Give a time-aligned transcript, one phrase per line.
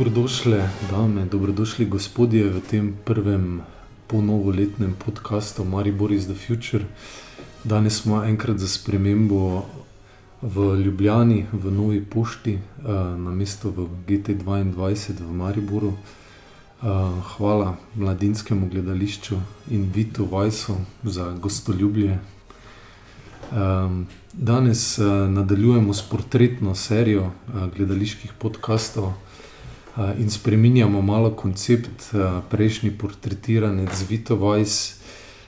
[0.00, 3.60] Dobrodošli, dame, dobrodošli, gospodje, v tem prvem
[4.08, 6.88] ponovoletnem podkastu Maribor is the Future.
[7.64, 9.68] Danes smo enkrat za spremembo
[10.40, 12.56] v Ljubljani, v Novi Pošti,
[13.20, 14.72] na mestu v GT2
[15.20, 15.92] v Mariboru.
[17.36, 19.36] Hvala mladinskemu gledališču
[19.68, 22.18] in Vitu Vajsu za gostoljubje.
[24.32, 24.98] Danes
[25.28, 27.32] nadaljujemo s portretno serijo
[27.76, 29.12] gledaliških podkastov
[30.18, 32.14] in spreminjamo malo koncept.
[32.50, 35.00] Prejšnji portretiranec Vito Vajs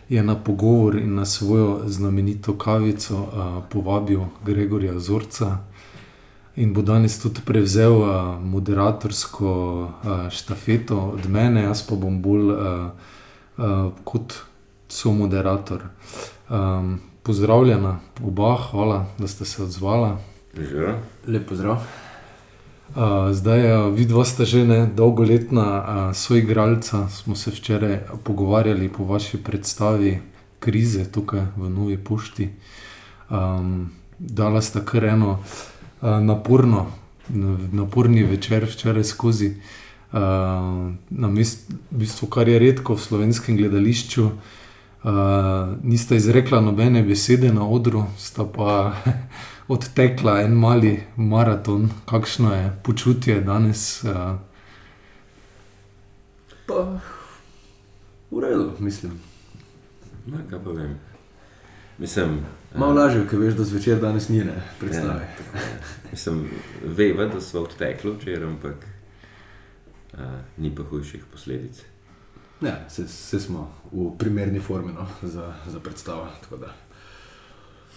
[0.09, 3.27] je na pogovor in na svojo znamenito kavico
[3.70, 5.59] povabil Gregorja Zorca
[6.57, 7.93] in bo danes tudi prevzel
[8.41, 9.88] moderatorsko
[10.30, 12.52] štafeto od mene, jaz pa bom bolj
[14.05, 14.34] kot
[14.88, 15.82] somoderator.
[17.23, 20.19] Pozdravljena oba, hvala, da sta se odzvala.
[21.26, 22.01] Lep pozdrav.
[23.32, 30.18] Zdaj, vidva sta že, ne, dolgoletna soigralca, smo se včeraj pogovarjali po vaši predstavi
[30.60, 32.48] Krize tukaj v Novi Pošti.
[34.18, 35.38] dala sta kar eno
[36.02, 36.87] naporno,
[37.73, 39.57] naporni večer včeraj skozi.
[40.13, 41.45] v
[41.90, 44.30] bistvu, kar je redko v slovenskem gledališču,
[45.82, 48.93] nista izrekla nobene besede na odru, sta pa
[49.73, 51.90] odtekla en mali maraton.
[52.06, 54.04] Kakšno je počutje danes?
[56.66, 57.01] Pa
[58.30, 59.20] v redu, mislim.
[62.74, 65.28] Malo lažje, ke veš, da zvečer danes ni, ne, predstave.
[72.62, 76.72] Ja, saj, saj smo v primerni formi, no, za, za predstavo, tako da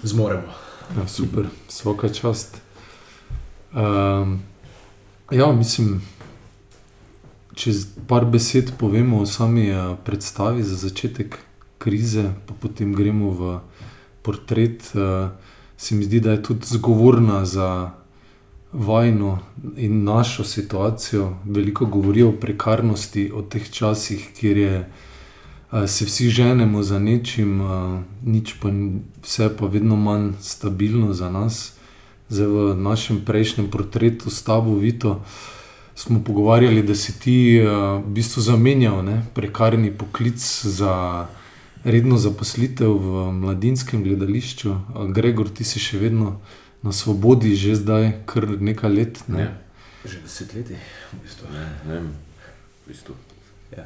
[0.03, 0.53] zmoremo.
[0.93, 2.61] Ja, super, svaka čast.
[5.31, 6.01] ja, mislim,
[7.57, 7.71] če
[8.07, 9.71] par besed povemo o sami
[10.05, 11.39] predstavi za začetek,
[11.77, 13.59] Krize, pa potem gremo v
[14.21, 14.93] portret.
[15.77, 17.91] se mi zdi, da je tudi zgovorna za
[18.73, 19.39] vajino
[19.77, 21.37] in našo situacijo.
[21.45, 24.91] Veliko govori o prekarnosti, o teh časih, kjer je,
[25.87, 27.61] se vsi ženemo za nečim,
[28.23, 28.69] nič pa
[29.23, 31.73] vse pa vedno manj stabilno za nas.
[32.29, 35.21] Zdaj v našem prejšnjem portretu s tabo, Vito,
[35.95, 41.27] smo pogovarjali, da si ti v bistvu zamenjal, ne, prekarni poklic za
[41.85, 44.73] redno zaposlitev v mladinskem gledališču.
[45.13, 46.41] Gregor, ti si še vedno
[46.81, 49.53] na svobodi že zdaj kar nekaj let, ne?
[50.05, 50.77] Že desetletje
[51.13, 51.21] v
[52.89, 53.13] bistvu.
[53.77, 53.85] Ja.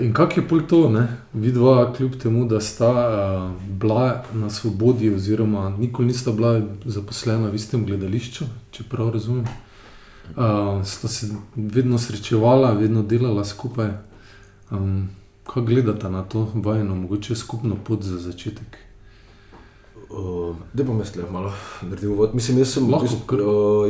[0.00, 1.08] in kako je pol to, ne?
[1.32, 2.92] Vidva, kljub temu da sta
[3.68, 9.44] bila na svobodi oziroma nikoli nista bila zaposlena v istem gledališču, če prav razumem,
[10.84, 13.92] sta se vedno srečevala, vedno delala skupaj.
[15.44, 18.84] kako gledata na to vajino mogoče skupno pot za začetek?
[20.72, 21.52] daj bom jaz tule malo
[21.82, 23.38] naredil uvod, mislim, jaz sem v bistvu,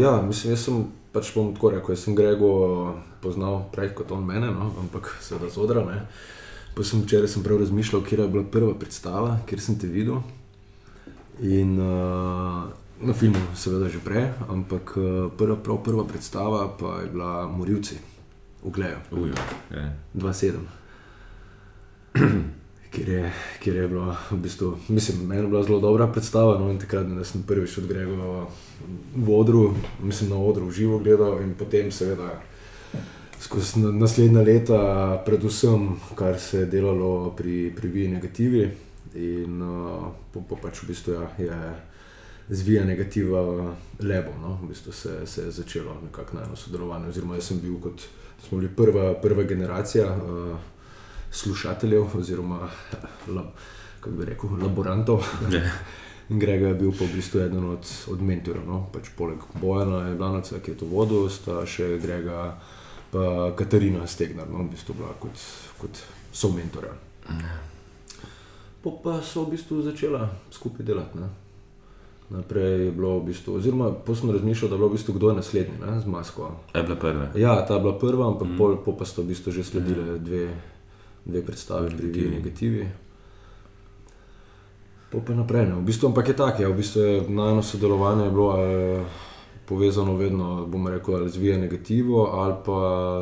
[0.00, 0.84] ja, mislim, jaz sem,
[1.14, 5.14] pač bom tako rekel, jaz sem Grego eh, poznal prej kot on mene, no, ampak
[5.22, 5.84] seveda z odra.
[5.86, 6.02] Ne.
[6.74, 10.18] Pa sem včeraj sem prav razmišljal, kje je bila prva predstava, kjer sem te videl.
[11.42, 12.66] In uh,
[13.02, 15.06] na filmu, seveda že prej, ampak uh,
[15.38, 17.98] prva, prav prva predstava pa je bila Morilci,
[18.62, 18.98] v Gleju.
[19.14, 19.38] Ujo,
[19.70, 19.86] ja.
[19.86, 19.86] je.
[20.18, 20.66] 2-7.
[22.94, 23.22] Ker je,
[23.58, 26.58] ker je bila v bistvu, mislim, meni je bila zelo dobra predstava.
[26.58, 28.46] No, in takrat, da sem prvič odgreval
[29.16, 32.36] v odru, mislim, na odru v živo gledal in potem, seveda,
[33.40, 34.78] skozi naslednja leta,
[35.26, 38.68] predvsem, kar se je delalo pri, pri Vi negativi.
[39.14, 41.58] In uh, pa, pa pač v bistvu ja, je
[42.48, 43.42] zvija negativa
[44.02, 44.34] lebo.
[44.42, 44.58] No?
[44.62, 47.08] V bistvu se, se je začelo nekako najmo sodelovanje.
[47.08, 48.06] Oziroma, jaz sem bil kot
[48.48, 50.08] smo bili prva, prva generacija.
[50.14, 50.73] Uh,
[51.34, 52.68] slušateljev oziroma
[54.00, 55.24] kako bi rekel, laborantov.
[56.28, 60.60] Grega je bil pa v bistvu eden od, od mentorjev, no, pač poleg Bojana Jandanovića,
[60.64, 62.54] ki je to vodil, sta še Grega
[63.12, 65.40] pa Katarina Stegnar, no, v bistvu bila kot,
[65.80, 66.00] kot
[66.32, 66.96] somentorja.
[68.84, 71.28] Pol pa sva v bistvu začela skupaj delati, ne.
[72.32, 75.36] Naprej je bilo v bistvu, oziroma posem razmišljal, da je bilo v bistvu kdo je
[75.36, 76.50] naslednji ne, z masko.
[76.74, 77.28] Je bila prva.
[77.36, 78.56] Ja, ta je bila prva, ampak mm.
[78.58, 80.48] pol, pol pa so v bistvu že sledile dve,
[81.24, 82.88] dve predstave, prvi in negativi.
[85.10, 85.66] Pol pa naprej.
[85.66, 85.74] Ne.
[85.78, 89.04] V bistvu, ampak je tako, ja, v bistvu je najno sodelovanje bilo eh,
[89.64, 92.80] povezano vedno, bomo rekel, ali z vijo negativo ali pa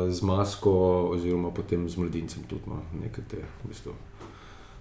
[0.09, 0.73] z masko,
[1.13, 3.93] oziroma potem z mladincem tudi, no, nekaj te, v bistvu,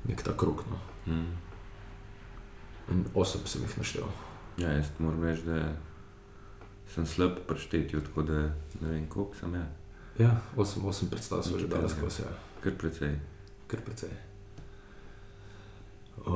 [0.08, 0.64] nek ta krok.
[0.70, 0.78] No.
[1.06, 1.36] Mm.
[2.90, 4.08] In osem sem jih naštel.
[4.58, 5.76] Ja, jaz moram reči, da
[6.94, 9.69] sem slab pri štetju, tako da ne vem, koliko sem jaz.
[10.19, 12.51] Ja, osem, osem predstav smo že danes, ko se je.
[12.62, 13.19] Kar precej.
[13.67, 14.11] Kar precej.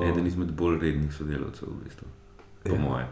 [0.02, 2.06] Eden izmed bolj rednih sodelavcev, v bistvu.
[2.64, 2.80] Po Ja.
[2.80, 3.06] mojem.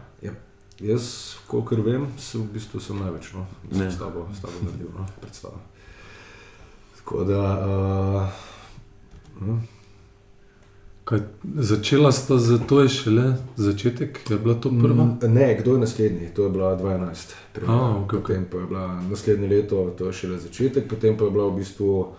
[0.79, 3.77] Jaz, kolikor vem, sem v bistvu sem največ no, Ne.
[3.77, 5.59] sem s tabo, s tabo naredil no, predstavo.
[6.97, 7.41] Tako da.
[7.65, 8.27] Uh,
[9.39, 9.59] hm,
[11.05, 11.19] Kaj,
[11.55, 15.03] začela sta z to, je šele začetek, je bila to prva.
[15.05, 16.29] Mm, Ne, kdo je naslednji?
[16.35, 17.35] To je bila 12.
[17.53, 17.77] premiera.
[17.77, 18.21] A, ok, ok.
[18.21, 21.55] Potem pa je bila naslednje leto, to je šele začetek, potem pa je bila v
[21.55, 22.15] bistvu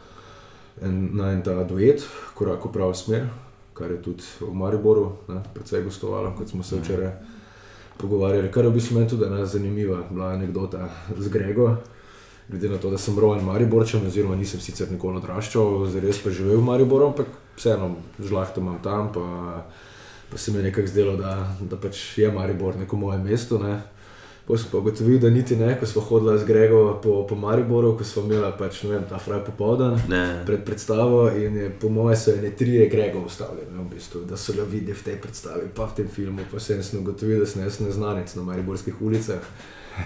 [0.82, 3.28] en, na en ta duet, korak v pravo smer,
[3.76, 7.12] kar je tudi v Mariboru ne, precej gostovalo, kot smo se včeraj
[7.98, 8.52] pogovarjali.
[8.52, 10.88] Kar je v bistvu meni tudi ena zanimiva bila anekdota
[11.18, 11.76] z Grego.
[12.48, 16.60] Glede na to, da sem rojen Mariborčan, oziroma nisem sicer nikoli odraščal, res pa živel
[16.60, 17.26] v Mariboru, ampak
[17.56, 19.64] vseeno žlahto imam tam, pa,
[20.30, 23.58] pa se mi je nekako zdelo, da, da pač je Maribor neko moje mesto.
[23.58, 23.80] Ne.
[24.46, 27.96] Potem sem pa ugotovil, da niti ne, ko smo hodili z Grego po, po Mariboru,
[27.98, 31.90] ko smo imeli pač, ne vem, ta fraj popoldan Ne, pred predstavo in je, po
[31.90, 35.66] mojem so ene tri Grego ustavljene, v bistvu, da so ga videli v tej predstavi,
[35.74, 36.46] pa v tem filmu.
[36.52, 39.42] Pa sem sem ugotovil, da sem jaz neznanec na mariborskih ulicah,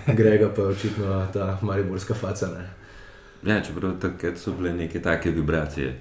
[0.06, 2.48] Grega pa je očitno ta mariborska faca.
[2.56, 2.64] Ne.
[3.44, 5.98] ja, čeprav takrat so bile neke take vibracije.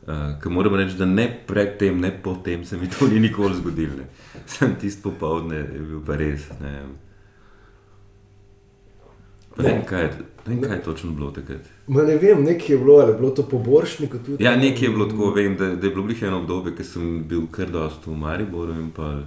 [0.00, 4.04] Uh, Ker moram reči, da ne predtem, ne potem se mi to ni nikoli zgodilo.
[4.46, 6.50] Sem tisti popoldne je bil pa res.
[6.60, 6.82] Ne,
[9.62, 10.08] ne kaj,
[10.46, 11.60] ne kaj je točno bilo takrat.
[11.86, 14.44] Ma ne vem, nekaj je bilo, ali je bilo to poboljšnik tudi.
[14.44, 17.24] Ja, nekaj je bilo tako, vem, da, da je bilo bliže eno obdobje, ko sem
[17.28, 19.20] bil kar dost v Mariboru in pa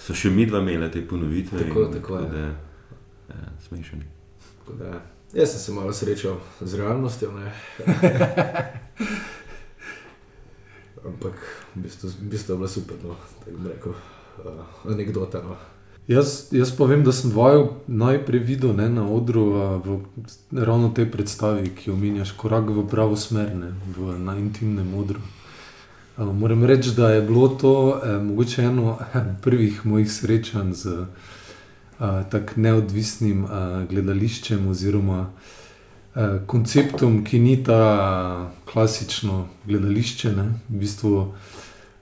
[0.00, 1.58] so še mi dva imela te ponovitve.
[1.68, 2.28] Tako, in, tako je.
[2.32, 2.44] da,
[3.28, 4.04] ja, smešni.
[4.58, 5.00] Tako Da,
[5.32, 7.32] jaz sem se malo srečal z realnostjo.
[11.08, 11.34] Ampak
[11.74, 15.42] v bistvu, v bistvu je bilo super, no, tako bi rekel, uh, anekdota.
[15.42, 15.56] No.
[16.08, 19.42] Jaz, jaz pa vem, da sem vaju najprej videl ne, na odru
[19.84, 19.98] v
[20.56, 25.20] ravno tej predstavi, ki jo omenjaš, korak v pravo smer, ne, v, na intimnem odru.
[26.16, 30.96] A, Moram reči, da je bilo to eh, mogoče eno eh, prvih mojih srečanj z
[30.96, 40.84] eh, tako neodvisnim eh, gledališčem oziroma eh, konceptom, ki ni ta klasično gledališče, ne, v
[40.86, 41.14] bistvu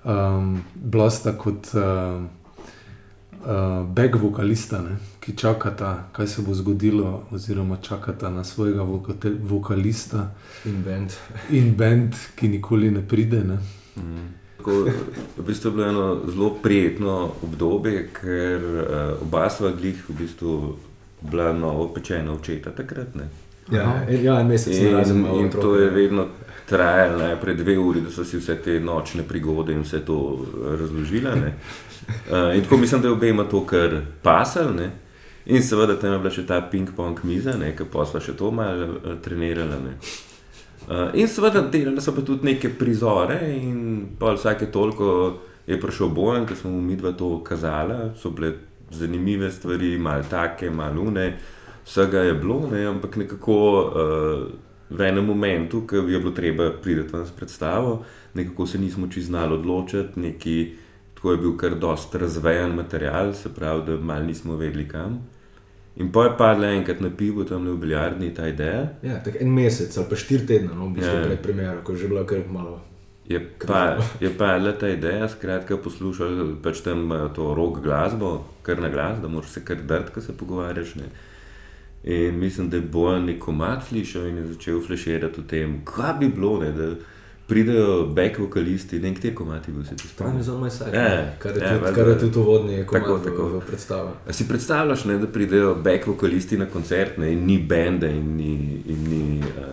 [0.06, 1.74] um, blasta kot.
[1.74, 1.82] Uh,
[2.22, 2.35] uh,
[3.86, 10.34] back vokalista, ne, ki čakata, kaj se bo zgodilo, oziroma čakata na svojega vokate- vokalista
[10.64, 11.12] In bend.
[11.50, 13.44] in bend, ki nikoli ne pride.
[13.44, 13.58] Ne.
[13.96, 14.34] Mm.
[14.56, 14.70] Tako,
[15.38, 20.76] v bistvu je bilo eno zelo prijetno obdobje, ker uh, oba sva glih v bistvu
[21.22, 23.14] bila novo pečena očeta takrat.
[23.14, 23.28] Ne.
[23.70, 26.26] Ja, en, ja, en mesec je In, razen in to je vedno
[26.66, 30.76] trajalo najprej dve uri, da so si vse te nočne prigode in vse to eh,
[30.76, 31.34] razložila.
[31.34, 31.54] ne.
[32.30, 34.74] Uh, in tako mislim, da je obema to kar pasal.
[34.76, 34.90] Ne.
[35.46, 39.18] In seveda tam je bila še ta ping-pong miza, ki smo še to malo uh,
[39.22, 39.82] trenirali.
[39.84, 39.98] Ne.
[40.86, 46.46] Uh, in seveda delali so pa tudi neke prizore, in vsake toliko je prišel bojen,
[46.46, 48.52] ker smo mu mi dva to kazali, so bile
[48.90, 51.32] zanimive stvari, malo take, malo une,
[51.86, 54.46] vsega je bilo, ne, ampak nekako uh,
[54.90, 59.32] v enem momentu, ki je bilo treba priti ven s predstavo, nekako se nismo čisto
[59.32, 60.58] znali odločiti, neki,
[61.26, 65.26] tako je bil kar dost razvejan material, se pravi, da malo nismo vedeli kam.
[65.96, 68.88] In pa je padla enkrat na pivo tam v Biljardi ta ideja.
[69.02, 71.24] Ja, tako en mesec ali pa štiri tedne, no, v bistvu Ja.
[71.24, 72.80] pred premjero, ko je že bila kar malo.
[73.28, 78.78] Je pa, je padla ta ideja, skratka, poslušali pač tam eh, to rock glasbo, kar
[78.80, 80.94] na glas, da moraš se kar drti, ko se pogovarjaš.
[80.94, 81.10] Ne.
[82.04, 86.18] In mislim, da je bolj neko mat slišal in je začel flashirati o tem, kaj
[86.20, 86.94] bi bilo, ne, da
[87.46, 90.40] pridejo back vokalisti, ne kateri komati bil se ti Time spomni.
[90.40, 90.90] is on my side.
[90.92, 93.48] Ne, kar je ja, tudi, kar je tudi uvodni Tako, komad v, tako.
[93.48, 94.10] v predstavi.
[94.28, 98.36] A si predstavljaš, ne, da pridejo back vokalisti na koncert, ne, in ni benda, in
[98.36, 98.52] ni,
[98.86, 99.64] in ni uh,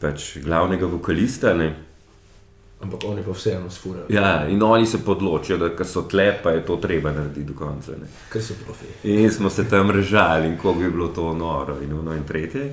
[0.00, 1.54] pač glavnega vokalista.
[1.54, 1.74] Ne.
[2.80, 6.66] Ampak oni pa vseeno sfurajo, Ja, in oni se podločijo, da so tle, pa je
[6.66, 7.92] to treba narediti do konca.
[7.92, 8.06] Ne.
[8.32, 8.86] ker so profi.
[9.04, 12.72] In smo se tam režali, in kako je bilo to noro, in ono in tretje.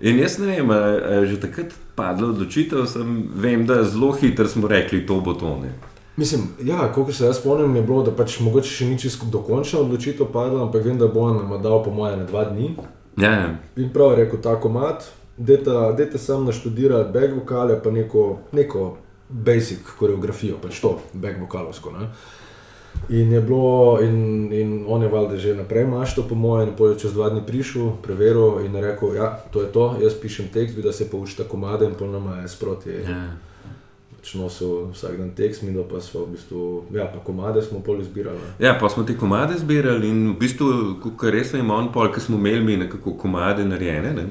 [0.00, 4.48] In jaz ne vem, a, a že takrat padla odločitev, sem, vem, da zelo hitro
[4.48, 5.58] smo rekli, to bo to.
[5.60, 5.74] Ne.
[6.16, 9.82] Mislim, ja, koliko se jaz spomnim, je bilo, da pač mogoče še ni čisto dokončna
[9.84, 12.74] odločitev padla, ampak vem, da bo nam dal po moje na dva dni.
[13.20, 13.46] Ja, ja.
[13.76, 15.04] In prav je rekel, tako mat,
[15.36, 18.26] dajte sam naštudirati back vokale, pa neko,
[18.56, 18.90] neko
[19.28, 21.92] basic koreografijo, pač to, back vokalovsko.
[21.98, 22.08] Ne?
[23.10, 26.94] In je bilo, in, in on je valjda že naprej mašto, po mojem, in potem
[26.94, 30.76] je čez dva dni prišel, preveril in rekel, ja, to je to, jaz pišem tekst,
[30.76, 32.90] vi da se poučite komade in pol nama je sproti.
[32.90, 33.22] ja.
[34.20, 38.00] Pač nosil vsak dan tekst, mi pa smo v bistvu, ja, pa komade smo pol
[38.00, 38.38] izbirali.
[38.58, 40.68] Ja, pa smo te komade zbirali in v bistvu,
[41.16, 44.12] kar res vem, on pol, ki smo imeli mi nekako komade narejene.
[44.12, 44.28] Ne?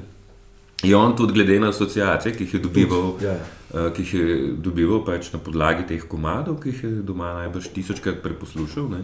[0.83, 3.35] Je on tudi glede na asociacije, ki jih je dobival, Ja,
[3.73, 7.67] uh, ki jih je dobival pač na podlagi teh komadov, ki jih je doma najbrž
[7.75, 8.87] tisočkrat preposlušal.
[8.89, 9.03] Ne?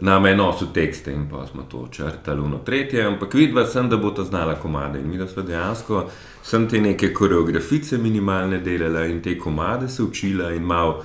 [0.00, 3.96] Nam je nosil tekste in pa smo to črtali v tretje, ampak vidva sem, da
[3.96, 4.98] bo ta znala komade.
[5.00, 6.06] In mi da smo dejansko
[6.42, 11.02] sem te neke koreografice minimalne delala in te komade se učila in mal.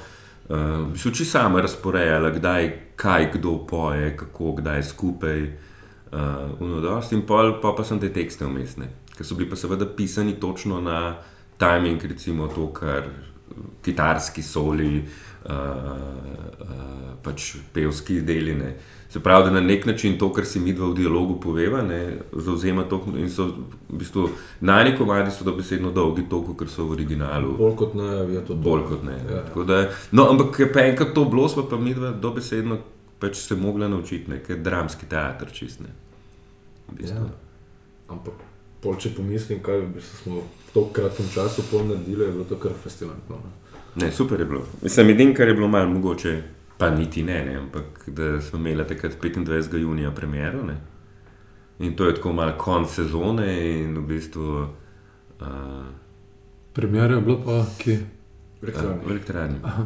[0.49, 7.11] Uh, se uči sama razporejala, kdaj, kaj kdo poje, kako, kdaj skupaj, uh.
[7.11, 10.81] In pol, pol pa sem te tekste umestne, ki so bili pa seveda pisani točno
[10.81, 11.15] na
[11.57, 13.07] timing, recimo to, kar
[13.83, 15.05] kitarski soli,
[15.45, 18.75] uh, uh, pač pevski deline.
[19.09, 22.17] Se pravi, da na nek način to, kar si mi dva v dialogu poveva, ne,
[22.33, 22.99] zauzema to.
[23.15, 23.45] In so
[23.89, 24.25] v bistvu
[24.59, 27.53] najni komadi so dobesedno dolgi, toliko, ker so v originalu.
[27.57, 28.59] bolj kot ne, je to to.
[28.65, 29.15] Bolj kot ne.
[29.29, 29.45] Ja.
[29.47, 32.81] Tako Da, no, ampak je pa enkrat to bilo, smo pa mi dva dobesedno
[33.19, 35.93] pač se mogla naučiti, nekaj dramski teater čistne.
[36.87, 37.25] V bistvu.
[37.25, 38.13] Ja.
[38.13, 38.43] Ampak,
[38.85, 42.45] pol, če pomislim, kaj v bistvu smo v tako kratkem času pol naredili, je bilo
[42.45, 43.41] to kar fascinantno.
[43.41, 43.53] Ne?
[44.03, 44.61] Ne, super je bilo.
[44.83, 46.35] Mislim, edin, kar je bilo malo mogoče,
[46.77, 49.77] pa niti ne, ne ampak da smo imeli takrat 25.
[49.81, 50.63] junija premiero.
[50.67, 50.77] Ne?
[51.79, 53.49] In to je tako malo konc sezone
[53.81, 55.47] in v bistvu uh,
[56.75, 57.99] Premjera je bila pa kje?
[58.63, 58.99] Elektrarni.
[59.05, 59.59] v elektrarni.
[59.63, 59.85] Aha.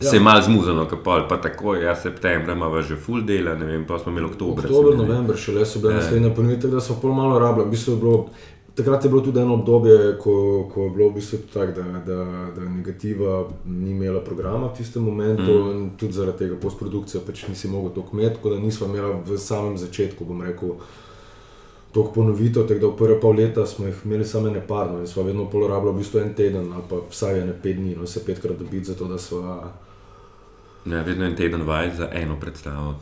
[0.00, 0.10] Ja.
[0.10, 3.86] Se je malo zmuzano, kapol, pa tako, ja, septembra ima že full dela, ne vem,
[3.86, 4.64] pa smo imeli oktober.
[4.64, 5.96] Oktober, november, šele so bile Ja.
[5.96, 7.68] naslednje ponudbe, da so pol malo rabljali.
[7.68, 8.28] V bistvu je bilo,
[8.74, 12.24] takrat je bilo tudi eno obdobje, ko, ko je bilo v bistvu tako, da, da,
[12.56, 15.70] da negativa ni imela programa v tistem momentu mm.
[15.70, 19.38] in tudi zaradi tega postprodukcija pač nisi mogel to kmet, tako da nismo imeli v
[19.38, 20.80] samem začetku, bom rekel.
[21.92, 25.06] Toliko ponovitev, tako da v prve pol leta smo jih imeli samo ene parno in
[25.06, 28.06] smo vedno pol rabljali v bistvu en teden ali pa vsaj ene pet dni, no
[28.06, 29.70] se petkrat dobiti za to, da smo.
[30.84, 33.00] Ja, vedno en teden vaj za eno predstavo.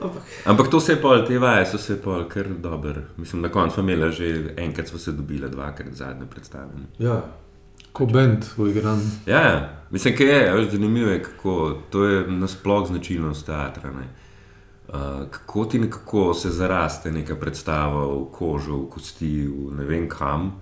[0.00, 3.02] Ampak Ampak to se je pol, te vaje so se pol kar dobro.
[3.16, 6.68] Mislim, na koncu smo imeli že enkrat, smo se dobili, dvakrat zadnje predstave.
[6.76, 7.06] ne.
[7.06, 7.22] ja,
[7.92, 9.00] Ko bend v igran.
[9.26, 9.84] Ja, ja.
[9.90, 13.90] mislim, kaj je, veš, zanimivo je, kako to je nasploh značilnost teatra.
[13.90, 14.06] Ne?
[14.88, 14.94] Uh,
[15.30, 20.54] kako ti nekako se zaraste neka predstava v kožo, v kosti, v ne vem kam.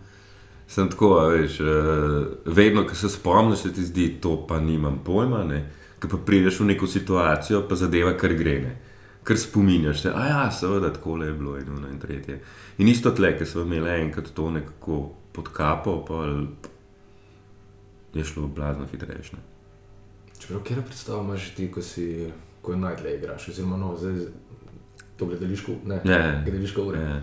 [0.66, 4.98] Sem tako, a veš, uh, vedno, ko se spomniš, se ti zdi, to pa nimam
[5.04, 5.44] pojma.
[6.00, 8.60] Ko pa prideš v neko situacijo, pa zadeva kar gre.
[8.60, 8.76] Ne?
[9.24, 12.40] Ker spominjaš se, a ja, seveda, tako je bilo in eno in tretje.
[12.78, 15.00] In isto tle, ki smo imeli enkrat to nekako
[15.32, 16.22] pod kapo, pa
[18.14, 19.36] je šlo blazno hitrejše.
[19.36, 19.42] ne.
[20.38, 22.30] Čeprav, kje predstavo imaš ti, ko si,
[22.62, 24.14] ko najdlje igraš, oziroma no, zdaj
[25.16, 26.98] to gledališko, ne, Ja, gledališko ure.
[27.00, 27.20] ja.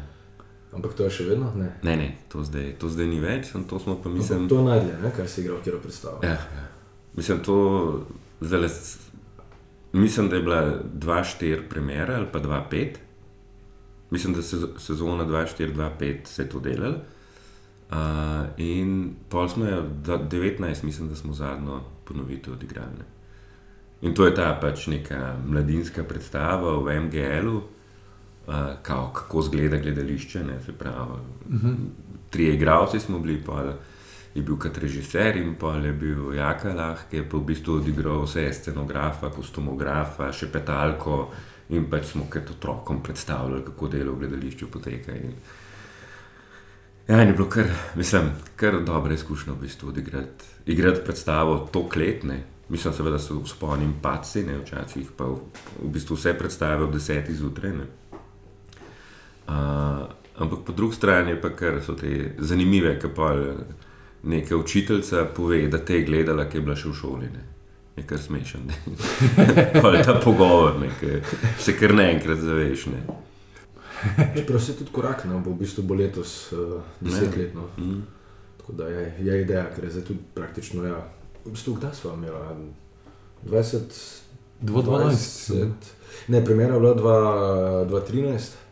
[0.74, 1.72] Ampak to je še vedno, ne.
[1.84, 4.50] Ne, ne, to zdaj, to zdaj ni več, to smo pa Mislim, mislim.
[4.50, 6.19] to je najdlje, ne, kar si igral, kje predstavo.
[6.24, 6.65] Ja, ja.
[7.15, 7.55] Mislim, to
[8.41, 8.70] zdaj,
[9.94, 12.88] mislim, da je bila 2-4 premjera ali pa 2-5.
[14.10, 16.96] Mislim, da se sezona 2-4-2-5 se je to delalo.
[17.91, 17.98] Uh,
[18.58, 23.03] in pol smo jo, da- 19, mislim, da smo zadnjo ponovitev odigrali.
[24.01, 30.44] In to je ta pač neka mladinska predstava v MGL-u, uh, kako izgleda gledališče.
[30.44, 31.20] Ne, pravi,
[32.29, 33.74] trije igralci smo bili, pa
[34.38, 37.79] je bil kot režiser in pa je bil Jaka Lah, ki je pa v bistvu
[37.82, 41.32] odigral vse scenografa, kostumografa, še petalko
[41.74, 45.15] in pač smo kot otrokom predstavljali, kako delo v gledališču poteka.
[45.17, 45.34] In,
[47.08, 51.88] ja, in je bilo kar, mislim, kar dobra izkušnja v bistvu odigrati igrati predstavo to
[51.89, 52.44] kletne.
[52.70, 55.39] Mislim, seveda se spomnim paci, ne včasih pa v,
[55.82, 57.72] v bistvu vse predstave ob desetih zjutraj.
[59.48, 60.03] Uh,
[60.36, 63.32] ampak po drugi strani je pa kar so te zanimive, ki pa
[64.27, 67.29] neka učiteljica pove, da te je gledala, ki je bila še v šoli.
[67.34, 67.46] Ne.
[67.98, 68.67] Je kar smešen.
[69.96, 71.22] je ta pogovor, ki
[71.60, 72.86] se kar naenkrat zaveš.
[72.93, 73.01] Ne.
[74.36, 77.69] Čeprav se tudi korak, ne, bo v bistvu bo letos uh, desetletno.
[77.77, 78.03] Mm.
[78.57, 81.00] Tako da je, je ideja, ker je zdaj tudi praktično, ja,
[81.46, 82.69] v bistvu kdaj smo imeli?
[83.48, 83.98] 20,
[84.62, 85.53] 2012.
[85.53, 85.91] 20,
[86.27, 88.66] ne, premjera je bila dva- 2013,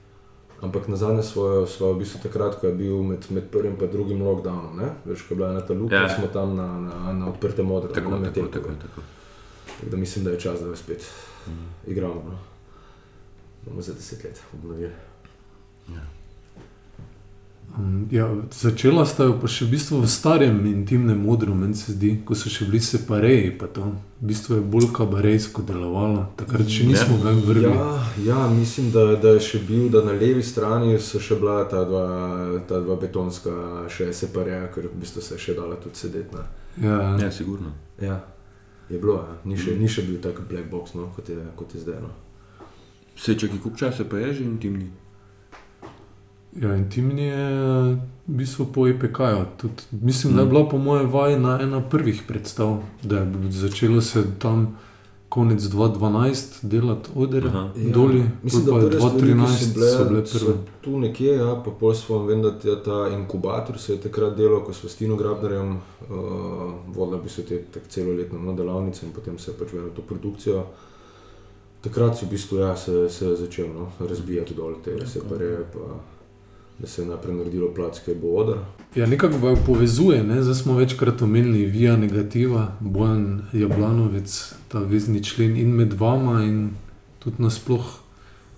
[0.65, 3.91] Ampak na zadnje svoje, svoje v bistvu takrat, ko je bil med, med prvim in
[3.91, 4.89] drugim lockdownom, ne?
[5.05, 6.01] veš, ko je bila ena ta luka, Ja.
[6.01, 6.09] ja.
[6.09, 7.93] smo tam na, na, na odprtem modru.
[7.93, 9.01] Tako, tako, tako, tako.
[9.67, 11.05] Tako da mislim, da je čas, da jo spet
[11.47, 11.69] Mm.
[11.87, 12.23] igramo.
[12.25, 12.37] No.
[13.61, 14.89] Bomo za deset let obnovili.
[15.87, 16.14] Um,
[18.11, 22.11] ja, začela sta jo pa še v bistvu v starem intimnem modru, meni se zdi,
[22.25, 23.51] ko so še bili separeji.
[23.59, 23.91] pa to.
[24.21, 27.71] V bistvu je bolj kabarejsko delovalo, takrat še nismo ga vrgli.
[27.71, 27.87] Ja,
[28.25, 31.83] ja, mislim, da, da je še bil, da na levi strani so še bila ta
[31.83, 32.05] dva,
[32.67, 36.35] ta dva betonska še separeja, ker v bistvu se je še dala tudi sedeti.
[36.35, 36.45] Ne.
[36.87, 37.71] Ja, Ja, sigurno.
[38.01, 38.23] Ja,
[38.89, 39.39] je bilo, ja.
[39.43, 41.99] ni, še, ni še bil tak black box, no, kot, je, kot je zdaj.
[42.03, 42.11] No.
[43.15, 44.91] Se če ki kup časa pa je že intimni.
[46.55, 47.47] Ja, intimni je
[47.87, 47.97] v
[48.27, 49.45] bistvu po EPK-ju.
[49.57, 50.49] Tudi, mislim, da je Mm.
[50.49, 54.77] bila po mojem vajna ena prvih predstav, da je začelo se tam
[55.29, 60.05] konec 2012 delati odere doli, Ja, mislim, pol da pa ki 2013 so bile, so
[60.05, 60.53] bile so prve.
[60.81, 64.63] tu nekje, ja, pa pol smo vem, da ta, ta inkubator se je takrat delal,
[64.63, 65.79] ko smo s Tino Grabnerjem uh,
[66.87, 70.01] vodila bi se te tak celoletne no, delavnice in potem se je pač vedela to
[70.01, 70.63] produkcijo.
[71.81, 75.79] Takrat so v bistvu ja, se, se je začel no, razbijati dol te separeje, pa
[76.79, 78.57] da se je najprej naredilo plac, ki bo odr.
[78.95, 80.41] Ja, nekako ga povezuje, ne?
[80.43, 86.69] zdaj smo večkrat omenili via negativa, Bojan Jablanovec, ta vezni člen in med vama, in
[87.19, 87.85] tudi nasploh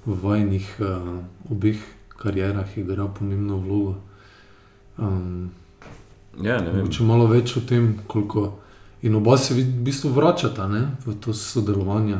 [0.06, 1.22] v vajnih uh,
[1.52, 1.78] obeh
[2.18, 3.96] karjerah igra pomembno vlogo.
[4.98, 5.50] Um,
[6.44, 6.90] Ja, ne vem.
[6.94, 8.52] Če malo več o tem, koliko.
[9.06, 10.84] In oba se v bistvu vračata ne?
[11.06, 12.18] v to sodelovanje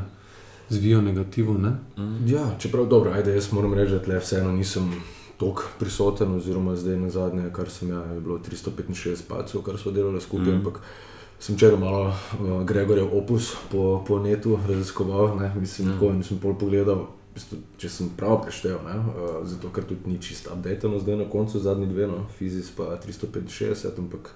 [0.70, 1.58] z vio negativom.
[1.62, 1.72] Ne?
[1.98, 2.27] Mm.
[2.30, 4.92] Ja, čeprav dobro, ajde, jaz moram reči, da vseeno nisem
[5.38, 9.91] tako prisoten, oziroma zdaj na zadnje, kar sem ja, je bilo 365 palcev, kar smo
[9.91, 10.58] delali skupaj, mm.
[10.58, 10.79] ampak
[11.39, 15.94] sem včeraj malo uh, Gregorjev opus po, po netu raziskoval, ne, mislim, mm.
[15.94, 17.06] tako in sem pol pogledal.
[17.06, 21.17] v bistvu, Če sem prav preštel, ne, uh, zato ker tudi ni čisto updated, zdaj
[21.17, 24.32] na koncu zadnji dve, no, Fizis pa 365, ampak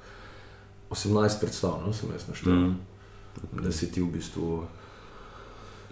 [0.91, 2.77] 18 predstav, no, sem jaz naštel, Mm.
[3.41, 3.63] mm.
[3.63, 4.62] da si ti v bistvu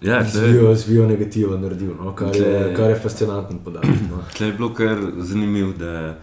[0.02, 4.00] Ja, zvijo, zvijo negativa naredil, no, kar, je, Tle- kar je fascinanten podatek.
[4.10, 4.22] No.
[4.36, 6.16] tle je bilo kar zanimivo, da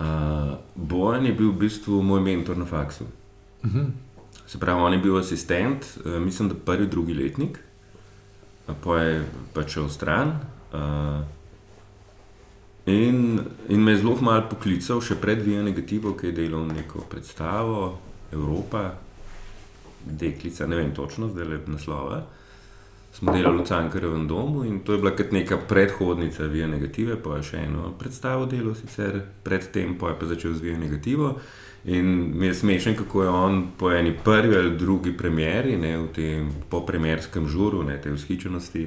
[0.00, 0.06] uh,
[0.74, 3.04] Bojan je bil v bistvu moj mentor na faksu.
[3.62, 3.86] Uh -huh.
[4.46, 7.58] Se pravi, on je bil asistent, uh, mislim, da prvi, drugi letnik,
[8.68, 10.28] uh, pa je pač šel stran.
[10.72, 11.24] Uh,
[12.86, 17.00] in, in me je zelo malo poklical, še pred Vijo Negativo, ki je delal neko
[17.10, 17.98] predstavo,
[18.32, 18.94] Evropa,
[20.04, 22.22] deklica, ne vem točno, zdaj le naslova.
[23.18, 27.40] Smo delali v Cankarjevem domu in to je bila kot neka predhodnica Vija Negative, pa
[27.40, 31.32] je še eno predstavo delal, sicer predtem, pa je pa začel z Vijo Negativo.
[31.90, 36.06] In mi je smešen, kako je on po eni prvi ali drugi premjeri, ne, v
[36.14, 38.86] tem popremjerskem žuru, ne, te vzhičenosti,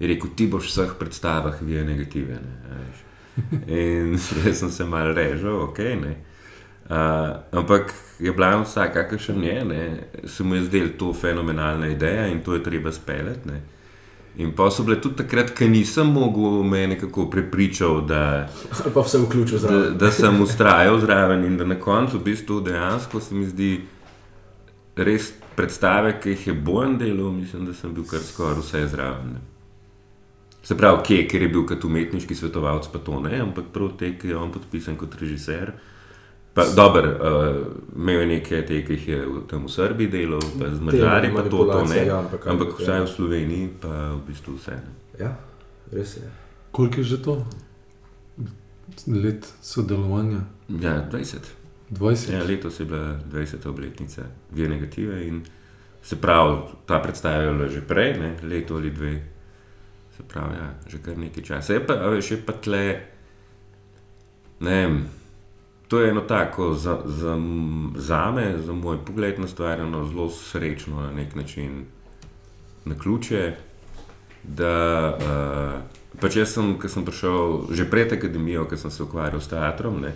[0.00, 2.36] je rekel: Ti boš v vseh predstavah Vija Negative.
[2.36, 2.84] Ne.
[3.64, 5.80] In jaz sem se mal režal, ok.
[6.04, 6.18] Ne.
[6.90, 6.96] Uh,
[7.52, 9.82] ampak je bila vsak, kakršen je, ne,
[10.24, 13.48] se mu je zdela to fenomenalna ideja in to je treba speljati.
[13.48, 13.60] ne.
[14.36, 18.48] In pa so bile tudi takrat, ko nisem mogel me nekako prepričati, da,
[18.94, 19.98] pa vse vključil da, zraven.
[19.98, 23.80] da sem ustrajal zraven in da na koncu v bistvu dejansko se mi zdi
[24.96, 29.32] res predstave, ki jih je bojen delal, mislim, da sem bil kar skoraj vse zraven.
[29.34, 29.40] Ne.
[30.62, 34.12] Se pravi, kje, ker je bil kot umetniški svetovalec, pa to ne, ampak prav te,
[34.18, 35.72] ki je on podpisan kot režiser.
[36.54, 37.56] Pa, dober, uh,
[37.96, 41.30] imel je nekaj te, ki jih je v, tam v Srbiji delal, pa z Mačari,
[41.30, 42.00] pa to, to ne.
[42.06, 44.74] ja, ampak- Ampak vsaj v Sloveniji, pa v bistvu vse.
[44.74, 44.92] Ne.
[45.20, 45.30] Ja,
[45.92, 46.26] res je.
[46.70, 47.46] Koliko je že to?
[49.06, 50.42] Let sodelovanja?
[50.68, 51.38] Ja, 20.
[51.90, 52.32] 20.
[52.32, 53.66] Ja, letos je bila 20.
[53.66, 55.42] obletnica Vije Negative in
[56.02, 59.22] se pravi, ta bila že prej, ne, leto ali dve,
[60.16, 61.72] se pravi, ja, že kar nekaj časa.
[61.72, 63.00] Je pa, a veš, je pa tle,
[64.60, 65.06] ne vem,
[65.90, 67.38] to je eno tako za, za,
[67.96, 71.84] za me, za moj pogled na stvar, eno zelo srečno na nek način
[72.84, 73.54] na ključe,
[74.42, 74.74] da
[75.16, 79.50] uh, pač jaz sem, ko sem prišel že pred akademijo, ko sem se ukvarjal s
[79.50, 80.14] teatrom, ne,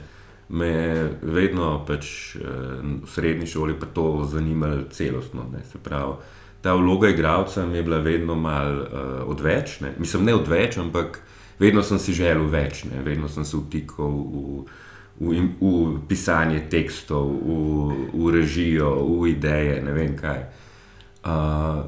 [0.48, 5.48] me je vedno pač, uh, v srednji šoli pa to zanimalo celostno.
[5.52, 6.22] Ne, se pravi,
[6.62, 8.88] ta vloga igralca mi je bila vedno mal uh,
[9.26, 11.18] odveč, ne, mislim ne odveč, ampak
[11.58, 14.66] vedno sem si želel več, ne, vedno sem se vtikal v.
[15.20, 20.40] V, v pisanje tekstov, v, v režijo, v ideje, ne vem kaj.
[21.24, 21.84] Uh,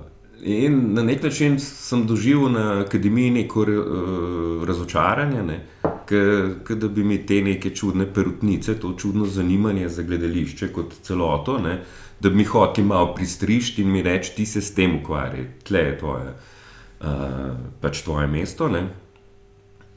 [0.46, 5.58] in na nek način sem doživel na akademiji neko uh, razočaranje, ne?
[6.06, 11.58] ker da bi mi te neke čudne perutnice, to čudno zanimanje za gledališče kot celoto,
[11.58, 11.80] ne?
[12.20, 15.80] da bi mi hoteli malo pristrišti in mi reči, ti se s tem ukvarjaj, tle
[15.80, 16.30] je tvoje,
[17.00, 17.10] uh,
[17.80, 18.68] pač tvoje mesto.
[18.68, 18.86] Ne?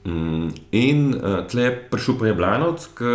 [0.05, 3.13] Mm, in uh, tle prišel pa je Blanovc, ki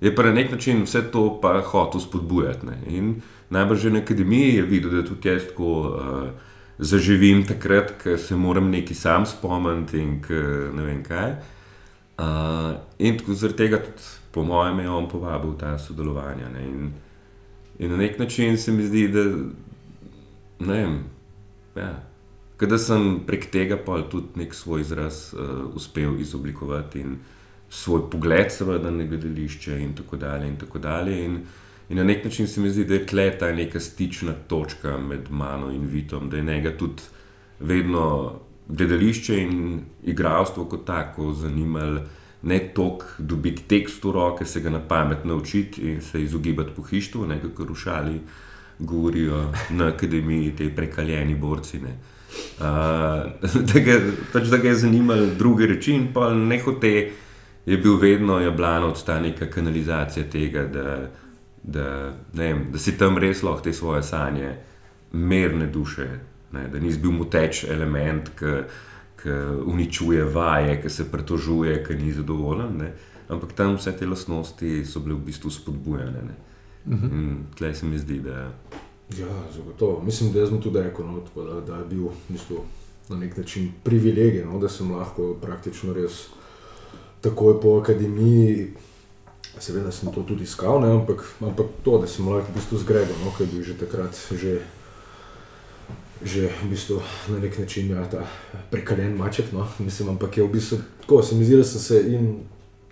[0.00, 2.66] je pa na nek način vse to pa hotel spodbujati.
[2.66, 2.78] Ne.
[2.86, 3.14] In
[3.50, 6.28] najbrž že na akademiji je videl, da tudi jaz tako uh,
[6.78, 10.34] zaživim takrat, ko se moram nekaj sam spomniti in k,
[10.74, 11.36] ne vem kaj.
[12.18, 16.48] Uh, in tako zaradi tega tudi, po mojem, je on povabil ta sodelovanja.
[16.48, 16.64] Ne.
[16.64, 16.92] In,
[17.78, 19.24] in na nek način se mi zdi, da
[20.66, 20.98] ne vem.
[21.76, 22.13] Ja.
[22.60, 27.16] Da sem prek tega pa tudi nek svoj izraz uh, uspel izoblikovati in
[27.70, 30.48] svoj pogled, seveda, na gledališče in tako dalje.
[30.48, 31.24] In, tako dalje.
[31.24, 31.38] In,
[31.88, 35.30] in na nek način se mi zdi, da je tle ta neka stična točka med
[35.30, 37.02] mano in Vitom, da je njega tudi
[37.60, 38.32] vedno
[38.68, 42.00] gledališče in igralstvo kot tako zanimalo.
[42.42, 47.26] Ne toliko dobiti tekst v roke, se ga na pamet naučiti in se izogibati pohištvu,
[47.26, 48.20] ne kako rušali,
[48.78, 51.80] govorijo na akademiji, te prekaljeni borci.
[51.80, 51.96] Ne.
[52.58, 52.64] Uh,
[53.72, 53.98] da, ga,
[54.32, 56.94] pač, da ga je zanimalo druge reči, in pa ne hote,
[57.66, 60.96] je bil vedno jablan od ta neka kanalizacija tega, da,
[61.62, 64.54] da, ne vem, da si tam res lahko te svoje sanje,
[65.12, 66.08] mirne duše,
[66.52, 69.30] ne, da nisi bil muteč element, ki
[69.64, 72.76] uničuje vaje, ki se pretožuje, ki ni zadovoljen.
[72.78, 72.92] Ne.
[73.28, 76.24] Ampak tam vse te lastnosti so bile v bistvu spodbujene.
[76.86, 77.06] Uh mhm.
[77.06, 77.56] -huh.
[77.56, 78.52] Tleh se mi zdi, da.
[79.18, 80.02] Ja, zagotovo.
[80.02, 82.58] Mislim, da sem tudi rekel, no, da, da je bil mislim,
[83.08, 86.26] na nek način privilegij, no, da sem lahko praktično res
[87.20, 88.72] takoj po akademiji.
[89.58, 93.20] Seveda sem to tudi iskal, ne, ampak, ampak to, da sem lahko v bistvu zgregal,
[93.24, 94.56] no, ker je bil že takrat že,
[96.22, 96.98] že v bistvu
[97.28, 98.26] na nek način ja, ta
[98.70, 99.52] prekaljen maček.
[99.52, 102.26] No, mislim, ampak je v bistvu tako, se mi zdi, da sem se in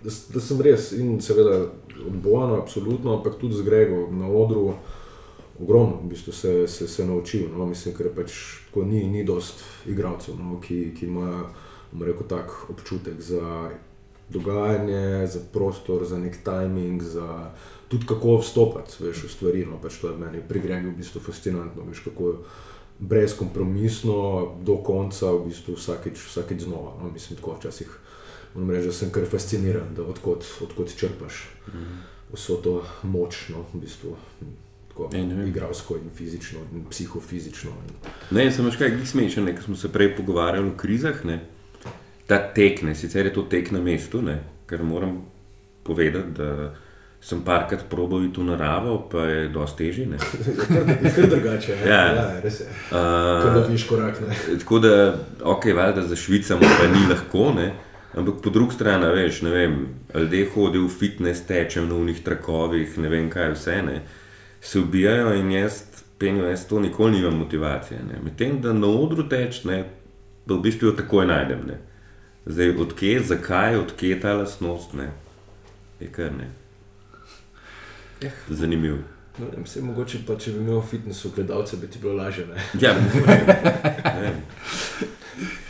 [0.03, 1.65] da, da sem res in seveda
[2.07, 4.73] odbojen, absolutno, ampak tudi zgregal na odru
[5.63, 7.47] ogromno, v bistvu se, se, se naučil.
[7.57, 7.65] No?
[7.65, 8.35] Mislim, ker pač
[8.67, 10.59] tako ni, ni dost igralcev, no?
[10.61, 13.71] ki, ki imajo tak občutek za
[14.29, 17.51] dogajanje, za prostor, za nek timing, za
[17.87, 19.65] tudi kako vstopiti veš, v stvari.
[19.65, 19.79] No?
[19.81, 21.85] Pač to je meni pri Gregu v bistvu fascinantno.
[21.89, 22.37] Veš, kako
[22.99, 24.17] brezkompromisno
[24.63, 26.97] do konca, v bistvu vsakeč, vsakeč znova.
[27.01, 27.11] No?
[27.13, 27.99] Mislim, tako včasih.
[28.53, 31.97] Moram reči, da sem kar fasciniran, da odkot, odkot črpaš mm -hmm.
[32.33, 34.15] vso to moč, no, v bistvu,
[34.93, 35.09] tako
[35.47, 37.71] igralsko in fizično, in psihofizično.
[38.31, 41.25] Ne, samo še kaj smešno, ker smo se prej pogovarjali o krizah.
[41.25, 41.39] Ne?
[42.27, 44.37] Ta tek, ne, sicer je to tek na mestu, ne,
[44.69, 45.23] ker moram
[45.83, 46.73] povedati, da
[47.23, 50.07] sem parkrat probal iti v naravo, pa je dosti težje.
[50.13, 50.55] Je
[51.15, 52.69] kar drugače, ja, ja, res je.
[52.91, 54.21] Uh, viš korak.
[54.21, 54.37] Ne.
[54.59, 54.95] Tako da,
[55.41, 57.51] ok, valjda za Švicamo pa ni lahko.
[57.57, 57.71] Ne.
[58.13, 59.77] Ampak po drugi strani, veš, ne vem,
[60.13, 63.79] ljudje hodijo v fitness, tečejo na unih trakovih, ne vem kaj vse.
[63.87, 63.95] Ne.
[64.03, 64.19] Uh,
[64.63, 65.81] se ubijajo in jaz,
[66.17, 67.99] penjo, jaz to nikoli nimam motivacije.
[68.23, 69.83] Medtem, da na odru teč, ne,
[70.45, 71.65] da v bistvu jo takoj najdem.
[71.67, 71.79] Ne.
[72.45, 75.11] Zdaj, odkje, zakaj, odkje ta lasnost, ne,
[75.99, 76.47] je kar ne.
[78.21, 78.31] Eh.
[78.49, 78.97] Zanimivo.
[79.37, 82.47] No, vse mogoče pa, če bi imel fitness v gledalce, bi ti bilo lažje.
[82.79, 84.33] Ja, ne.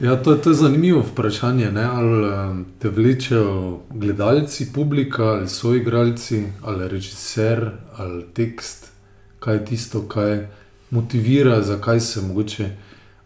[0.00, 1.72] Ja, to, to je zanimivo vprašanje.
[1.72, 1.84] Ne?
[1.84, 8.92] Ali te vlečejo gledalci, publika, ali so igralci, ali režiser, ali tekst,
[9.38, 10.46] kaj je tisto, kar
[10.90, 12.70] motivira, zakaj se mogoče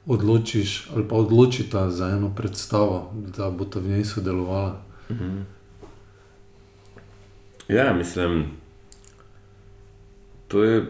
[0.07, 4.83] odločiš ali pa odločita za eno predstavo, da bo ta v njej sodelovala.
[5.11, 5.41] Mhm.
[7.69, 8.45] Ja, mislim.
[10.49, 10.87] To je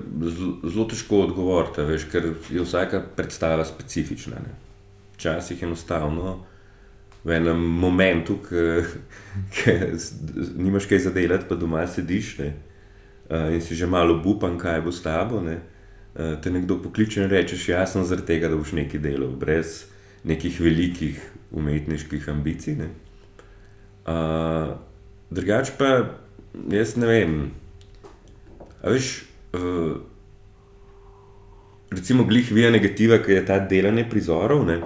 [0.65, 4.35] zelo težko odgovoriti, ker je vsaka predstava specifična.
[4.35, 4.64] Ne?
[5.25, 6.45] Včasih enostavno
[7.25, 9.73] v enem momentu, ki
[10.61, 12.51] nimaš kaj zadelati, pa doma sediš ne,
[13.57, 15.41] in si že malo upan, kaj bo s tabo.
[15.41, 15.59] Ne,
[16.15, 19.87] te nekdo pokliče in rečeš, jaz sem zaradi tega, da boš nekaj delal, brez
[20.25, 21.21] nekih velikih
[21.53, 22.77] umetniških ambicij.
[22.79, 22.89] Ne.
[24.05, 24.77] Uh,
[25.33, 25.91] drugač pa,
[26.73, 27.37] jaz ne vem.
[28.85, 29.25] A veš,
[29.57, 29.97] uh,
[31.93, 34.65] recimo, glih vija negativa, ki je ta delanje prizorov.
[34.69, 34.81] Ne,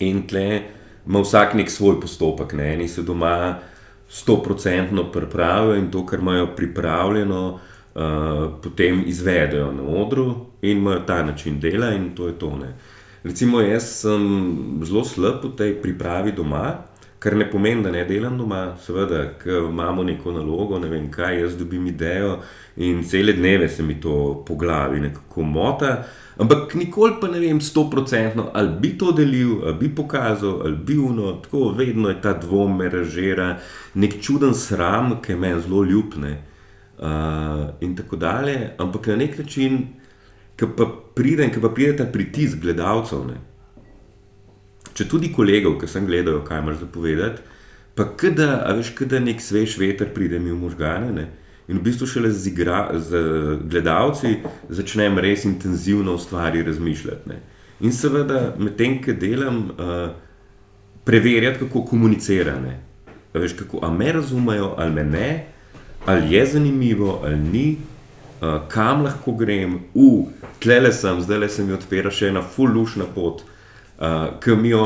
[0.00, 0.62] In tle
[1.06, 2.72] ima vsak nek svoj postopek, ne?
[2.74, 3.58] eni se doma
[4.08, 7.42] sto procentno pripravijo in to, kar imajo pripravljeno,
[7.94, 8.00] uh,
[8.62, 12.56] potem izvedejo na odru in imajo ta način dela in to je to.
[12.56, 12.74] Ne?
[13.24, 16.74] Recimo, jaz sem zelo slab v tej pripravi doma.
[17.22, 21.38] Kar ne pomeni, da ne delam doma, seveda, ker imamo neko nalogo, ne vem kaj,
[21.40, 22.40] jaz dobim idejo
[22.76, 25.92] in cele dneve se mi to po glavi nekako mota.
[26.00, 30.62] Uh, Ampak nikoli pa ne vem, sto procentno, ali bi to delil, ali bi pokazal,
[30.64, 33.58] ali bi uno, tako vedno je ta dvom, me ražira,
[33.94, 36.38] nek čuden sram, ki me zelo ljubne.
[37.02, 38.74] Uh, in tako dalje.
[38.78, 39.80] Ampak na nek način,
[40.56, 43.24] ki pa pride, ki pa pride ta pritisk gledalcev.
[43.26, 43.40] Ne?
[44.96, 47.44] če tudi kolegov, ki sem gledal, kaj imaš zapovedati,
[47.96, 51.12] pa kada, a veš, kada nek svež veter pride mi v možgane.
[51.16, 51.26] Ne?
[51.72, 53.16] In v bistvu šele z, igra, z
[53.64, 57.28] gledalci začnem res intenzivno o stvari razmišljati.
[57.28, 57.38] Ne?
[57.80, 60.10] In seveda, medtem, ko delam, uh,
[61.08, 62.74] preverjati, kako komunicirane.
[63.32, 65.30] Veš, kako, me razumejo, ali me ne,
[66.06, 67.64] ali je zanimivo, ali ni,
[68.42, 70.28] uh, kam lahko grem, u,
[70.60, 73.40] tle sem, zdaj le se mi odpira še ena fullušna pot,
[73.96, 74.84] uh, ki mi jo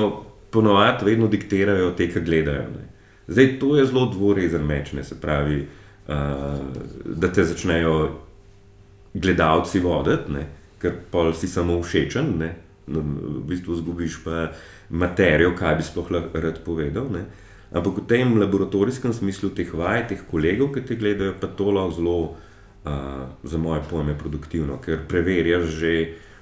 [0.55, 2.71] ponovadi vedno diktirajo te, ki gledajo.
[2.77, 2.87] Ne.
[3.27, 7.97] Zdaj, to je zelo dvorezen meč, ne se pravi, uh, da te začnejo
[9.15, 10.45] gledalci voditi,
[10.79, 12.51] ker pa si samo všečen, ne,
[12.87, 14.51] no, v bistvu zgubiš pa
[14.91, 17.09] materijo, kaj bi sploh rad povedal.
[17.11, 17.25] Ne.
[17.75, 21.97] Ampak v tem laboratorijskem smislu teh vaj, teh kolegov, ki te gledajo, pa to lahko
[21.97, 22.19] zelo
[23.43, 25.93] za moje pojme produktivno, ker preverjaš že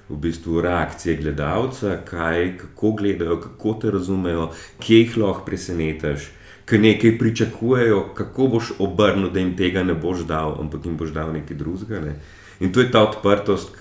[0.09, 6.29] v bistvu reakcije gledalca, kaj, kako gledajo, kako te razumejo, kje jih lahko presenetiš,
[6.65, 11.13] kaj nekaj pričakujejo, kako boš obrnil, da jim tega ne boš dal, ampak jim boš
[11.13, 12.01] dal nekaj drugega.
[12.01, 12.15] Ne?
[12.59, 13.77] In to je ta odprtost,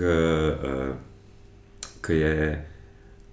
[2.04, 2.38] ki je.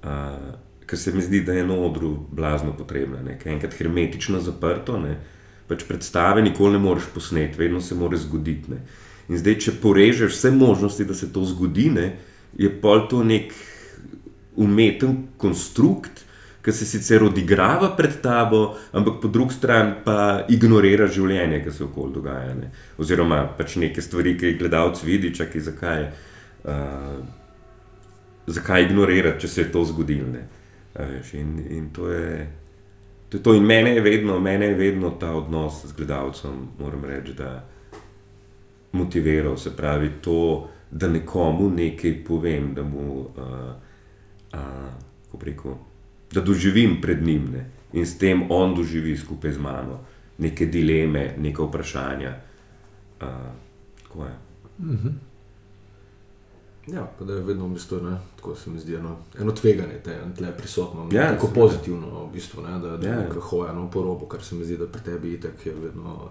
[0.03, 0.59] Uh,
[0.91, 4.97] Ker se mi zdi, da je na odru blazno potrebno, ker je enkrat hermetično zaprto,
[4.99, 5.13] ne,
[5.69, 8.73] pač predstave nikoli ne moreš posneti, vedno se mora zgoditi.
[8.73, 8.81] Ne.
[9.31, 12.09] In zdaj, če porežeš vse možnosti, da se to zgodi, ne,
[12.59, 13.53] je pol to nek
[14.59, 16.25] umeten konstrukt,
[16.61, 21.83] ki se sicer odigrava pred tabo, ampak po drugi strani pa ignorira življenje, ki se
[21.87, 22.53] okoli dogaja.
[22.57, 22.71] Ne.
[23.01, 26.07] Oziroma pač neke stvari, ki jih gledalec vidi, čakaj, zakaj,
[26.69, 27.17] uh,
[28.47, 30.45] zakaj ignorirati, če se je to zgodilo.
[31.33, 32.47] In, in to je.
[33.31, 33.55] To je to.
[33.55, 37.61] In mene je, vedno, mene je vedno ta odnos z gledalcem, moram reči, da
[38.91, 43.71] motiviral, se pravi to, da nekomu nekaj povem, da mu uh,
[44.53, 45.79] uh, rekel,
[46.31, 47.65] da doživim pred njim ne?
[47.93, 49.99] in s tem on doživi skupaj z mano
[50.41, 52.35] neke dileme, neke vprašanja.
[53.21, 54.25] Uh,
[54.79, 55.07] mhm.
[56.87, 59.93] Ja, pa da je vedno v bistvu, ne, tako se mi zdi, eno, eno tveganje,
[59.93, 63.27] je tle prisotno, ja, tako pozitivno, v bistvu, ne, da, da ja.
[63.41, 66.29] hoja no, po robu, kar se mi zdi, da pri tebi itak je vedno.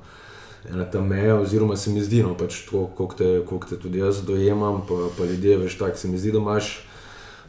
[0.69, 3.29] Ena ta meja, oziroma se mi zdi, no, pač to, kako te,
[3.69, 6.87] te tudi jaz dojemam, pa, pa ljudje, veš, tako se mi zdi, da imaš.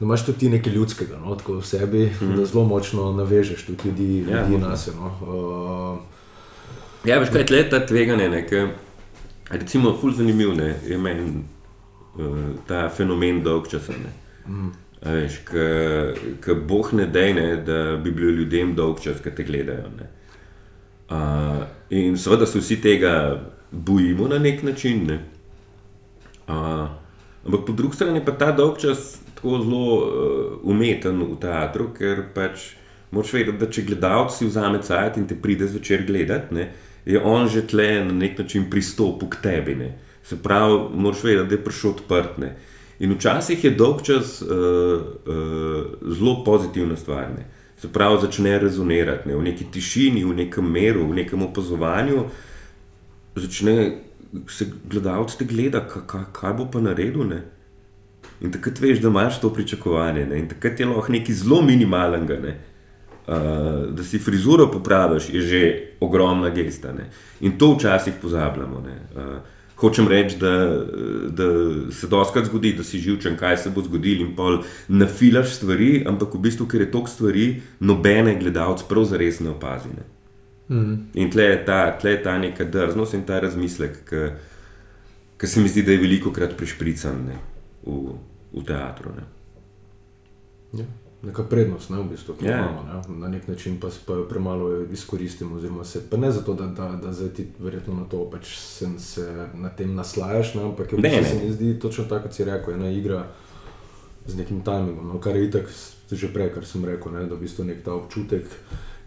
[0.02, 2.36] Da imaš tudi nekaj ljudskega, no, tako v sebi, mm.
[2.36, 4.98] da zelo močno navežeš tudi ljudi, ja, ljudi na sebe.
[4.98, 5.12] No.
[5.22, 8.66] Uh, ja, veš, kaj je ta tveganje, nekaj,
[9.50, 10.56] recimo, fulj zanimiv
[10.90, 11.44] je meni
[12.18, 13.94] uh, ta fenomen dolg časa.
[14.48, 14.72] Mm.
[15.06, 15.38] Veš,
[16.42, 19.92] ki boh ne dejne, da bi bili ljudem dolg čas, ki te gledajo.
[20.00, 20.10] Ne.
[21.12, 23.14] Uh, in seveda se vsi tega
[23.72, 25.06] bojimo na nek način.
[25.08, 25.20] Ne?
[26.48, 26.90] Uh,
[27.46, 32.28] ampak po drugi strani pa ta dolg čas tako zelo uh, umeten v teatru, ker
[32.36, 32.72] pač
[33.12, 36.68] moč vedeti, da če gledalec si vzame cajt in te pride zvečer gledati, ne,
[37.06, 39.76] je on že tle na nek način pristopil k tebi.
[39.76, 39.90] Ne?
[40.24, 42.38] Se pravi, moč vedeti, da je prišel odprt.
[42.38, 42.54] Ne?
[43.02, 47.34] In včasih je dolg čas uh, uh, zelo pozitivna stvar.
[47.34, 47.50] Ne?
[47.82, 49.36] se pravi, začne rezonirati ne?
[49.36, 52.28] v neki tišini, v nekem meru, v nekem opazovanju.
[53.36, 53.76] Začne
[54.48, 57.24] se gledalec te gleda, kaj, kaj bo pa naredil.
[57.28, 57.42] Ne?
[58.42, 60.26] In takrat veš, da imaš to pričakovanje.
[60.26, 60.40] Ne?
[60.40, 62.40] In takrat je lahko nekaj zelo minimalnega.
[62.42, 62.58] Ne?
[63.22, 63.36] Uh,
[63.96, 65.64] da si frizuro popraviš, je že
[66.02, 66.94] ogromna gesta.
[66.94, 67.10] Ne?
[67.42, 68.84] In to včasih pozabljamo.
[69.16, 69.36] Uh,
[69.82, 70.54] hočem reči, da,
[71.30, 71.46] da
[71.92, 76.36] se doskrat zgodi, da si živčen, kaj se bo zgodilo, in pol nafilaš stvari, ampak
[76.36, 77.46] v bistvu, ker je toliko stvari,
[77.80, 79.90] nobene gledalce prav zares ne opazi.
[79.96, 80.06] Ne?
[80.72, 80.98] Mm.
[81.20, 84.14] In tle je, ta, tle je ta neka drznost in ta razmislek,
[85.38, 87.38] ki se mi zdi, da je veliko krat prišprican ne,
[87.84, 88.16] v,
[88.56, 89.12] v teatru.
[89.18, 89.28] Ne.
[90.80, 90.88] Ja
[91.22, 92.58] neka prednost, ne, v bistvu, ki jo yeah.
[92.58, 92.70] Ja.
[92.70, 92.84] imamo.
[93.14, 93.20] Ne.
[93.20, 95.84] Na nek način pa, pa jo premalo izkoristimo.
[95.84, 99.48] Se, pa ne zato, da, da, da zdaj ti verjetno na to pač se, se
[99.54, 102.74] na tem naslajaš, ne, ampak v bistvu, se mi zdi točno tako, kot si rekel,
[102.74, 103.28] ena igra
[104.26, 105.70] z nekim timingom, no, kar je itak
[106.12, 108.50] že prej, kar sem rekel, ne, da v bistvu nek ta občutek,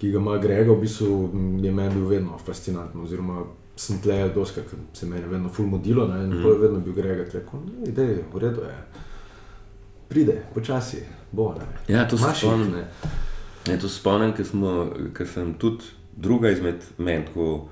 [0.04, 1.30] ki ga ima Grega, v bistvu
[1.64, 3.00] je meni bil vedno fascinanten.
[3.00, 3.42] Oziroma,
[3.76, 6.60] sem tle, doska, ker se meni vedno fulmodilo, in mm.
[6.60, 8.60] vedno bil Grega, rekel, da je v redu.
[8.68, 9.04] Je
[10.08, 10.96] pride, počasi,
[11.32, 11.54] bo.
[11.56, 11.94] Ne.
[11.94, 12.74] Ja, to se spomnim.
[13.66, 14.32] Ja, to se spomnim,
[15.16, 15.84] ker sem tudi
[16.16, 17.68] druga izmed mentkov.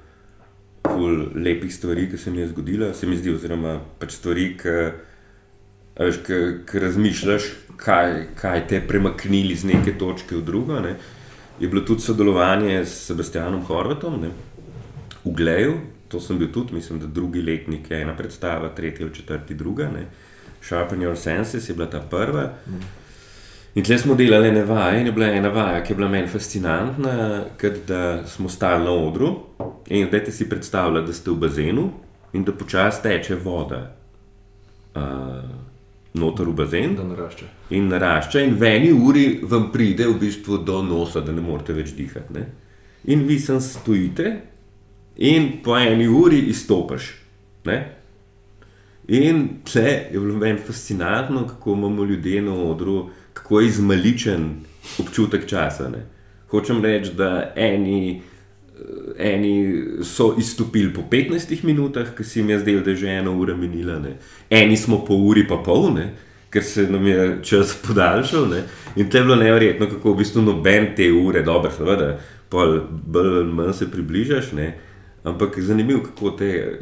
[1.35, 4.68] Lepih stvari, ki se mi je zgodila, se mi zdi, oziroma pač stvari, ki
[6.81, 7.42] razmišljaš,
[7.77, 10.81] kaj, kaj te premaknili z neke točke v drugo.
[10.83, 10.97] Ne.
[11.61, 14.31] Je bilo tudi sodelovanje s Sebastianom Horvatom ne,
[15.25, 15.75] v Gleju,
[16.09, 19.88] to sem bil tudi, mislim, da drugi letnik je ena predstava, tretji ali četrti druga.
[19.91, 20.07] Ne.
[20.62, 22.51] Sharpen Your Senses je bila ta prva.
[23.75, 26.29] In tle smo delali ene vaje, in je bila ena vaja, ki je bila meni
[26.29, 27.79] fascinantna, ker
[28.27, 29.33] smo stali na odru
[29.88, 31.91] in da si predstavljate, da ste v bazenu
[32.33, 33.97] in da počasi teče voda
[34.95, 35.03] uh,
[36.14, 36.96] noter v bazen.
[36.96, 37.46] Da narašča.
[37.70, 41.72] In narašča, in v eni uri vam pride v bistvu do nosa, da ne morete
[41.72, 42.35] več dihati.
[42.35, 42.46] Ne?
[43.05, 44.37] In vi sem stojite,
[45.16, 47.11] in po eni uri izstopiš.
[47.64, 47.81] Ne?
[49.09, 54.51] In tle je bilo meni fascinantno, kako imamo ljudje na odru kako je izmaličen
[54.98, 55.88] občutek časa.
[55.88, 56.07] Ne.
[56.48, 58.22] Hočem reči, da eni,
[59.18, 63.31] eni so izstopili po 15 minutah, ki se jim je zdelo, da je že ena
[63.31, 64.16] ura minila, ne.
[64.51, 66.12] eni smo po uri pa pol, ne.
[66.53, 68.49] ker se nam je čas podaljšal.
[68.49, 68.62] Ne.
[68.97, 72.18] In to je bilo nevrjetno, kako v bistvu noben te ure, dobro, seveda,
[72.51, 72.81] bolj
[73.14, 74.53] ali manj se približaš.
[74.53, 74.79] Ne.
[75.25, 76.79] Ampak zanimivo, kako, te,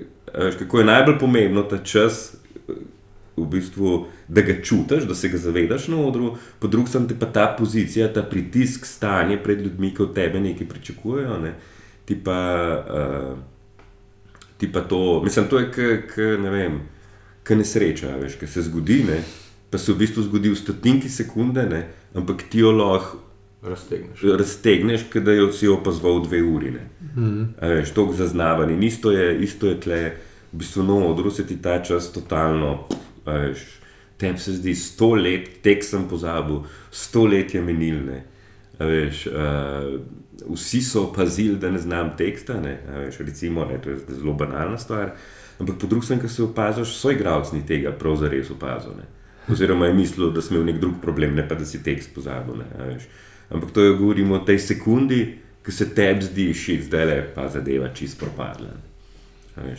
[0.58, 2.36] kako je najbolj pomembno ta čas
[3.36, 7.26] v bistvu, da ga čutiš, da se ga zavedaš na odru, po drugi strani pa
[7.26, 11.38] ta pozicija, ta pritisk, stanje pred ljudmi, ki od tebe nekaj pričakujejo.
[11.38, 11.54] Ne?
[12.04, 12.40] Ti, pa,
[12.90, 13.38] uh,
[14.58, 16.02] ti pa to, mislim, to je
[17.46, 19.22] kot nesreča, veš, ki se zgodi, ne?
[19.70, 21.84] pa se v bistvu zgodi v stotinki sekunde, ne?
[22.14, 23.26] ampak ti jo lahko.
[23.62, 24.22] Raztegneš.
[24.38, 26.70] Raztegneš, da jo si opazoval dve uri.
[26.70, 26.78] Mm
[27.16, 27.84] -hmm.
[27.84, 28.86] Štok zaznavanje.
[28.86, 30.12] Isto je, isto je tle,
[30.52, 32.88] v bistvu, no, odru se ti ta čas totalno
[34.20, 36.60] Tem se zdi sto let, tek sem pozabil,
[36.92, 38.18] sto let je minilne.
[38.78, 39.96] Veš, uh,
[40.48, 42.79] vsi so opazili, da ne znam teksta, ne?
[42.94, 45.11] Veš, recimo, ne, to je zelo banalna stvar.
[45.59, 49.03] Ampak po strani, ko se opaziš, so igravci tega prav zares opazili.
[49.48, 52.62] Oziroma je mislil, da smo imeli nek drug problem, ne pa da si tekst pozabil.
[53.50, 57.48] Ampak to je govorimo o tej sekundi, ki se tebi zdi, šit, zdaj le pa
[57.48, 58.70] zadeva čist propadla.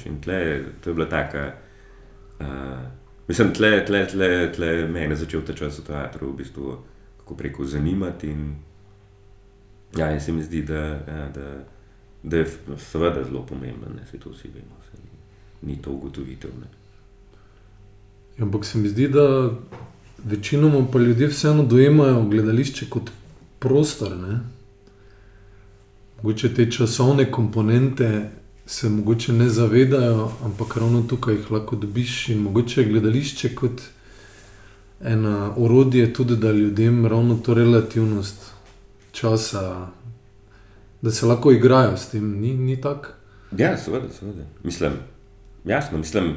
[0.06, 1.54] In tle, to je bila taka.
[2.40, 2.48] Uh,
[3.28, 6.74] Mislim, tle, tle, tle, tle me je začel ta čas v teatru, v bistvu,
[7.22, 8.28] kako preko zanimati.
[8.28, 8.56] In,
[9.98, 11.64] ja, in se mi zdi, da, ja, da,
[12.24, 12.48] da je
[12.92, 14.98] seveda zelo pomemben, da se to vsi vemo, se,
[15.62, 16.52] ni to ugotovitev.
[18.38, 19.52] Ja, ampak se mi zdi, da
[20.24, 23.12] večinoma pa ljudje vseeno dojemajo gledališče kot
[23.60, 24.18] prostor.
[24.18, 24.40] Ne?
[26.18, 28.30] Mogoče te časovne komponente
[28.66, 33.82] se mogoče ne zavedajo, ampak ravno tukaj jih lahko dobiš in mogoče gledališče kot
[35.04, 38.51] eno orodje, tudi da ljudem ravno to relativnost
[39.12, 39.88] časa,
[41.02, 43.08] da se lahko igrajo s tem, ni, ni tako.
[43.58, 44.44] Ja, seveda, seveda.
[44.64, 44.94] Mislim,
[45.66, 46.36] jasno, mislim.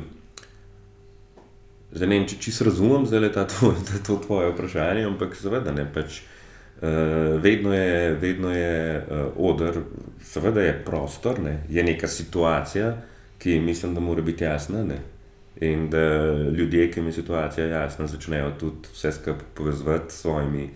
[1.93, 3.33] Zdaj, ne vem, če čisto razumem, da je
[4.07, 5.91] to tvoje vprašanje, ampak seveda ne.
[5.95, 6.23] Pač,
[6.75, 9.79] Uh, vedno je, vedno je uh, odr,
[10.23, 11.63] seveda je prostor, ne?
[11.71, 12.97] je neka situacija,
[13.39, 14.83] ki mislim, da mora biti jasna.
[14.85, 14.99] Ne?
[15.61, 20.71] In da ljudje, ki jim je situacija jasna, začnejo tudi vse skupaj povezati s svojimi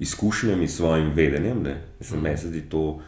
[0.00, 1.64] izkušnjami, s svojim vedenjem.
[2.00, 2.36] Mislim, mm.
[2.36, 3.00] se zdi to.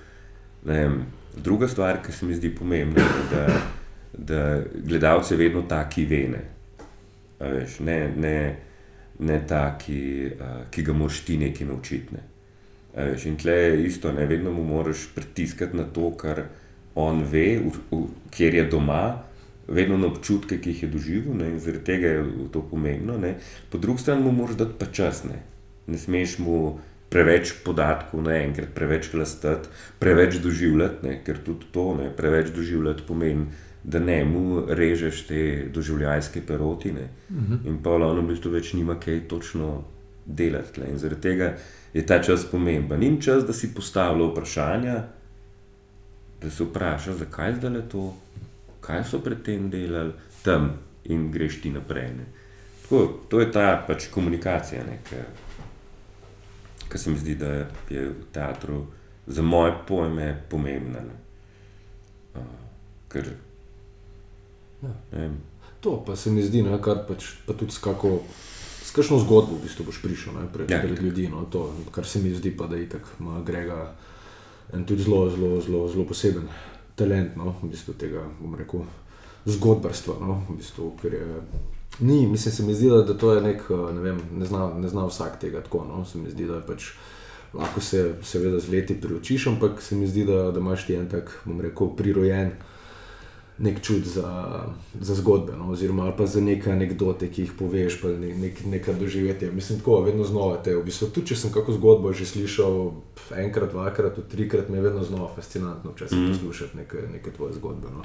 [0.64, 3.46] Vem, druga stvar, ki se mi zdi pomembna, da,
[4.12, 6.44] da gledalce vedno taki vene.
[7.40, 8.56] Veš, ne, ne,
[9.18, 12.14] ne taki, uh, ki ga moraš ti nekaj naučiti.
[12.14, 12.22] Ne.
[12.96, 16.44] Veš, in tle je isto, ne vedno mu moraš pritiskati na to, kar
[16.94, 19.22] on ve, v, v, kjer je doma,
[19.66, 23.16] vedno na občutke, ki jih je doživel, ne, in zaradi tega je to pomembno.
[23.18, 23.34] Ne.
[23.70, 25.40] Po drugi strani mu moraš dati pa čas, ne,
[25.86, 26.78] ne smeš mu
[27.12, 29.68] preveč podatkov naenkrat, preveč glastati,
[30.00, 33.46] preveč doživljati, ne, ker tudi to ne, preveč doživljati pomeni.
[33.82, 35.40] Da ne mu režeš te
[35.74, 37.52] doživljajske perotine, uh mhm.
[37.52, 37.66] -huh.
[37.66, 39.84] in pa ono v bistvu več nima kaj točno
[40.26, 40.80] delati.
[40.90, 41.56] In zaradi tega
[41.94, 43.02] je ta čas pomemben.
[43.02, 45.02] In čas, da si postavlja vprašanja,
[46.42, 48.14] da se vpraša, zakaj zdaj le to,
[48.80, 50.72] kaj so predtem delali tam
[51.04, 52.10] in greš ti naprej.
[52.82, 54.84] Tako, to je ta pač komunikacija,
[56.92, 57.46] ki se mi zdi, da
[57.90, 58.84] je v teatru
[59.26, 61.00] za moje pojme pomembna.
[62.34, 62.42] Uh,
[63.08, 63.32] ker,
[64.82, 65.28] ja.
[65.80, 68.20] To pa se mi zdi, ne, kar pač, pa tudi skako
[68.92, 70.80] kakšno zgodbo v bistvu boš prišel ne, pred, ja.
[70.84, 71.28] pred ljudi.
[71.32, 73.94] No, to, kar se mi zdi, pa, da je tako, ima Grega
[74.72, 76.48] en tudi zelo, zelo, zelo, zelo poseben
[76.96, 78.84] talent no, v bistvu tega, bom rekel,
[79.48, 80.18] zgodbarstva.
[80.20, 81.24] No, v bistvu, je,
[82.00, 84.88] ni, mislim, se mi zdi, da, da to je nek, ne vem, ne zna, ne
[84.88, 85.84] zna vsak tega tako.
[85.88, 86.90] No, se mi zdi, da je pač.
[87.52, 91.08] Lahko se seveda z leti priučiš, ampak se mi zdi, da, da imaš ti en
[91.08, 92.54] tak, bom rekel, prirojen
[93.58, 94.64] nek čut za,
[95.00, 95.70] za zgodbe, no?
[95.70, 99.50] oziroma pa za neke anekdote, ki jih poveš, pa ne, nek, nekaj doživeti.
[99.50, 100.74] Mislim, tako vedno znova te.
[100.76, 102.90] V bistvu, tudi če sem kako zgodbo že slišal
[103.44, 106.32] enkrat, dvakrat, trikrat, mi je vedno znova fascinantno, če se mm.
[106.32, 107.92] poslušati neke, neke tvoje zgodbe.
[107.92, 108.02] No?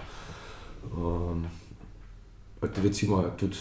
[0.94, 1.48] Um,
[2.62, 3.58] recimo tudi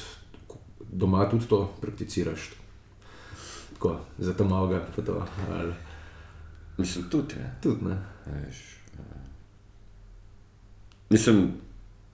[0.93, 2.51] doma tudi to prakticiraš.
[3.77, 4.87] tako, za tam avga.
[4.97, 5.75] pa to, ali-
[6.79, 7.35] Mislim, tudi.
[7.39, 7.51] Ja.
[7.63, 7.97] Tudi ne.
[8.27, 9.03] Veš, eh,
[11.11, 11.53] Mislim,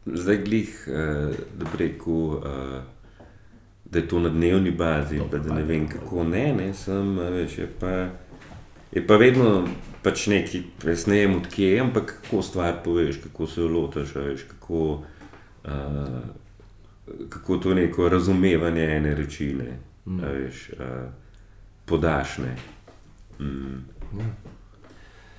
[0.07, 2.83] zdaj glih, eh, da bi rekel, eh,
[3.85, 7.59] da je to na dnevni bazi, pa da ne vem kako ne, ne sem, veš,
[7.59, 8.09] je pa,
[8.93, 9.69] je pa vedno
[10.03, 14.21] pač neki, res ne vem odkje, ampak kako stvar poveš, kako se jo lotiš, a
[14.21, 15.03] veš, kako,
[15.65, 15.71] eh,
[17.29, 19.79] kako to neko razumevanje ene reči, ne,
[20.23, 21.11] a veš, eh,
[21.85, 22.57] podaš, ne.
[23.41, 23.83] Mm.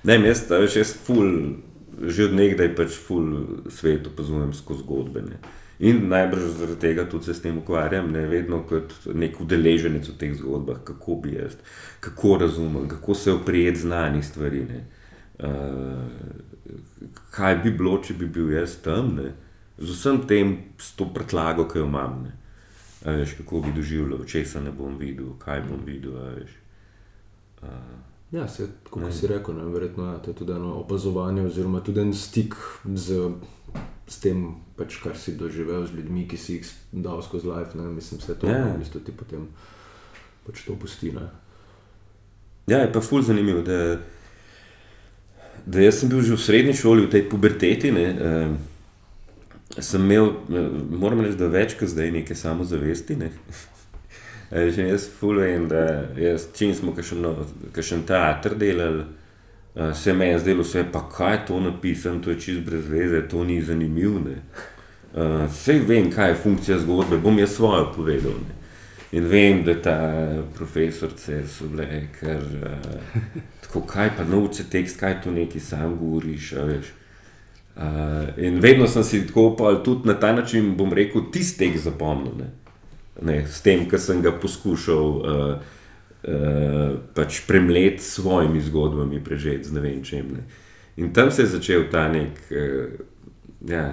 [0.04, 1.30] Ne, vem, jaz, a veš, jaz ful,
[2.02, 3.28] že od nekdaj pač ful
[3.70, 5.22] svet opazujem skozi zgodbe.
[5.22, 5.38] Ne.
[5.78, 10.18] In najbrž zaradi tega tudi se s tem ukvarjam, ne vedno kot nek udeleženec v
[10.18, 11.56] teh zgodbah, kako bi jaz,
[12.00, 14.66] kako razumem, kako se oprijeti znanih stvari.
[14.68, 14.84] Ne.
[15.34, 19.32] Uh, kaj bi bilo, če bi bil jaz tam, ne.
[19.78, 22.22] Z vsem tem, s to prtljago, ki jo imam.
[22.24, 22.32] Ne.
[23.04, 26.14] A Veš, kako bi doživljal, česa ne bom videl, kaj bom videl.
[27.62, 27.68] Uh,
[28.34, 32.14] Ja, se, kot si rekel, ne, verjetno je to tudi eno opazovanje, oziroma tudi en
[32.14, 32.56] stik
[32.94, 33.30] z,
[34.10, 36.72] s tem, pač, kar si doživel z ljudmi, ki si jih
[37.04, 37.78] dal skozi life.
[37.78, 38.64] Ne, mislim, vse to Ja.
[38.74, 39.46] v bistvu ti potem
[40.46, 41.12] pač to pusti.
[41.14, 41.28] Ne.
[42.66, 44.00] Ja, je pa ful zanimivo, da,
[45.66, 47.92] da jaz sem bil že v srednji šoli, v tej puberteti.
[47.92, 48.56] Ne, eh,
[49.78, 53.16] sem imel, eh, moram reči, da več kot zdaj neke samozavesti.
[53.16, 53.30] Ne.
[54.52, 59.02] Eh, Že jaz ful vem, da jaz, čim smo kakšen teater delali,
[59.74, 62.84] eh, se meni je zdelo vse, pa kaj je to napisano, to je čist brez
[62.86, 64.20] veze, to ni zanimivo.
[65.14, 68.32] Uh, Vse vem, kaj je funkcija zgodbe, bom jaz svojo povedal.
[68.32, 68.54] Ne.
[69.12, 69.98] In vem, da ta
[70.54, 73.22] profesorice so bile, ker uh,
[73.62, 76.52] tako, kaj pa nauči tekst, kaj to neki sam govoriš.
[76.52, 76.92] veš.
[77.76, 81.84] Uh, in vedno sem si tako, pa tudi na ta način, bom rekel, tisti tekst
[81.84, 82.36] zapomnil.
[82.38, 82.50] Ne.
[83.22, 85.64] Ne, s tem, kar sem ga poskušal uh,
[86.22, 90.28] uh, pač premleti s svojimi zgodbami, prežeti z ne vem čem.
[90.36, 90.44] Ne.
[91.02, 92.94] In tam se je začel ta nek, uh,
[93.66, 93.88] ja,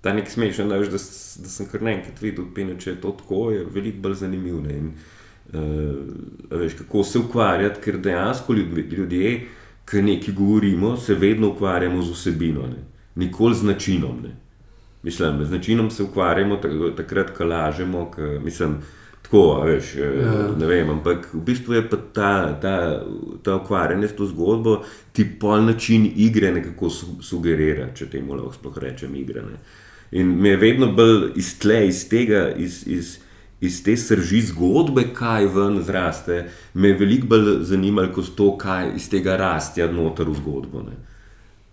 [0.00, 1.00] ta nek smešen, da, da,
[1.42, 4.60] da sem kar naenkrat videl, pene, če je to tako, je veliko bolj zanimivo.
[4.62, 4.78] ne.
[4.78, 4.94] In,
[5.58, 9.34] uh, veš, kako se ukvarjati, ker dejansko ljudje, ljudje
[9.84, 12.80] ki nekaj govorimo, se vedno ukvarjamo z vsebino, ne.
[13.16, 14.22] nikoli z načinom.
[14.22, 14.36] Ne.
[15.02, 18.76] Mislim, z načinom se ukvarjamo tak- takrat, ko lažemo, ko, mislim,
[19.22, 20.04] tako, veš, Ja.
[20.06, 20.48] ja.
[20.58, 23.02] ne vem, ampak v bistvu je pa ta, ta,
[23.42, 28.52] ta ukvarjanje s to zgodbo ti pol način igre nekako su- sugerira, če temu lahko
[28.52, 29.42] sploh rečem igre.
[29.42, 29.58] Ne.
[30.12, 33.18] In me je vedno bolj iz tle, iz tega, iz, iz,
[33.62, 36.42] iz te srži zgodbe, kaj ven zraste,
[36.74, 40.82] me je veliko bolj zanimalo kot to, kaj iz tega rastja noter v zgodbo.
[40.82, 40.98] Ne.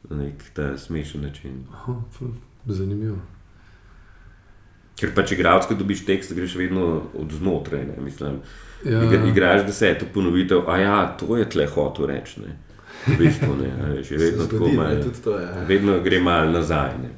[0.09, 1.63] Na nek ta smešen način.
[1.73, 1.97] Aha,
[2.65, 3.17] zanimivo.
[4.99, 7.85] Ker pa če igralec, ko dobiš tekst, greš vedno od znotraj.
[7.87, 8.41] Ne, mislim,
[8.85, 12.39] Ja, Igra, igraš deseto ponovitev, a ja, to je tle hotel reči.
[12.39, 12.55] Ne.
[13.07, 15.03] V bistvu, ne, veš, vedno zgodi, ne, malo.
[15.03, 15.47] tudi to je.
[15.67, 16.93] Vedno gre malo nazaj.
[17.01, 17.09] Ne.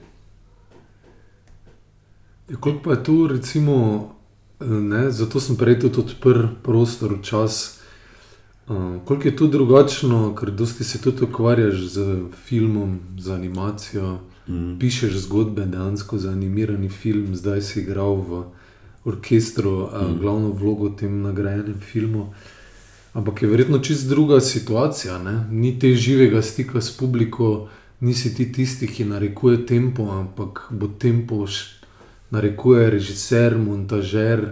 [2.49, 3.75] Ja, koliko pa je tu, recimo,
[4.61, 7.79] ne, zato sem prej tudi odprl prostor, čas.
[8.67, 12.05] Uh, koliko je tu drugačno, ker dosti se tudi ukvarjaš z
[12.39, 14.79] filmom, z animacijo, Mm.
[14.79, 18.43] pišeš zgodbe, dejansko za animirani film, zdaj si igral v
[19.05, 19.89] orkestru, uh,
[20.19, 22.33] glavno vlogo v tem nagrajenem filmu.
[23.13, 25.45] Ampak je verjetno čist druga situacija, ne?
[25.51, 27.67] ni te živega stika s publiko,
[27.99, 31.80] nisi ti tisti, ki narekuje tempo, ampak bo tempo š-
[32.31, 34.49] narekuje režiser, montažer.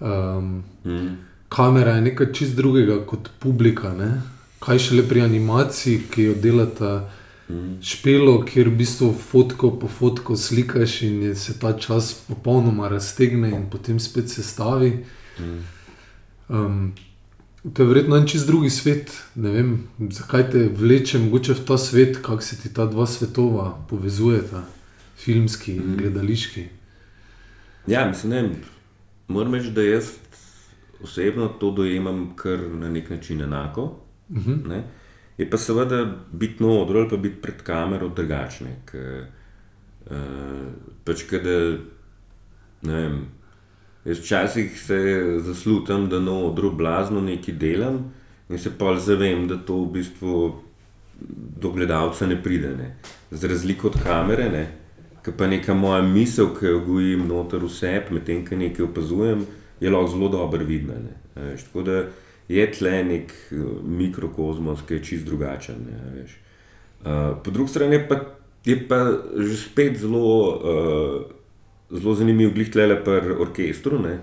[0.00, 1.16] Um, Mm.
[1.48, 3.94] kamera je nekaj čist drugega kot publika.
[3.94, 4.22] Ne?
[4.60, 7.08] Kaj šele pri animaciji, ki jo delata
[7.48, 7.78] Mm.
[7.82, 13.70] špelo, kjer v bistvu fotko po fotko slikaš in se ta čas popolnoma raztegne in
[13.70, 15.04] potem spet sestavi.
[15.40, 15.62] Mm.
[16.48, 16.92] Um,
[17.74, 19.10] to je verjetno en čist drugi svet.
[19.34, 23.78] Ne vem, zakaj te vleče mogoče v ta svet, kako se ti ta dva svetova
[23.90, 24.64] povezujeta,
[25.16, 26.64] filmski in gledališki.
[27.86, 28.50] Ja, mislim, ne,
[29.28, 30.10] moram reči, da jaz
[31.02, 33.82] osebno to dojemam kar na nek način enako.
[34.28, 34.68] Uh -huh.
[34.68, 34.84] Ne?
[35.38, 38.76] Je pa seveda biti na odru ali pa biti pred kamero drugačne.
[40.10, 40.12] Uh,
[41.04, 41.78] pač, kada,
[42.82, 43.26] ne vem,
[44.04, 48.12] jaz včasih se zaslutam, da na odru blazno nekaj delam
[48.48, 50.62] in se pa zavem, da to v bistvu
[51.60, 52.76] do gledalca ne pride.
[52.76, 52.96] Ne?
[53.30, 54.75] Z razliko od kamere, ne?
[55.26, 59.42] Ki pa neka moja misel, ki jo gojim noter vse, medtem ko nekaj opazujem,
[59.82, 60.94] je lahko zelo dobro vidna.
[61.02, 61.64] ne, veš.
[61.66, 62.04] Tako da
[62.48, 65.82] je tle nek eh, mikrokozmos, ki je čist drugačen.
[65.88, 66.36] Ne, veš.
[67.06, 68.16] Uh, po drugi strani pa,
[68.64, 68.98] je pa
[69.36, 73.98] že spet zelo, uh, zelo zanimiv, glih tle pri orkestru.
[74.02, 74.18] Ne.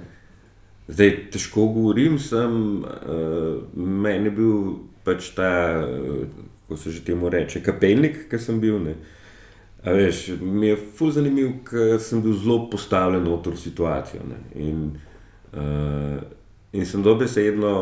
[0.88, 4.56] Zdaj, težko govorim, sem, uh, meni je bil
[5.04, 6.24] pač ta, uh,
[6.64, 8.80] kako se že temu reče, kapelnik, ki sem bil.
[8.84, 8.96] Ne.
[9.84, 14.22] A veš, mi je ful zanimiv, ker sem bil zelo postavljen v to situacijo.
[14.30, 14.40] Ne.
[14.64, 14.86] In,
[15.54, 16.22] uh,
[16.72, 17.74] in sem dobesedno,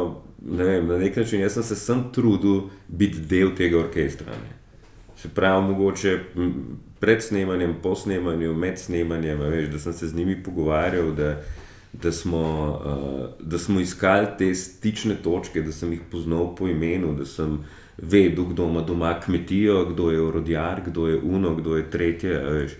[0.42, 4.34] ne vem, na nek način, jaz sem se sem trudil biti del tega orkestra.
[4.34, 4.58] Ne.
[5.22, 6.20] Se pravi, mogoče
[7.00, 11.14] pred snemanjem, po snemanju, med snemanjem, veš, da sem se z njimi pogovarjal.
[11.14, 11.36] Da,
[11.94, 12.42] da smo,
[12.86, 17.60] uh, da smo iskali te stične točke, da sem jih poznal po imenu, da sem
[17.98, 22.40] vedel, kdo ima doma kmetijo, kdo je urodjar, kdo je uno, kdo je tretje.
[22.40, 22.72] Veš.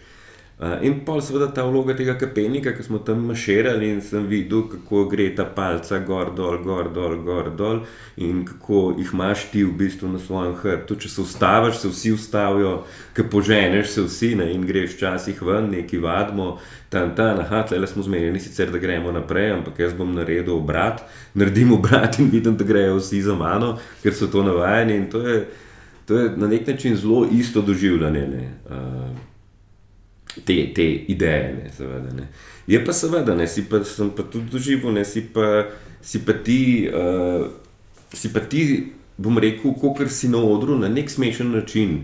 [0.62, 4.68] Uh, in pa seveda ta vloga tega kapenika, ki smo tam maširali in sem videl,
[4.70, 7.80] kako gre ta palca gor, dol, gor, dol, gor, dol
[8.22, 11.00] in kako jih imaš ti v bistvu na svojem hrbtu.
[11.02, 12.76] Če se ustaviš, se vsi ustavijo,
[13.18, 16.52] ki poženeš se vsi ne, in greš včasih ven, neki vadmo,
[16.94, 21.02] tam, tam, aha, tle smo zmenjeni, sicer da gremo naprej, ampak jaz bom naredil obrat,
[21.34, 25.26] naredim obrat in vidim, da grejo vsi za mano, ker so to navajeni in to
[25.26, 25.42] je,
[26.06, 28.28] to je na nek način zelo isto doživljanje.
[28.30, 29.31] Ne, uh,
[30.46, 31.54] te, te ideje.
[31.64, 32.28] Ne, seveda, ne.
[32.68, 35.68] Je pa seveda, ne, si pa, sem pa tudi doživel, ne, si, pa,
[36.02, 37.48] si pa ti, uh,
[38.14, 38.64] si pa ti,
[39.22, 42.00] bom rekel, kot si na odru na nek smešen način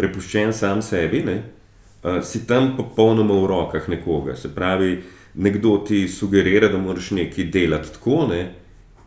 [0.00, 1.40] prepuščen sam sebi, ne,
[2.02, 4.36] uh, si tam popolnoma v rokah nekoga.
[4.36, 4.98] Se pravi,
[5.34, 8.26] nekdo ti sugerira, da moraš nekaj delati tako.
[8.32, 8.46] Ne,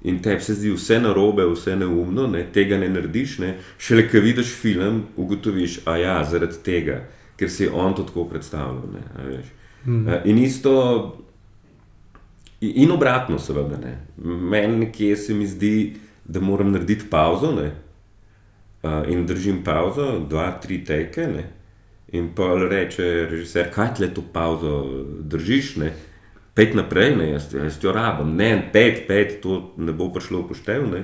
[0.03, 3.53] In tebi se zdi vse narobe, vse neumno, ne, tega ne narediš, ne.
[3.79, 6.97] šele ko vidiš film, ugotoviš, da ja, zaradi tega
[7.43, 8.83] ker si on to tako predstavljal.
[8.93, 9.43] Ne,
[9.85, 10.07] mm.
[10.25, 11.17] In isto,
[12.61, 13.77] in obratno, seveda.
[14.23, 17.73] Meni nekje se mi zdi, da moram narediti pauzo ne,
[19.11, 21.27] in držim pauzo, dva, tri teke.
[21.27, 21.43] Ne,
[22.15, 24.79] in pa reče režiser, kaj ti le to pauzo
[25.19, 25.75] držiš.
[25.83, 25.93] Ne,
[26.53, 30.99] Pet naprej, ne, jaz, jaz jo rabim, ne, pet, pet, to ne bo prišlo upoštevati.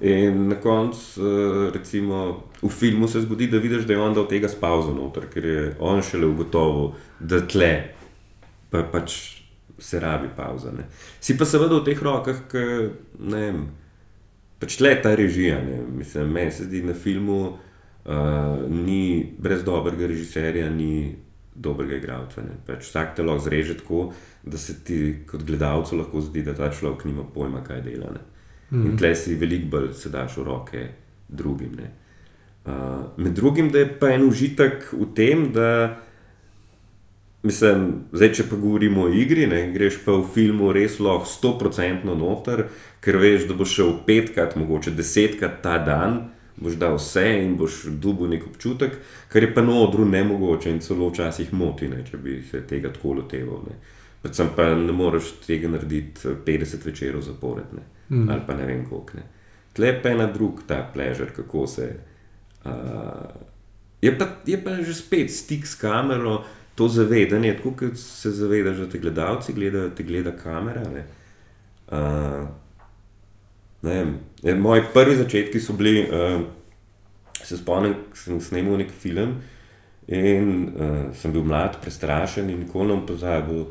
[0.00, 4.28] In na koncu, eh, recimo, v filmu se zgodi, da vidiš, da je on dal
[4.28, 7.72] tega spauza noter, ker je on šele ugotovil, da tle
[8.70, 9.42] pa pač
[9.78, 10.72] se rabi pauza.
[10.72, 10.88] Ne.
[11.20, 12.64] Si pa seveda v teh rokah, ki
[13.24, 13.62] ne vem,
[14.60, 15.60] pač tle ta režija.
[15.64, 15.80] Ne.
[15.96, 17.40] Mislim, meni se zdi na filmu,
[18.04, 21.16] uh, ni brez dobrega režiserja, ni
[21.54, 22.44] dobrega igralca.
[22.66, 24.10] Pač vsak te lahko zreže tako,
[24.44, 28.12] da se ti kot gledalcu lahko zdi, da ta človek nima pojma, kaj dela.
[28.16, 28.35] Ne.
[28.70, 28.86] Mm.
[28.86, 30.88] In tle si veliko bolj sedaš v roke
[31.28, 31.78] drugim.
[32.66, 32.72] Uh,
[33.16, 35.96] med drugim, da je pa en užitek v tem, da
[37.46, 42.16] mislim, zdaj, če pa govorimo o igri, ne, greš pa v filmu res lahko 100%
[42.18, 42.66] noter,
[43.00, 46.24] ker veš, da boš šel petkrat, mogoče desetkrat ta dan.
[46.56, 48.94] Boš dal vse in boš dubil nek občutek,
[49.28, 52.62] kar je pa na odru ne mogoče in celo včasih moti, ne, če bi se
[52.66, 53.66] tega tako loteval.
[54.22, 58.28] Predvsem pa ne moreš tega narediti 50 večerov zaporedne mm.
[58.28, 59.24] ali pa ne vem koliko.
[59.76, 61.96] Tle pa je na drug ta pležer, kako se.
[62.64, 62.70] Uh,
[64.00, 66.44] je, pa, je pa že spet stik s kamero,
[66.74, 70.82] to zavedanje, tako kot se zavedaš, da te gledalci gledajo, te gleda kamera.
[70.94, 71.04] Ne?
[71.88, 72.48] Uh,
[73.82, 73.94] ne
[74.42, 76.42] vem, moji prvi začetki so bili, uh,
[77.42, 79.38] se spomnim, sem snimal nek film
[80.06, 83.64] in uh, sem bil mlad, prestrašen in nikoli ne pozabil.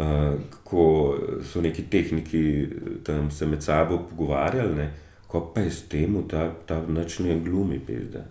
[0.00, 1.14] Eh, kako
[1.52, 2.68] so neki tehniki
[3.04, 4.92] tam se med sabo pogovarjali, ne?
[5.26, 8.24] ko pa je s tem, da ta noč ne glumi, pizda.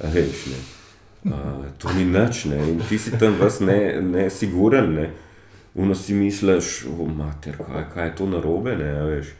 [0.00, 0.60] Veš, ne.
[1.24, 2.56] Uh, to ni nič, ne.
[2.70, 5.10] in ti si tam vas ne, ne siguren, ne.
[5.74, 9.34] Uno si misliš, o mater, kaj, kaj je to narobe, ne, veš.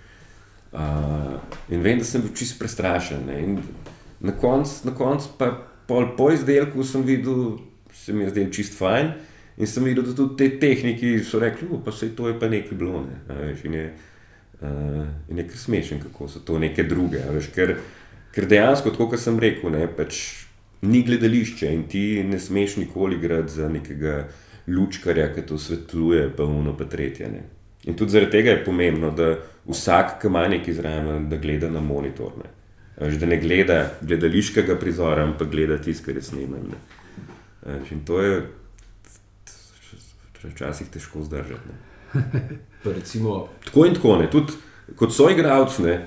[0.72, 1.38] Uh,
[1.72, 3.24] in vem, da sem bil čist prestrašen.
[3.30, 3.40] Ne.
[3.46, 3.56] In
[4.20, 5.54] na koncu konc pa
[5.88, 7.56] pol po izdelku sem videl,
[7.96, 9.14] se mi je zdel čist fajn.
[9.60, 12.78] In sem videl, da tudi te tehniki so rekli, da se to je pa nekaj
[12.78, 13.02] bilo.
[13.04, 13.86] Ne, veš, in je,
[14.62, 17.20] uh, je kar smešen, kako so to neke druge.
[17.34, 17.74] Veš, ker,
[18.32, 20.22] ker dejansko, kot sem rekel, ne, pač
[20.88, 24.22] ni gledališče in ti ne smeš nikoli igrati za nekega
[24.72, 27.28] lučkarja, ki to svetluje, pa uno pa tretje.
[27.28, 27.42] Ne.
[27.84, 29.34] In tudi zaradi tega je pomembno, da
[29.68, 32.32] vsak, ki ima nekaj zraven, da gleda na monitor.
[32.40, 32.48] Ne.
[32.96, 36.80] Veš, da ne gleda gledališkega prizora, ampak gleda tisto, kar je snimljeno.
[37.92, 38.40] In to je
[40.48, 41.76] včasih težko zdržati.
[42.96, 43.48] Recimo...
[43.64, 44.30] Tako in tako, ne.
[44.30, 44.52] tudi
[44.96, 45.98] kot so igravci,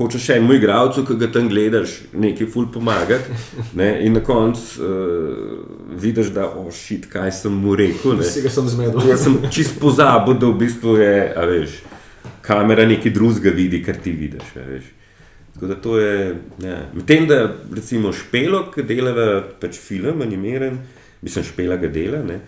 [0.00, 3.34] hočeš še enemu igravcu, ki ga tam gledaš, nekaj ful pomagati.
[3.76, 8.16] Ne, in na koncu uh, vidiš, da ošit, kaj sem mu rekel.
[8.22, 9.02] Vsi ga sem zmedel.
[9.10, 11.12] Jaz sem čist pozabil, da v bistvu je,
[11.50, 11.76] veš,
[12.46, 14.54] kamera nekaj drugega vidi, kar ti vidiš.
[15.54, 16.14] Tako da to je.
[16.64, 16.78] Ja.
[16.96, 17.42] Medtem, da
[17.74, 19.12] recimo špelo, ki dela
[19.60, 20.78] pač film, animiran,
[21.20, 22.22] mislim, špela ga dela.
[22.24, 22.40] Ne,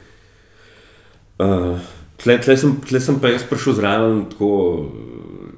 [1.42, 1.78] uh,
[2.22, 4.52] tle, tle, sem, tle sem pa jaz prišel zraven tako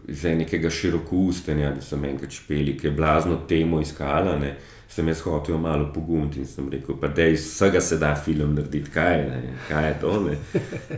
[0.09, 4.37] iz nekega širokoustenja, da sem enkrat špeli, ki je blazno temo iskala.
[4.41, 4.55] Ne.
[4.89, 8.91] Sem jaz hotel malo pogumiti in sem rekel, da iz vsega se da film narediti,
[8.95, 10.13] kaj, ne, kaj je to.
[10.29, 10.37] Ne.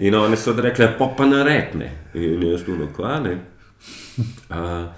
[0.05, 1.91] In oni so rekli, pa pa naredne.
[2.14, 3.39] In jaz tu nokvane.
[4.51, 4.89] Uh,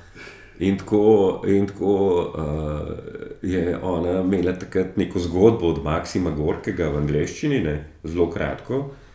[0.59, 1.03] in tako,
[1.47, 1.95] in tako
[2.35, 8.79] uh, je ona imela takrat neko zgodbo od Maksima Gorkega v angleščini, ne, zelo kratko.
[8.79, 9.08] Uh,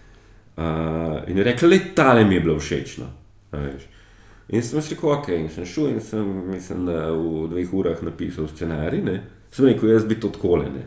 [1.28, 2.97] in je rekla, da je tale mi je bilo všeč.
[2.97, 3.10] No.
[4.49, 8.47] In sem rekel, ok, in sem šel in sem, mislim, da v dveh urah napisal
[8.51, 9.01] scenarij.
[9.01, 9.16] Ne.
[9.51, 10.84] Sem rekel, jaz bi to odkolene.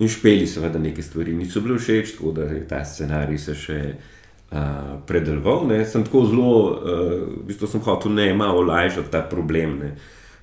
[0.00, 3.80] In špeli seveda neke stvari niso bile všeč, tako da je ta scenarij se še
[3.90, 5.66] uh, predeloval.
[5.70, 5.82] Ne.
[5.88, 9.94] Sem tako zelo, uh, v bistvu sem hotel ne malo olajšati ta problem, ne.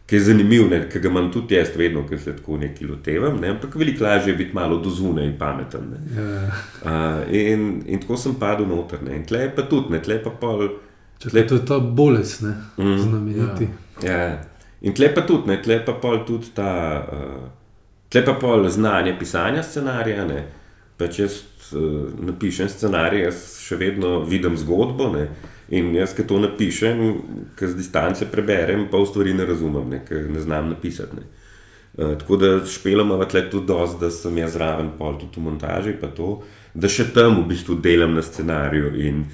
[0.07, 3.39] Ki je zanimiv, ki ga imam tudi jaz vedno, ker se tako nekaj lotevam.
[3.41, 3.49] Ne.
[3.49, 5.89] Ampak veliko lažje je biti malo do zunaj in pameten.
[5.91, 9.03] Uh, in, in tako sem padel noter.
[9.03, 9.17] Ne.
[9.19, 10.69] In tle pa tudi, ne, tle pa pol.
[11.19, 12.97] Tle to je ta bolest, ne mm.
[13.01, 13.67] znameniti.
[14.03, 14.11] Ja.
[14.11, 14.37] ja.
[14.81, 16.71] In tle pa tudi, ne, tle pa pol tudi ta,
[17.03, 20.23] uh, tle pa pol znanje pisanja scenarija.
[20.29, 20.45] Ne.
[20.97, 21.41] Pa če jaz
[21.75, 25.11] uh, napišem scenarij, jaz še vedno vidim zgodbo.
[25.17, 25.27] Ne.
[25.69, 27.01] In jaz, ki to napišem,
[27.59, 30.01] ki z distance preberem, pa v stvari ne razumem, ne,
[30.31, 31.15] ne znam napisati.
[31.19, 31.25] Ne.
[31.97, 35.47] Uh, tako da špelamo v tle tudi dosti, da sem jaz zraven, pol tudi v
[35.49, 36.41] montaži, pa to,
[36.73, 38.93] da še tam v bistvu delam na scenariju.
[39.03, 39.25] In,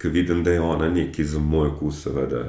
[0.00, 2.44] ki vidim, da je ona nekaj za moj okus, seveda,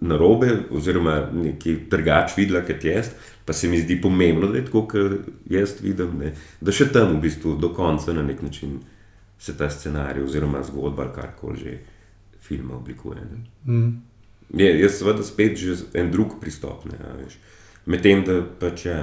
[0.00, 3.10] na robe, oziroma nekaj drugač videla kot jaz,
[3.44, 6.34] pa se mi zdi pomembno, da je tako, kot jaz vidim, ne?
[6.60, 8.78] da še tam v bistvu do konca na nek način
[9.40, 11.78] se ta scenarij oziroma zgodba ali karkoli že
[12.50, 13.22] filma oblikuje.
[13.66, 13.90] Mm.
[14.58, 16.86] Je, jaz seveda spet že en drug pristop,
[17.86, 18.96] medtem da pač je.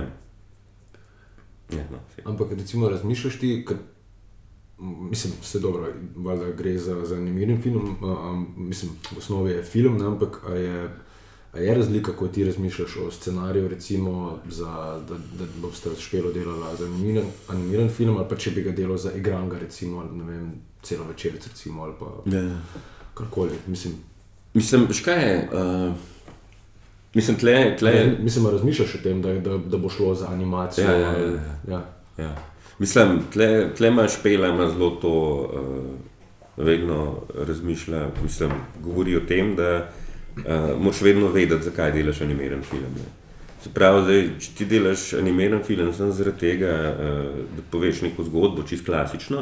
[1.75, 3.51] Ja, no, Ampak, recimo, razmišljaš ti,
[4.79, 5.87] Mislim, da dobro,
[6.57, 10.89] gre za, za animiran film, um, mislim, v osnovi je film, ne, ampak je,
[11.63, 16.85] je razlika, ko ti razmišljaš o scenariju, recimo, za, da, da boste špelo delali za
[16.85, 21.07] animiran, animiran film, ali pa če bi ga delal za igranga, recimo, ne vem, celo
[21.09, 22.61] večer, recimo, ali pa ja.
[23.17, 23.57] Karkoli.
[23.67, 23.93] Mislim,
[24.53, 25.49] mislim škaj je.
[25.53, 25.93] Uh...
[27.13, 27.91] Mislim, tle, tle...
[27.91, 30.85] Ne, mislim, razmišljaš o tem, da, da, da bo šlo za animacijo.
[30.85, 31.81] Ja, ja, ja, ja.
[32.17, 32.35] Ja.
[32.79, 35.13] Mislim, tle, tle imaš pele, ima zelo to,
[35.53, 38.51] uh, vedno razmišlja, mislim,
[38.83, 39.89] govori o tem, da
[40.35, 42.93] uh, moraš vedno vedeti, zakaj delaš animiran film.
[42.95, 43.09] Ne.
[43.63, 48.23] Se pravi, zdaj, če ti delaš animiran film, sem zaradi tega, uh, da poveš neko
[48.29, 49.41] zgodbo, čist klasično,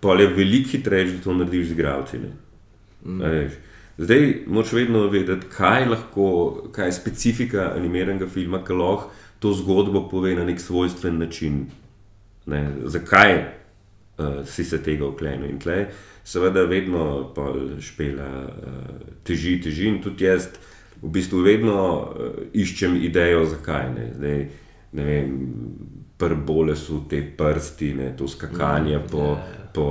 [0.00, 2.22] pa je veliko hitreje, da to narediš z igravci.
[3.04, 3.50] Mm.
[4.00, 6.28] Zdaj moraš vedno vedeti, kaj, lahko,
[6.72, 11.66] kaj je specifika animiranega filma, ki lahko to zgodbo pove na nek svojstven način
[12.46, 13.34] ne, zakaj
[14.18, 15.50] uh, si se tega uklenil.
[15.50, 15.86] In tle,
[16.24, 17.32] seveda, vedno
[17.80, 19.88] špela uh, teži, teži.
[19.88, 20.48] In tudi jaz
[21.02, 24.10] v bistvu vedno uh, iščem idejo, zakaj ne.
[24.16, 24.44] Zdaj,
[24.92, 25.34] ne vem,
[26.20, 29.56] Prbole so te prsti, ne, to skakanje mm, po, yeah.
[29.56, 29.68] Ja.
[29.74, 29.86] po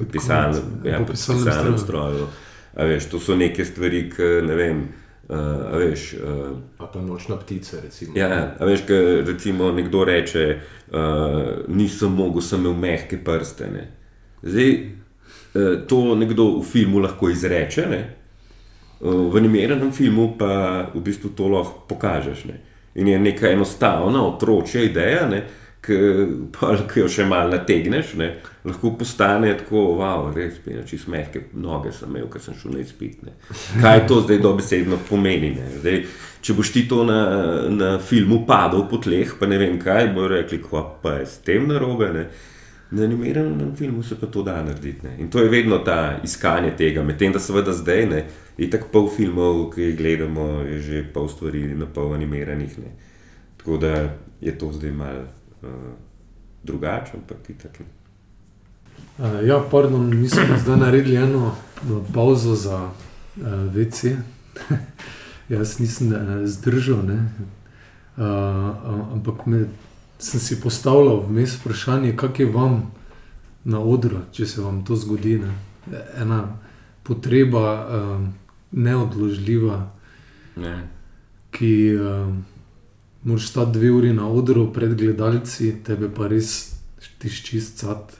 [0.00, 2.26] uh, pisalnem, ja, po pisalnem stroju.
[2.76, 4.86] Veš, to so neke stvari, ki ne vem.
[5.26, 7.80] Uh, veš, uh, pa pa nočna ptica.
[7.82, 8.12] Recimo.
[8.18, 10.44] Ja, veš, kaj recimo nekdo reče,
[10.90, 13.70] uh, nisem mogel, sem imel mehke prste.
[13.72, 13.88] Ne.
[14.42, 18.02] Zdaj, uh, to nekdo v filmu lahko izreče, ne.
[19.00, 22.46] Uh, v animiranem filmu pa v bistvu to lahko pokažeš.
[22.50, 22.62] Ne.
[22.96, 25.28] In je neka enostavna, otročja ideja.
[25.28, 25.44] Ne
[25.86, 28.28] ki jo še malo nategneš, ne,
[28.66, 33.22] lahko postane tako, wow, res, čisto mehke noge sem imel, ker sem šel na izpit.
[33.26, 33.36] Ne.
[33.82, 35.52] Kaj to zdaj dobesedno pomeni?
[35.78, 36.02] Zdaj,
[36.42, 37.20] če boš ti to na,
[37.70, 41.40] na filmu padel po tleh, pa ne vem kaj, bojo rekli, kva pa je s
[41.46, 42.10] tem narobe.
[42.16, 42.26] Ne.
[42.96, 45.06] Na animiranem filmu se pa to da narediti.
[45.06, 45.16] Ne.
[45.22, 48.26] In to je vedno ta iskanje tega, medtem da seveda zdaj ne.
[48.56, 52.78] In tako pol filmov, ki jih gledamo, je že pol stvari na pol animiranih.
[52.78, 52.92] Ne.
[53.56, 55.24] Tako da je to zdaj malo
[55.62, 55.68] uh,
[56.62, 57.84] drugače, ampak ti tako.
[59.18, 61.54] Uh, ja, pardon, mi smo zdaj naredili eno
[62.14, 64.16] pauzo za uh, eh, VC.
[65.48, 67.20] Jaz nisem uh, zdržal, uh,
[68.16, 69.66] uh, ampak me,
[70.18, 72.92] sem si postavljal vmes vprašanje, kak je vam
[73.64, 75.38] na odru, če se vam to zgodi.
[75.38, 75.52] Ne?
[76.16, 76.58] Ena
[77.02, 79.80] potreba, uh, neodložljiva,
[80.56, 80.76] ne.
[81.50, 81.72] ki.
[82.00, 82.36] Uh,
[83.26, 86.78] moraš stati dve uri na odru pred gledalci, tebe pa res
[87.18, 88.12] tiščist cat.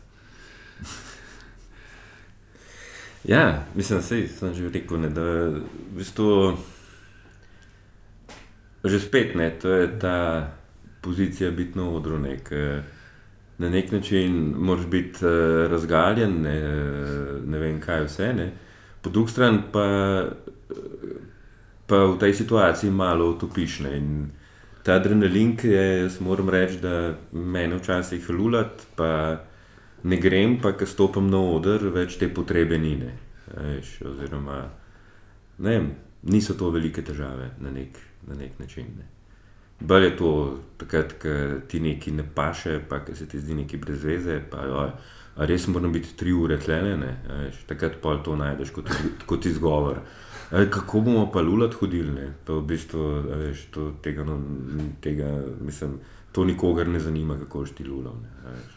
[3.24, 6.57] Ja, mislim, da sem že rekel, ne, da je v bistvu
[8.84, 10.18] že spet ne, to je ta
[11.03, 12.18] pozicija biti na odru.
[12.18, 12.38] Ne,
[13.59, 16.61] na nek način moraš biti uh, razgaljen, ne,
[17.47, 18.32] ne vem kaj vse.
[18.34, 18.53] Ne.
[19.07, 19.86] Po drugi strani pa
[21.86, 23.80] pa v tej situaciji malo utopiš.
[23.86, 23.92] Ne?
[23.96, 24.09] In
[24.82, 29.38] ta adrenalin, ki je, jaz moram reči, da me včasih lulat, pa
[30.02, 32.96] ne grem, pa ko stopim na oder, več te potrebe ni.
[32.98, 33.12] Ne?
[33.46, 34.64] Veš, oziroma,
[35.59, 35.90] ne vem,
[36.26, 38.90] niso to velike težave na nek, na nek način.
[38.98, 39.07] Ne?
[39.86, 40.30] Bolj je to
[40.80, 41.28] takrat, ko
[41.68, 44.40] ti nekaj ne paše, pa ko se ti zdi nekaj brez veze.
[44.50, 44.90] Pa, joj,
[45.37, 47.11] res moram biti tri ure tlene,
[47.68, 48.89] takrat pa to najdeš kot,
[49.26, 50.01] kot izgovor.
[50.51, 52.12] A, kako bomo pa lulat hodili?
[52.14, 52.30] Ne?
[52.47, 54.39] Pa v bistvu, veš, to, tega, no,
[55.03, 55.28] tega,
[55.61, 55.99] mislim,
[56.32, 58.14] to nikogar ne zanima, kako boš ti lulal.
[58.22, 58.53] Ne?
[58.55, 58.74] veš.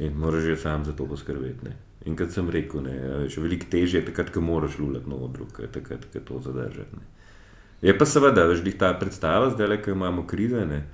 [0.00, 1.66] In moraš že sam za to poskrbeti.
[1.66, 1.76] Ne?
[2.06, 2.94] In kot sem rekel, ne,
[3.24, 6.96] veš, veliko težje je takrat, ko moraš lulat na odru, takrat, ko to zadržati.
[6.96, 7.04] Ne?
[7.82, 10.64] Je pa seveda, veš, ta predstava, zdaj le, ko imamo krize.
[10.64, 10.84] Ne?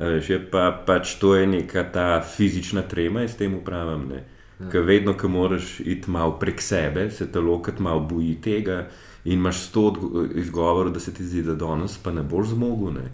[0.00, 4.08] Veš, je pa pač to je neka ta fizična trema, jaz temu pravim.
[4.10, 4.24] Ne?
[4.70, 8.86] Ker vedno, ko moraš iti malo prek sebe, se telo kot malo boji tega
[9.24, 9.92] in imaš sto
[10.34, 12.92] izgovorov, da se ti zdi, da danes pa ne boš zmogel.
[12.94, 13.10] Ne?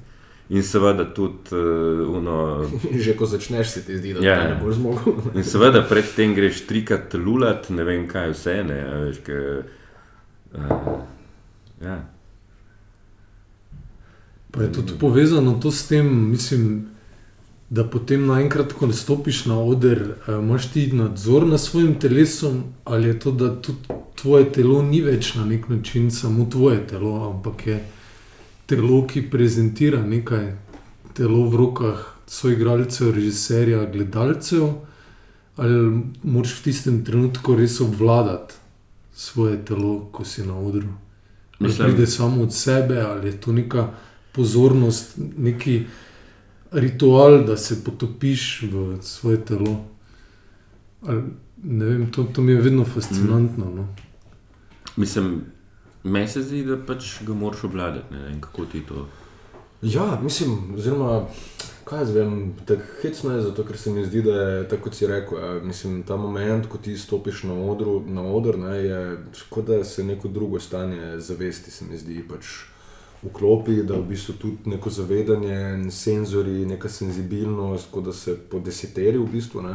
[0.50, 2.66] In seveda tudi uh, uno,
[3.04, 4.54] Že ko začneš, se ti zdi, da Ja, ja, ja.
[4.54, 5.14] ne boš zmogel.
[5.34, 8.56] In seveda predtem greš trikrat lulat, ne vem kaj vse.
[8.66, 9.38] Ne, a veš, ke,
[10.52, 10.88] uh,
[11.80, 12.00] ja.
[14.50, 16.88] Pa je tudi povezano to s tem, mislim,
[17.70, 23.08] da potem naenkrat, ko stopiš na oder, eh, imaš ti nadzor nad svojim telesom, ali
[23.08, 23.78] je to, da tudi
[24.22, 27.84] tvoje telo ni več na nek način samo tvoje telo, ampak je
[28.66, 30.56] telo, ki prezentira nekaj,
[31.14, 34.68] telo v rokah soigralcev, režiserja, gledalcev,
[35.56, 38.54] ali moraš v tistem trenutku res obvladati
[39.14, 40.88] svoje telo, ko si na odru.
[41.60, 43.90] Ali Mislim- pride samo od sebe, ali je to neka
[44.32, 45.84] pozornost, neki
[46.72, 49.84] ritual, da se potopiš v svoje telo.
[51.02, 51.22] Ali,
[51.62, 53.70] ne vem, to, to mi je vedno fascinantno.
[53.74, 53.88] No.
[54.96, 55.44] Mislim,
[56.04, 58.14] meni se zdi, da pač ga moraš obvladati.
[58.14, 59.06] Ne vem, kako ti to.
[59.82, 61.26] Ja, mislim, oziroma,
[61.84, 64.94] kaj jaz vem, tako hecno je, zato ker se mi zdi, da je tako, kot
[64.94, 65.38] si rekel.
[65.38, 69.00] Ja, mislim, ta moment, ko ti stopiš na, odru, na oder, ne, je
[69.48, 72.20] kot da se neko drugo stanje zavesti, se mi zdi.
[72.28, 72.44] Pač
[73.22, 79.26] Vklopi, da v bistvu tudi neko zavedanje, senzori, neka senzibilnost, da se po deseteri v
[79.32, 79.62] bistvu.
[79.62, 79.74] Ne.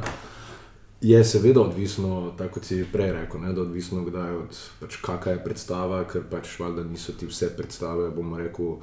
[1.01, 4.59] Je seveda odvisno, tako kot si prej rekel, ne, da je odvisno, kdaj je od
[4.79, 8.79] pač, kakšna je predstava, ker pač valjda niso ti vse predstave, bomo rekel,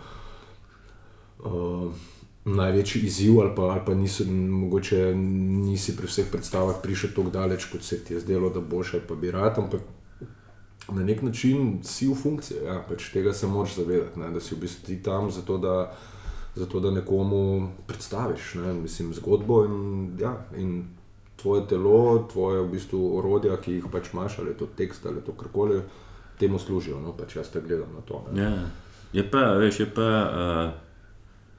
[1.43, 2.05] uh,
[2.45, 7.65] največji izziv, ali pa, ali pa niso, mogoče nisi pri vseh predstavah prišel tako daleč,
[7.73, 9.81] kot se ti je zdelo, da boš ali pa bi rad, ampak
[10.89, 12.65] na nek način si v funkciji.
[12.67, 15.93] Ja, pač tega se moraš zavedati, ne, da si v bistvu ti tam zato, da,
[16.55, 19.77] zato, da nekomu predstaviš ne, mislim, zgodbo in,
[20.21, 20.85] ja, in
[21.43, 25.23] tvoje telo, tvoje v bistvu orodja, ki jih pač imaš, ali je to tekst ali
[25.27, 25.83] to karkoli,
[26.39, 27.01] temu služijo.
[27.01, 28.25] No, pač jaz te gledam na to.
[28.33, 28.43] Ne.
[28.43, 28.71] Ja.
[29.13, 30.71] Je pa, veš, je pa, uh,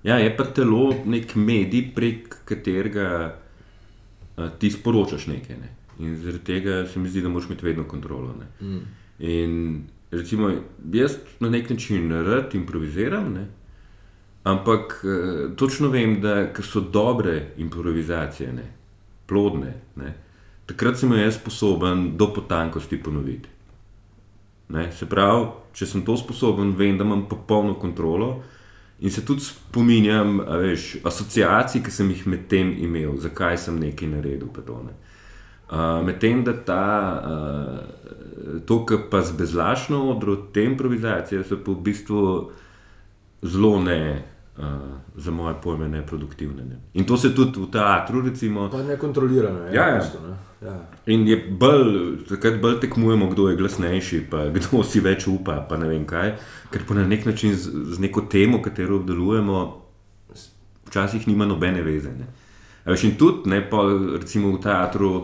[0.03, 5.59] ja, je pa telo nek medij, prek katerega uh, ti sporočaš nekaj.
[5.61, 5.69] Ne?
[5.99, 8.33] In zaradi tega se mi zdi, da moraš imeti vedno kontrolo.
[8.39, 8.67] Ne?
[8.67, 9.02] Mm.
[9.23, 10.51] In recimo,
[10.91, 13.47] jaz na nek način rad improviziram, ne?
[14.43, 18.65] ampak eh, točno vem, da so dobre improvizacije, ne?
[19.25, 20.13] plodne, ne?
[20.65, 23.49] takrat sem jaz sposoben do potankosti ponoviti.
[24.69, 24.91] Ne?
[24.91, 28.43] Se pravi, če sem to sposoben, vem, da imam popolno kontrolo
[28.99, 34.07] in se tudi spominjam veš, asociacij, ki sem jih med tem imel, zakaj sem nekaj
[34.07, 34.51] naredil.
[34.65, 34.93] to, ne.
[35.73, 41.81] Uh, Medtem da ta, uh, to, kar pa zbezlašno odro, te improvizacije, so pa v
[41.81, 42.19] bistvu
[43.41, 44.23] zelo ne,
[44.57, 44.65] uh,
[45.15, 46.65] za moje pojme, neproduktivne.
[46.65, 46.77] Ne.
[46.93, 49.73] In to se tudi v teatru, recimo, Pa nekontrolirano je.
[49.73, 49.97] Ja, ja.
[49.97, 50.37] v bistvu, ne.
[50.61, 50.77] ja.
[51.05, 55.81] In je bolj, takrat bolj tekmujemo, kdo je glasnejši, pa kdo si več upa, pa
[55.81, 56.35] ne vem kaj.
[56.69, 59.67] Ker pa na nek način z, z neko temo, katero obdelujemo,
[60.85, 62.13] včasih nima nobene veze.
[62.13, 62.29] Ne.
[62.85, 63.81] A Veš, in tudi, ne, pa,
[64.19, 65.15] recimo v teatru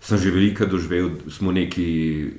[0.00, 1.86] sem že veliko doživel, smo neki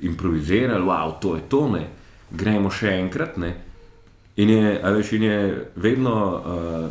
[0.02, 1.88] improvizirali, wow, to je to, ne.
[2.30, 3.36] gremo še enkrat.
[3.42, 3.54] Ne.
[4.36, 5.38] In je, veš, in je
[5.76, 6.90] vedno uh,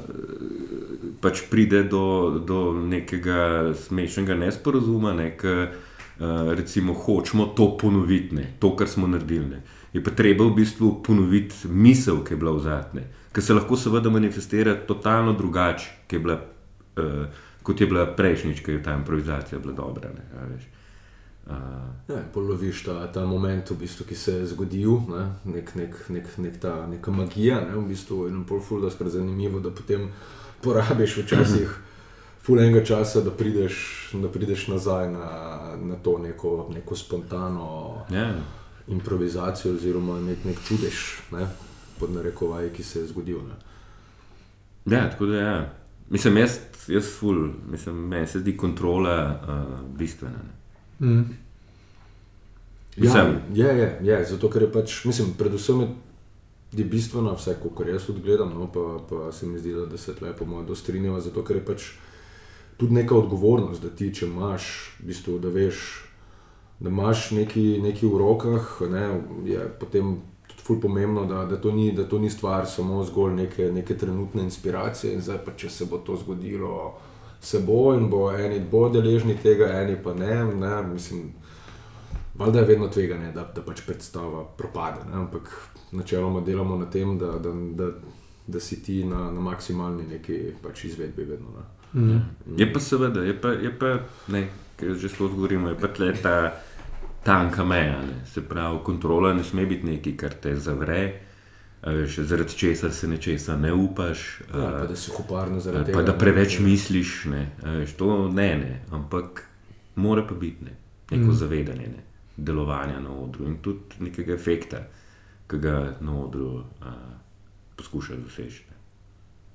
[1.24, 8.46] pač pride do, do nekega smešnega nesporazuma, ne, ki uh, recimo hočemo to ponoviti, ne,
[8.60, 9.56] to, kar smo naredili.
[9.56, 9.64] Ne.
[9.96, 13.80] Je pa treba v bistvu ponoviti misel, ki je bila v zadnje, ki se lahko
[13.80, 16.38] seveda manifestira totalno drugače, ki je bila,
[17.00, 20.10] uh, kot je bila prejšnjič, ki je ta improvizacija bila dobra.
[20.16, 20.64] Ne, a veš.
[20.64, 20.76] Uh,
[22.10, 25.24] Ja, poloviš ta, ta moment, v bistvu, ki se je zgodil, ne?
[25.46, 27.78] nek, nek, nek, nek ta, neka magija, ne?
[27.78, 30.12] v bistvu, in pol ful, da je zanimivo, da potem
[30.62, 31.74] porabiš včasih
[32.46, 35.30] ful enega časa, da prideš, da prideš nazaj na,
[35.78, 38.34] na to neko, neko spontano ja.
[38.88, 41.48] improvizacijo, oziroma nek, nek čudež, ne,
[42.00, 43.42] pod narekovaji, ki se je zgodil.
[43.46, 43.58] Ne.
[44.98, 45.44] Ja, tako da je.
[45.46, 45.74] Ja.
[46.10, 46.58] Mislim, jaz,
[46.90, 50.40] jaz ful, mislim, meni se zdi kontrola uh, bistvena.
[51.00, 51.08] ne.
[51.08, 51.24] Mm.
[52.98, 55.88] Mislim, Ja, je, je, je, zato ker je pač, mislim, predvsem je,
[56.82, 60.16] je bistveno vse, kar jaz tudi gledam, no, pa, pa se mi zdi, da, se
[60.16, 61.86] tle po mojem dostrinjava, zato ker je pač
[62.78, 64.68] tudi neka odgovornost, da ti, če imaš,
[65.00, 65.86] v bistvu, da veš,
[66.80, 69.06] da imaš nekaj, nekaj v rokah, ne,
[69.48, 70.18] je potem
[70.70, 74.44] ful pomembno, da, da, to ni, da to ni stvar samo zgolj neke, neke trenutne
[74.46, 76.94] inspiracije in zdaj pa, če se bo to zgodilo,
[77.42, 81.32] se bo in bo eni bo deležni tega, eni pa ne, ne mislim,
[82.40, 85.18] Valjda je vedno tveganje, da, da pač predstava propade, ne?
[85.26, 85.50] ampak
[85.92, 87.90] načeloma delamo na tem, da, da, da,
[88.48, 91.52] da si ti na, na maksimalni neki pač izvedbi vedno.
[91.58, 92.02] Ne?
[92.02, 92.22] Mm.
[92.58, 93.92] Je pa seveda, je pa, je pa
[94.32, 94.46] ne,
[94.80, 96.36] ker že sploh govorimo, je pa tle ta
[97.24, 98.02] tanka meja.
[98.02, 98.26] Ne.
[98.26, 101.02] Se pravi, kontrola ne sme biti nekaj, kar te zavre,
[101.84, 104.42] veš, zaradi česar se nečesa ne upaš.
[104.54, 106.12] Ja, a, pa da si huparno ali zaradi pa tega.
[106.12, 109.44] da preveč misliš, ne, veš, to ne, ne, ampak
[109.96, 110.76] mora pa biti ne,
[111.12, 111.36] neko mm.
[111.36, 112.04] zavedanje ne,
[112.38, 114.84] delovanja na odru in tudi nekega efekta,
[115.50, 116.94] ki ga na odru a,
[117.76, 118.69] poskušaš doseči.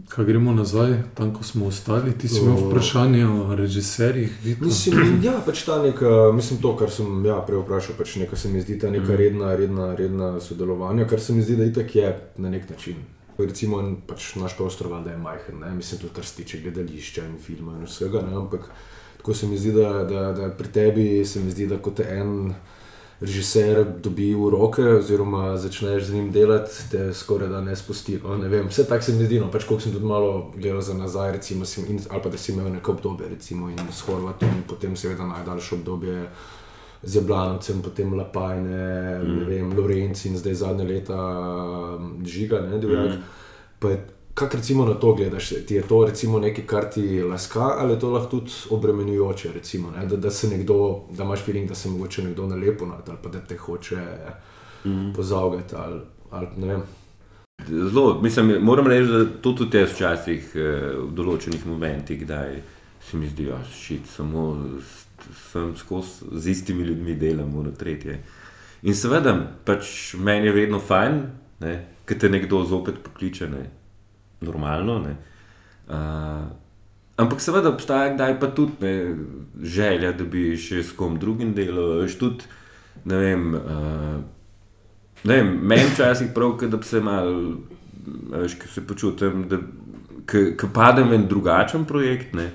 [0.09, 4.33] Kaj gremo nazaj, tam, ko smo ostali, ti si imel vprašanje o režiserjih.
[4.45, 4.65] Vito?
[4.65, 8.51] Mislim, ja, pač ta neka, mislim, to, kar sem ja, prej vprašal, pač neka se
[8.53, 12.11] mi zdi ta neka redna, redna, redna sodelovanja, kar se mi zdi, da itak je
[12.37, 13.01] na nek način.
[13.39, 15.73] Recimo, pač naš prostor valjda je majhen, ne?
[15.75, 18.37] mislim, tudi kar se tiče gledališča in filma in vsega, ne?
[18.37, 18.69] ampak
[19.17, 22.53] tako se mi zdi, da, da, da pri tebi se mi zdi, da kot en
[23.21, 28.19] režiser dobi v roke, oziroma začneš z njim delati, te skoraj da ne spusti.
[28.25, 30.81] No, ne vem, vse tako se mi zdi, no, pač koliko sem tudi malo gledal
[30.81, 34.01] za nazaj, recimo, sem, in, ali pa da si imel neko obdobje, recimo, in s
[34.09, 36.27] Horvatom, potem seveda najdaljše obdobje
[37.03, 39.39] z Jablanovcem, potem Lapajne, mm.
[39.39, 41.21] ne vem, Lorenci in zdaj zadnje leta
[41.99, 43.19] um, Žiga, ne divjak.
[43.19, 43.23] Mm.
[44.35, 48.01] Kako recimo na to gledaš, ti je to recimo nekaj, kar ti laska, ali je
[48.01, 50.07] to lahko tudi obremenjujoče, recimo, ne?
[50.07, 53.29] da, da se nekdo, da imaš feeling, da se mogoče nekdo nalepo nad ali pa
[53.29, 53.97] da te hoče
[54.85, 55.13] mm.
[55.17, 56.83] pozaugati ali, ali ne vem.
[57.69, 60.61] Zelo, mislim, moram reči, da to tudi jaz včasih eh,
[60.99, 62.59] v določenih momentih, kdaj
[63.11, 63.61] se mi zdi, da
[64.17, 65.05] samo s-
[65.53, 68.19] sem skozi z istimi ljudmi delam, ono tretje.
[68.83, 69.33] In seveda,
[69.65, 71.23] pač meni je vedno fajn,
[72.05, 73.71] ker te nekdo zopet pokliče, ne,
[74.45, 74.99] normalno.
[75.05, 75.17] Ne.
[75.89, 76.45] Uh,
[77.21, 78.95] ampak seveda obstaja kdaj pa tudi ne,
[79.63, 82.55] želja, da bi še s kom drugim delal, veš tudi,
[83.05, 83.51] ne vem.
[83.59, 84.23] Uh,
[85.25, 87.31] Ne vem, meni včasih prav, da se mal,
[88.29, 89.57] veš, se počutim, da
[90.29, 92.35] ki padem v en drugačen projekt.
[92.37, 92.51] Ne,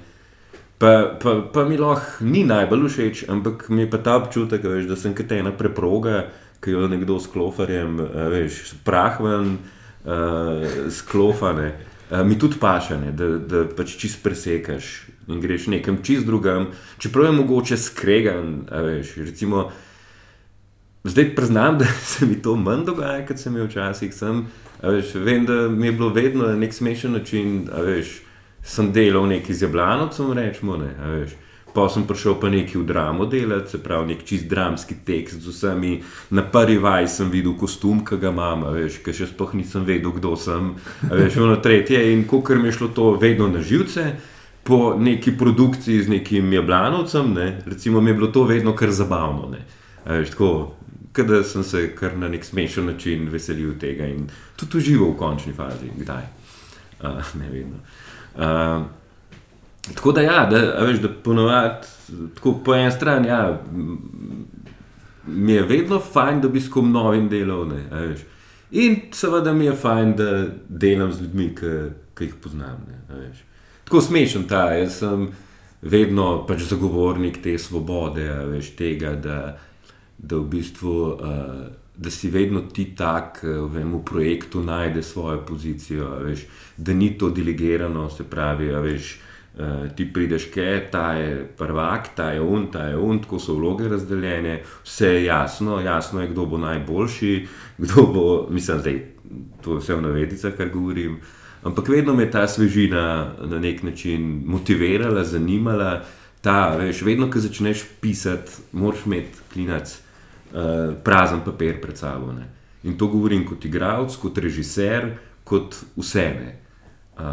[0.78, 4.86] pa, pa, pa mi lahko ni najbolj všeč, ampak mi je pa ta občutek, veš,
[4.90, 6.28] da sem kot ena preproga,
[6.62, 7.98] ki jo nekdo s klofarjem,
[8.36, 9.58] veš, prahven,
[10.06, 11.74] uh, sklofane.
[12.10, 16.72] Uh, mi tudi paše, ne, da, da pač čist presekaš in greš nekam čist drugam,
[16.98, 19.70] čeprav je mogoče skregan, veš, recimo.
[21.04, 24.48] Zdaj priznam, da se mi to manj dogaja, kot se mi včasih sem.
[24.82, 28.22] Veš, vem, da mi je bilo vedno na nek smešen način, veš,
[28.64, 30.78] sem delal nekaj z Jablanovcem, rečemo.
[30.78, 31.38] Ne, veš.
[31.80, 35.54] Pa sem prišel pa nekaj v dramo delati, se pravi, nek čist dramski tekst z
[35.54, 35.94] vsemi.
[36.36, 40.12] Na prvi vaj sem videl kostum, ki ga imam, veš, ker še sploh nisem vedel,
[40.18, 40.74] kdo sem.
[41.08, 44.04] Veš, ono tretje in kot mi je šlo to vedno na živce.
[44.68, 49.48] Po neki produkciji z nekim Jablanovcem, ne, recimo, mi je bilo to vedno kar zabavno.
[49.56, 49.64] Ne.
[50.04, 50.76] A Veš, tako,
[51.16, 54.28] da sem se kar na nek smešen način veselil tega in
[54.60, 56.28] tudi užival v končni fazi, kdaj.
[57.00, 57.80] Uh, ne vedno.
[58.36, 58.99] Uh,
[59.96, 61.88] tako da, ja, da, veš, da ponovadi,
[62.36, 63.62] tako po eni strani, ja,
[65.28, 67.70] mi je vedno fajn, da bi s kom novim delal.
[68.72, 70.32] In seveda mi je fajn, da
[70.70, 72.86] delam z ljudmi, ki jih poznam.
[73.10, 73.32] Ne.
[73.84, 75.30] Tako smešen ta, jaz sem
[75.82, 79.40] vedno pač zagovornik te svobode, veš, tega, da
[80.20, 86.10] da v bistvu, uh, da si vedno ti tak, vem, v projektu najde svojo pozicijo,
[86.24, 86.46] veš,
[86.78, 89.18] da ni to delegirano, se pravi, veš,
[89.58, 93.56] uh, ti prideš, ke, ta je prvak, ta je un, ta je un, tako so
[93.56, 97.48] vloge razdeljene, vse je jasno, jasno je, kdo bo najboljši,
[97.78, 98.92] kdo bo, mislim, da
[99.62, 101.20] to je vse v navedicah, kar govorim.
[101.64, 106.04] Ampak vedno me je ta svežina na nek način motivirala, zanimala.
[106.42, 109.92] Ta, veš, vedno, ko začneš pisati, moraš imeti klinac,
[110.54, 112.32] uh, prazen papir pred sabo.
[112.32, 112.48] Ne.
[112.84, 116.30] In to govorim kot igralec, kot režiser, kot vse.
[117.20, 117.26] Uh,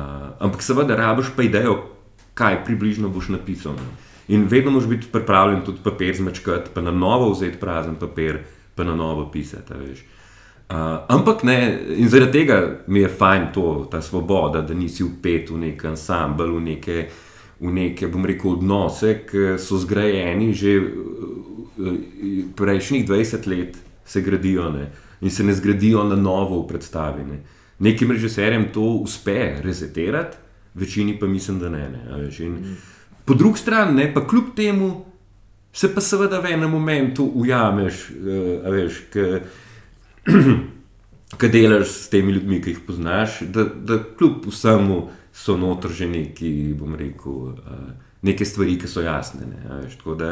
[0.42, 1.95] ampak seveda, rabiš pa idejo,
[2.36, 3.72] kaj približno boš napisal.
[3.72, 3.88] Ne.
[4.28, 8.38] In vedno moraš biti pripravljen tudi papir zmečkati, pa na novo vzeti prazen papir,
[8.74, 9.72] pa na novo pisati.
[9.74, 10.76] Uh,
[11.08, 15.60] ampak ne, in zaradi tega mi je fajn to, ta svoboda, da nisi upet v
[15.62, 17.08] nek ansambl, v neke,
[17.60, 20.80] v neke, bom rekel, odnose, ki so zgrajeni že
[22.56, 27.24] prejšnjih 20 let, se gradijo ne, in se ne zgradijo na novo v predstavi.
[27.24, 27.38] Ne.
[27.78, 30.36] Nekim režiserjem to uspe resetirati,
[30.76, 31.88] večini pa mislim, da ne.
[31.88, 32.76] ne in,
[33.24, 35.04] po drugi strani, ne, pa kljub temu
[35.72, 39.00] se pa seveda v enem momentu ujameš, uh, veš,
[41.40, 45.00] ki delaš s temi ljudmi, ki jih poznaš, da, da kljub vsemu
[45.36, 47.90] so noter že neki, bom rekel, uh,
[48.22, 49.48] neke stvari, ki so jasne.
[49.50, 50.30] Ne, veš, tako da,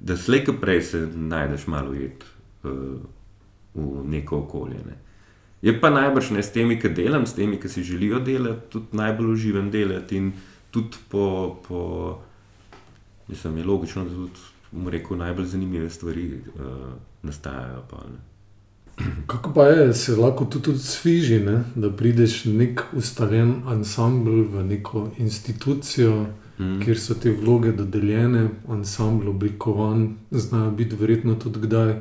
[0.00, 2.24] da slejka prej se najdeš malo ujet
[2.64, 2.72] uh,
[3.74, 4.80] v neko okolje.
[4.86, 4.96] Ne.
[5.62, 8.96] Je pa najbrž ne s temi, ki delam, s temi, ki si želijo delati, tudi
[8.96, 10.32] najbolj uživam delati in
[10.70, 12.18] tudi po, po
[13.28, 16.92] mislim, je logično, da tudi, bom rekel, najbolj zanimive stvari uh,
[17.22, 17.82] nastajajo.
[17.90, 18.18] Pa, ne.
[19.26, 21.64] Kako pa je, se lahko tudi, tudi sviži, ne?
[21.74, 26.26] da prideš nek ustaljen ansambl, v neko institucijo,
[26.58, 26.80] mm.
[26.84, 31.94] kjer so te vloge dodeljene, ansambl oblikovan, znajo biti verjetno tudi kdaj.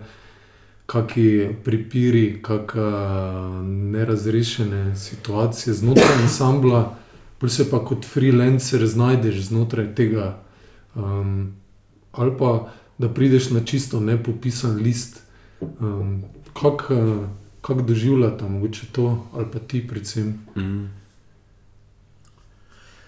[0.87, 6.95] Kakšni pripiri, kakšne nerazrešene situacije znotraj ansambla,
[7.39, 10.39] pa se pa kot freelancer znajdeš znotraj tega,
[10.95, 11.51] um,
[12.11, 15.21] ali pa da prideš na čisto nepopisan list.
[15.79, 16.23] Um,
[16.53, 17.27] Kako
[17.61, 20.39] kak doživljate, mogoče to, ali pa ti, predvsem?
[20.55, 20.85] Mm.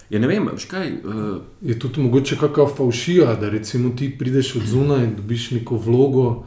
[0.10, 0.92] Ja, ne vem, kaj.
[0.92, 5.78] Uh, Je tudi mogoče kakšna faušija, da recimo ti prideš od zunaj in dobiš neko
[5.78, 6.44] vlogo,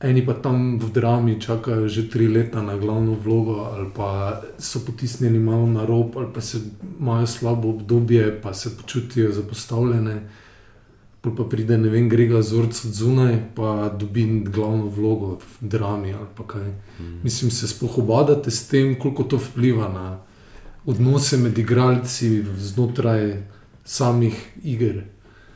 [0.00, 4.80] eni pa tam v drami čakajo že tri leta na glavno vlogo, ali pa so
[4.86, 6.58] potisnjeni malo na rob, ali pa se
[7.00, 10.28] imajo slabo obdobje, pa se počutijo zapostavljene.
[11.20, 16.14] Pol pa pride, ne vem, Grega Zorc od zunaj, pa dobi glavno vlogo v drami
[16.14, 16.68] ali pa kaj.
[16.98, 17.20] mm.
[17.24, 20.18] Mislim, se sploh obadate s tem, koliko to vpliva na
[20.86, 23.42] odnose med igralci znotraj
[23.84, 25.04] samih iger.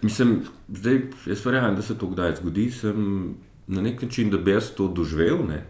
[0.03, 2.71] Mislim, zdaj, jaz verjamem, da se to kdaj zgodi.
[2.71, 3.35] Sem
[3.73, 5.39] na nek način, da bi jaz to doživel.
[5.49, 5.63] Ne?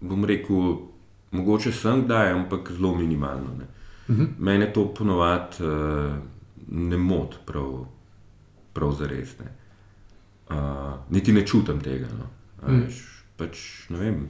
[0.00, 0.76] Bom rekel,
[1.30, 3.54] mogoče sem kdaj, ampak zelo minimalno.
[3.58, 3.66] Ne?
[4.08, 4.24] Mhm.
[4.38, 6.16] Mene to ponovadi uh,
[6.68, 7.86] ne moti prav,
[8.72, 9.38] prav za res.
[9.38, 9.52] Ne?
[10.50, 12.06] Uh, niti ne čutim tega.
[12.18, 12.26] No?
[12.62, 12.82] A Mm.
[12.86, 13.58] Veš, pač,
[13.90, 14.28] ne vem.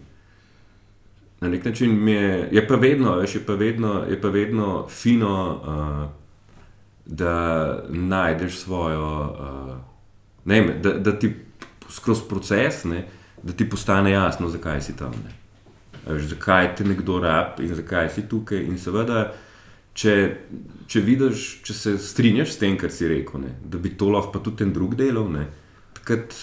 [1.40, 4.86] Na nek način mi je, je pa vedno, veš, je pa vedno, je pa vedno
[4.88, 6.10] fino, uh,
[7.06, 9.76] da najdeš svojo, uh,
[10.44, 11.34] ne vem, da, da ti
[11.90, 13.04] skozi proces, ne,
[13.42, 15.12] da ti postane jasno, zakaj si tam.
[15.24, 15.34] Ne.
[16.06, 18.62] Veš, zakaj te nekdo rab in zakaj si tukaj.
[18.62, 19.26] In seveda,
[19.96, 20.14] če,
[20.86, 24.36] če vidiš, če se strinjaš s tem, kar si rekel, ne, da bi to lahko
[24.36, 25.46] pa tudi en drug delal, ne,
[25.98, 26.36] takrat,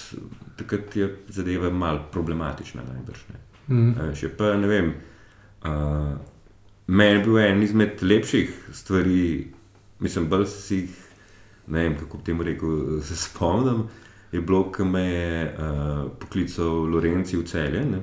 [0.60, 3.26] takrat je zadeva malo problematična, najbrž.
[3.32, 3.42] Ne.
[3.70, 3.90] Mhm.
[3.98, 4.94] A Veš, pa ne vem.
[5.64, 6.18] Uh,
[6.88, 9.48] meni je bil en izmed lepših stvari,
[10.04, 10.98] mislim, bolj si jih,
[11.72, 13.86] ne vem kako bi temu rekel, se spomnim.
[14.34, 17.86] Je bilo, ko me je uh, poklical Lorenci v celje.
[17.86, 18.00] Ne?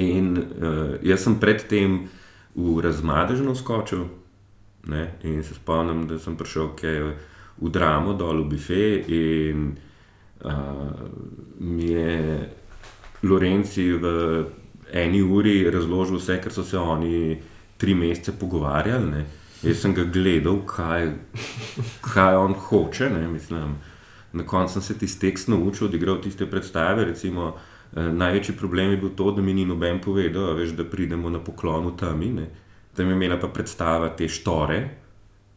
[0.00, 1.98] In uh, jaz sem predtem
[2.56, 4.06] v razmadežno skočil.
[4.88, 5.18] Ne?
[5.28, 6.72] In se spomnim, da sem prišel
[7.60, 8.88] v Dramo, dol v Bife.
[9.12, 9.76] In
[10.40, 10.96] uh,
[11.60, 12.48] mi je
[13.22, 14.08] Lorenci v
[14.92, 17.36] eni uri razložil vse, kar so se oni
[17.76, 19.10] tri mesece pogovarjali.
[19.10, 19.24] Ne?
[19.62, 21.12] Jaz sem ga gledal, kaj,
[22.00, 23.12] kaj on hoče.
[23.12, 23.28] Ne?
[23.28, 23.76] Mislim,
[24.32, 27.04] na koncu sem se tisti tekst naučil, odigral tiste predstave.
[27.04, 27.54] Recimo,
[27.96, 31.38] eh, največji problem je bil to, da mi ni noben povedal, veš, da pridemo na
[31.38, 32.32] poklon v temi.
[32.32, 32.48] Ne?
[32.94, 35.01] Tam je imela pa predstava te štore.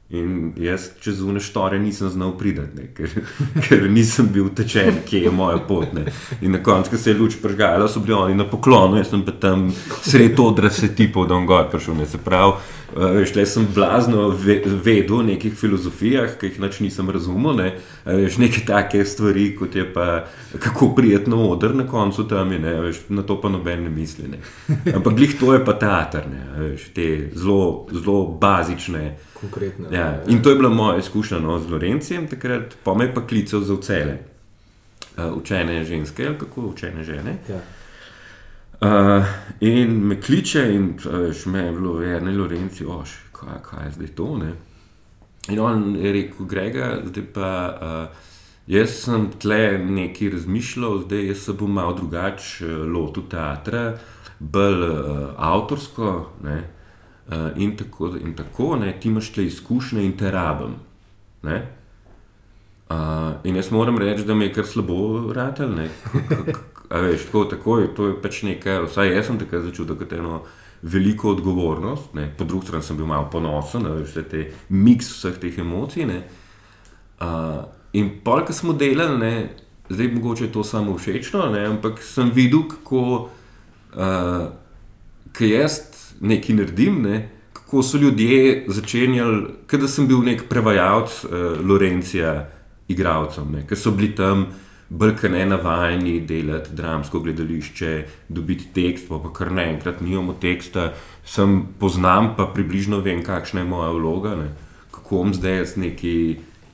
[0.10, 2.62] In jaz čez une štore nisem znal priti,
[2.94, 3.10] ker,
[3.66, 5.96] ker nisem bil tečen, kje je moja pot.
[5.98, 6.04] Ne.
[6.46, 9.26] In na koncu, ko se je luč prežgala, so bili oni na poklonu, jaz sem
[9.26, 9.72] pa tam
[10.06, 11.98] sred odra se tipov, bom gor prišel.
[11.98, 12.06] Ne.
[12.06, 12.54] Se pravi,
[12.94, 17.58] uh, veš, le sem blazno ve, vedel o nekih filozofijah, ki jih nač nisem razumel.
[17.58, 17.70] Ne.
[18.06, 22.80] Veš, neke take stvari, kot je pa kako prijetno odr na koncu tam je, ne,
[22.86, 24.30] veš, na to pa noben ne misli.
[24.30, 24.46] Ne.
[24.94, 29.16] Ampak glih to je pa teater, ne, veš, te zelo, zelo bazične.
[29.40, 29.88] Konkretno.
[29.92, 33.28] Ja, in to je bila moja izkušnja no, z Lorencijem takrat, pa me je pa
[33.28, 34.18] klical za vcele.
[35.18, 37.38] Uh, učene ženske, ali kako učene žene.
[37.50, 37.60] Ja.
[38.82, 39.26] Uh,
[39.60, 44.08] in me kliče, in veš, me je bilo verjeno, Lorenci, oš, kaj, kaj je zdaj
[44.16, 44.38] to.
[44.38, 44.54] Ne?
[45.50, 47.50] In on je rekel, Grega, zdaj pa
[47.82, 48.24] uh,
[48.68, 53.98] jaz sem tle nekaj razmišljal, zdaj jaz se bom malo drugače lotil teatra,
[54.40, 56.32] bolj uh, avtorsko.
[56.44, 56.75] Ne?
[57.26, 60.76] Uh, in tako, in tako ne, ti imaš te izkušnje in te rabim.
[61.44, 61.56] Ne?
[62.90, 62.98] Uh,
[63.44, 65.88] in jaz moram reči, da mi je kar slabo ratelj,
[66.90, 70.14] a veš, tako, tako je, to je pač nekaj, vsaj jaz sem takrat začutil kot
[70.14, 70.44] eno
[70.86, 72.28] veliko odgovornost, ne.
[72.38, 76.06] po drugi strani sem bil malo ponosen, da veš, vse te miks vseh teh emocij.
[76.06, 76.20] ne.
[77.18, 77.64] Uh,
[77.98, 79.34] in pol, ki smo delali, ne,
[79.90, 83.02] zdaj mogoče je to samo všečno, ne, ampak sem videl, kako
[83.98, 84.46] uh,
[85.40, 91.32] jaz nekaj naredim, ne, kako so ljudje začenjali, kot da sem bil nek prevajalec uh,
[91.66, 92.36] Lorencija,
[92.88, 94.46] igravcem, ki so bili tam.
[94.90, 100.92] Brke ne navajeni delati dramsko gledališče, dobiti tekst, pa, pa kar naenkrat nimamo teksta,
[101.26, 104.52] sem poznam, pa približno vem, kakšna je moja vloga, ne.
[104.92, 106.14] kako bom zdaj jaz neki,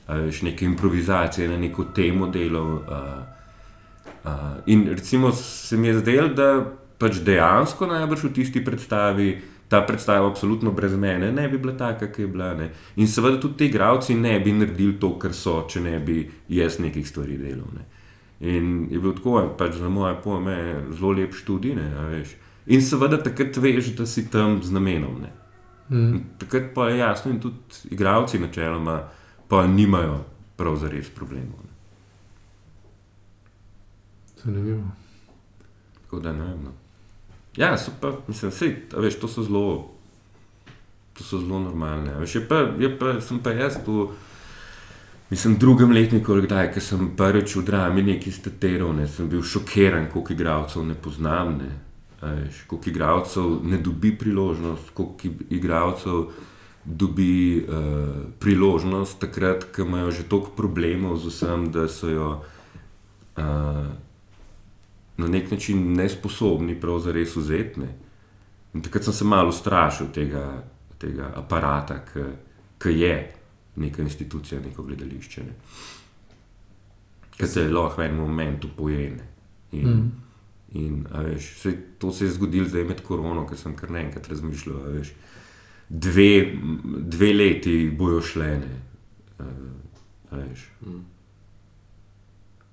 [0.08, 2.76] veš, neke improvizacije na neko temo delal.
[2.84, 3.24] Uh,
[4.24, 6.72] uh, in recimo se mi je zdelo, da
[7.02, 9.32] pač dejansko najbrž v tisti predstavi
[9.72, 12.50] ta predstava, absolutno brez mene, ne bi bila taka, kot je bila.
[12.54, 12.68] Ne.
[12.96, 16.76] In seveda tudi ti igravci ne bi naredili to, kar so, če ne bi jaz
[16.84, 17.70] nekih stvari delal.
[17.78, 17.86] Ne.
[18.52, 20.56] In je bil tako, pač za moje pojme,
[20.90, 21.78] zelo lep študij.
[21.78, 22.20] Ne,
[22.66, 25.24] in seveda takrat veš, da si tam z namenom.
[25.88, 26.20] Mm.
[26.42, 29.00] Takrat pa je jasno, in tudi igravci načeloma
[29.48, 30.20] pa nimajo
[30.60, 31.64] prav za res problemov.
[34.44, 34.84] Zanimivo.
[36.02, 36.64] Tako da ne vem.
[36.68, 36.81] No.
[37.56, 39.90] Ja, so pa, mislim, sej, veš, to so zelo,
[41.12, 42.14] to so zelo normalne.
[42.20, 44.10] Veš, je pa, je pa, sem pa jaz tu,
[45.30, 50.08] mislim, drugem letniku, kdaj, ker sem prvič v drami neki staterov, ne, sem bil šokiran,
[50.12, 51.74] koliko igralcev ne poznam, ne,
[52.22, 56.24] veš, koliko igralcev ne dobi priložnost, koliko igralcev
[56.84, 62.30] dobi uh, priložnost takrat, ko imajo že toliko problemov z vsem, da so jo
[63.36, 63.92] uh,
[65.22, 67.80] na nek način nesposobni za res vzeti.
[67.80, 67.94] Ne.
[68.82, 70.62] Takrat sem se malo strašil tega,
[70.98, 72.04] tega aparata,
[72.78, 73.32] ki je
[73.76, 75.42] neka institucija, neko gledališče.
[75.42, 75.54] Ne.
[77.36, 79.28] Ker se lahko v enem momentu pojene.
[79.72, 80.10] In, mm.
[80.78, 84.82] in veš, vse, to se je zgodilo zdaj med korono, ker sem kar naenkrat razmišljal.
[84.98, 85.14] Veš,
[85.88, 86.32] dve,
[87.16, 88.80] dve leti bojo šlene.
[89.38, 89.46] Uh,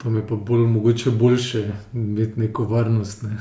[0.04, 3.24] Pa mi pa bolj mogoče boljše imeti neko varnost.
[3.24, 3.38] Ne?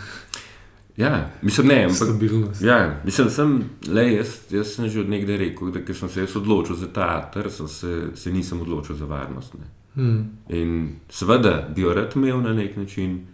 [0.98, 2.62] Ja, mislim, ne, ampak, Stabilnost.
[2.62, 6.76] Ja, mislim, sem, le, jaz, jaz sem že od nekdaj rekel, da sem se odločil
[6.76, 9.54] za teater, sem se, se nisem odločil za varnost.
[9.94, 10.30] Hmm.
[10.48, 13.26] In seveda bi jo rad imel na nek način,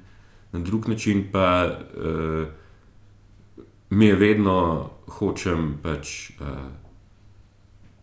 [0.52, 2.46] na drug način pa uh,
[3.90, 6.46] mi je vedno hočem, pač, uh,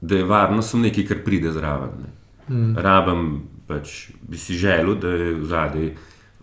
[0.02, 2.10] da je varnost nekaj, kar pride zraven.
[2.48, 2.78] Hmm.
[2.78, 3.42] Rabim
[3.72, 5.92] pač bi si želel, da je v zadnji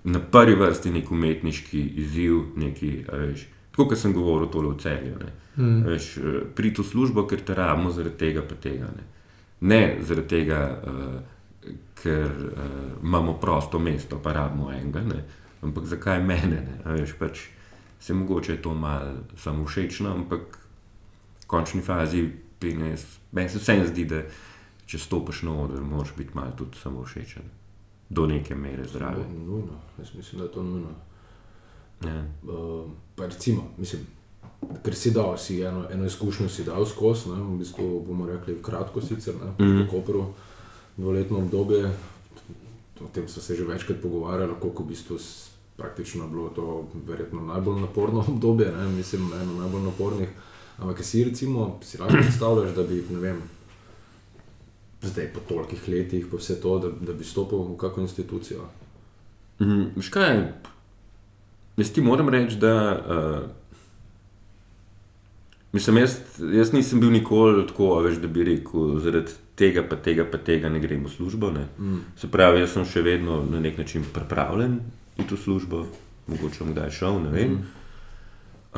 [0.09, 5.19] na prvi vrsti nek umetniški izziv, neki, veš, tako kot sem govoril, tole v celju.
[5.59, 5.83] Mm.
[5.93, 6.07] Eh,
[6.57, 8.89] Priti v službo, ker te rabimo zaradi tega, pa tega.
[8.95, 9.05] Ne,
[9.61, 12.65] ne zaradi tega, uh, ker uh,
[13.03, 15.23] imamo prosto mesto, pa rabimo enega, ne.
[15.63, 16.63] ampak zakaj mene?
[16.87, 17.49] Veš, pač,
[18.01, 20.59] se mogoče je to malo samo všečno, ampak
[21.43, 22.29] v končni fazi
[22.63, 24.23] meni se vsem zdi, da
[24.89, 27.45] če stopiš na oder, moraš biti malo tudi samo všečen,
[28.09, 29.21] do neke mere zdrav.
[29.47, 30.95] Nujno, jaz mislim, da je to nujno.
[32.05, 32.25] Ja.
[32.43, 32.87] Uh,
[33.19, 34.07] recimo, mislim,
[34.85, 39.01] ker si dal, si eno, eno izkušnjo si dal skozi, v bistvu bomo rekli kratko
[39.01, 39.91] sicer, ne, mm -hmm.
[39.91, 40.25] Koperu,
[40.97, 41.93] dvoletno obdobje.
[43.01, 45.19] O tem so se že večkrat pogovarjali, kako v bistvu
[45.77, 50.29] praktično bilo to verjetno najbolj naporno obdobje, ne, mislim, eno najbolj napornih.
[50.79, 53.43] Ampak si recimo, si lahko predstavljaš, da bi, ne vem,
[55.03, 58.67] zdaj po tolikih letih, pa vse to, da, da bi stopil v kakšno institucijo.
[59.61, 60.43] Mm, škaj,
[61.77, 63.51] jaz ti moram reči, da uh,
[65.73, 66.19] mislim, jaz,
[66.53, 70.69] jaz nisem bil nikoli tako, veš, da bi rekel, zaradi tega, pa tega, pa tega
[70.69, 71.51] ne gremo v službo.
[71.51, 71.67] Ne.
[71.79, 72.05] Mm.
[72.17, 74.81] Se pravi, jaz sem še vedno na nek način pripravljen
[75.19, 75.87] v to službo,
[76.27, 77.59] mogoče bom kdaj šel, ne vem.
[77.59, 77.75] Mm.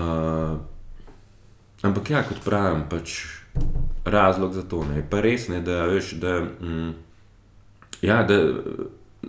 [0.01, 0.57] Uh,
[1.83, 3.40] ampak ja, kot pravim, pač
[4.05, 4.85] razlog za to.
[4.85, 5.05] Ne.
[5.11, 6.91] Pa res ne, da veš, da, mm,
[8.03, 8.41] ja, da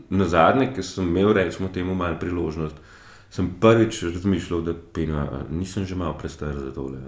[0.10, 2.76] na zadnje, ki sem imel, recimo, temu malo priložnost,
[3.32, 7.00] sem prvič razmišljal, da penja, nisem že malo prestar za tole.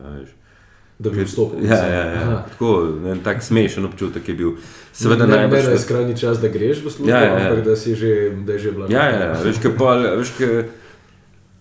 [1.00, 1.66] Da bi vstopil.
[1.66, 2.46] Ja, ja, ja.
[2.52, 4.52] Tako, ne, tak smešen občutek je bil.
[4.94, 7.36] Seveda, ne, najbrž, ne, da je skrajni čas, da greš v službo, ja, ja.
[7.36, 8.94] ampak da si že, da je že vlada.
[8.94, 10.64] Ja, ja, veš, kaj pa, veš, kaj,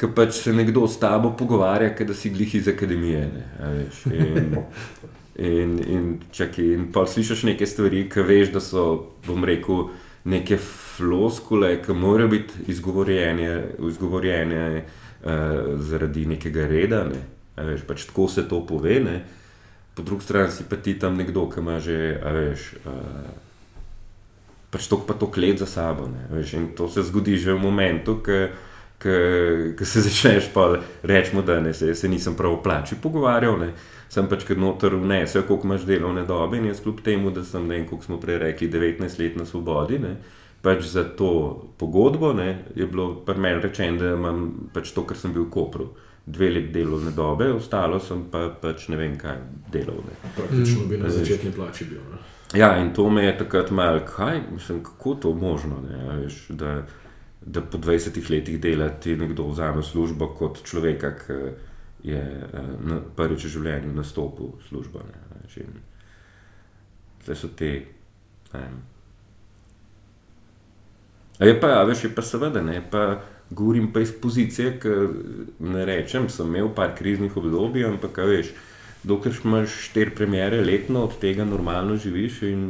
[0.02, 3.20] Ker pač se nekdo s tabo pogovarja, da si glih iz akademije.
[3.30, 4.56] Ne, in,
[5.38, 8.84] In, in, čaki, in pa slišiš neke stvari, ki veš, da so,
[9.26, 9.86] bom rekel,
[10.28, 13.52] neke floskule, ki morajo biti izgovorjene,
[13.88, 15.30] izgovorjene uh,
[15.80, 17.04] zaradi nekega reda.
[17.09, 17.22] Ne.
[17.56, 18.98] Veš, pač tako se to pove.
[19.00, 19.22] Ne.
[19.96, 23.32] Po drugi strani si pa ti tam nekdo, ki ima že, veš, uh,
[24.72, 26.10] pač to pa to klet za sabo.
[26.30, 28.46] Veš, in to se zgodi že v momentu, ki
[29.02, 33.59] ki se začneš pa reči, da ne, se, se nisem prav o plači pogovarjal.
[33.59, 33.72] Ne.
[34.12, 37.64] Sem pač kot noter vnesel, koliko imaš delovne dobe in jaz kljub temu, da sem,
[37.64, 39.98] ne vem, koliko smo prej rekli, 19 let na svobodi.
[40.02, 40.16] Ne,
[40.62, 41.30] pač za to
[41.80, 44.44] pogodbo ne, je bilo pri meni rečeno, da imam
[44.74, 45.89] pač to, kar sem bil v Kopru.
[46.22, 49.40] Dve leti delovne dobe, ostalo sem pa pač ne vem, kaj
[49.72, 50.05] delal.
[50.05, 50.20] Ne.
[50.36, 52.05] Praktično bi na začetni plači bil.
[52.12, 52.20] Ne?
[52.55, 56.82] Ja, in to me je takrat malo, kaj, mislim, kako to možno, ne, veš, da,
[57.40, 61.40] da po 20 letih dela ti nekdo vzame službo kot človeka, ki
[62.02, 62.22] je
[62.82, 65.04] na, prvič v življenju nastopil službo.
[65.06, 65.80] Ne, in
[67.22, 67.70] Zdaj so te.
[68.54, 68.70] ne.
[71.38, 74.88] A je pa, veš, je pa seveda, ne, pa govorim pa iz pozicije, ki
[75.60, 78.52] ne rečem, sem imel par kriznih obdobij, ampak veš,
[79.02, 82.64] dokler imaš štiri premjere letno, od tega normalno živiš in,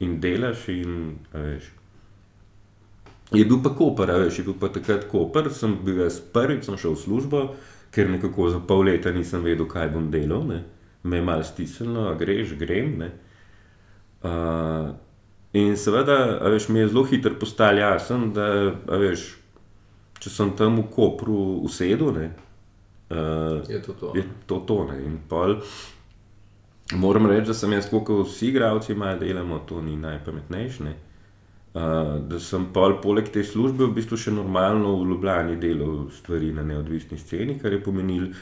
[0.00, 0.68] in delaš.
[0.68, 1.70] In, veš.
[3.32, 6.78] Je bil pa Koper, veš, je bil pa takrat Koper, sem bil jaz prvič, sem
[6.78, 7.44] šel v službo,
[7.90, 10.44] ker nekako za pol leta nisem vedel, kaj bom delal.
[10.46, 10.62] Ne.
[11.02, 12.98] Me je malo stisnilo, greš, grem.
[12.98, 13.10] Ne.
[14.22, 14.90] Uh,
[15.56, 18.46] in seveda, veš, mi je zelo hitro postalo jasno, da
[19.00, 19.24] veš,
[20.20, 22.26] če sem tam v Kopru usedel, ne,
[23.10, 24.12] uh, Je to to.
[24.14, 24.84] je to to.
[24.92, 24.98] Ne.
[25.08, 25.56] In pol,
[27.00, 30.92] moram reči, da sem jaz, kot vsi igravci, malo delamo, to ni najpametnejše.
[31.70, 36.48] Uh, da sem pol, poleg te službe v bistvu še normalno v Ljubljani delal stvari
[36.50, 38.32] na neodvisni sceni, kar je pomenilo,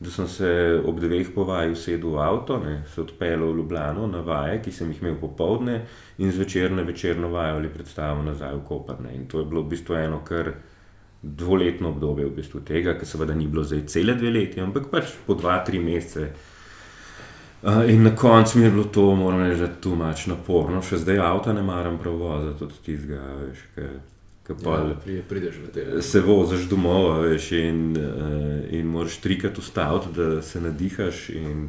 [0.00, 0.50] da sem se
[0.86, 4.72] ob dveh po vaju usedel v avto, ne, se odpeljal v Ljubljano na vaje, ki
[4.72, 5.82] sem jih imel popovdne,
[6.22, 9.02] in zvečer na večerno vajo ali predstavo nazaj v Koper.
[9.04, 9.16] Ne.
[9.18, 10.54] In to je bilo v bistvu eno kar
[11.22, 15.12] dvoletno obdobje v bistvu tega, ker seveda ni bilo zdaj cele dve leti, ampak pač
[15.26, 16.30] po dva, tri mesece.
[17.60, 21.18] Uh, in na koncu mi je bilo to, moram reči, tu mač naporno, še zdaj
[21.20, 23.82] avto ne maram prav voziti, tudi tizga, veš, pa
[24.70, 26.02] Ja, pri- prideš v te.
[26.02, 28.04] se voziš domov, a veš, in, uh,
[28.70, 31.28] in moraš trikrat ustaviti, da se nadihaš.
[31.30, 31.68] In,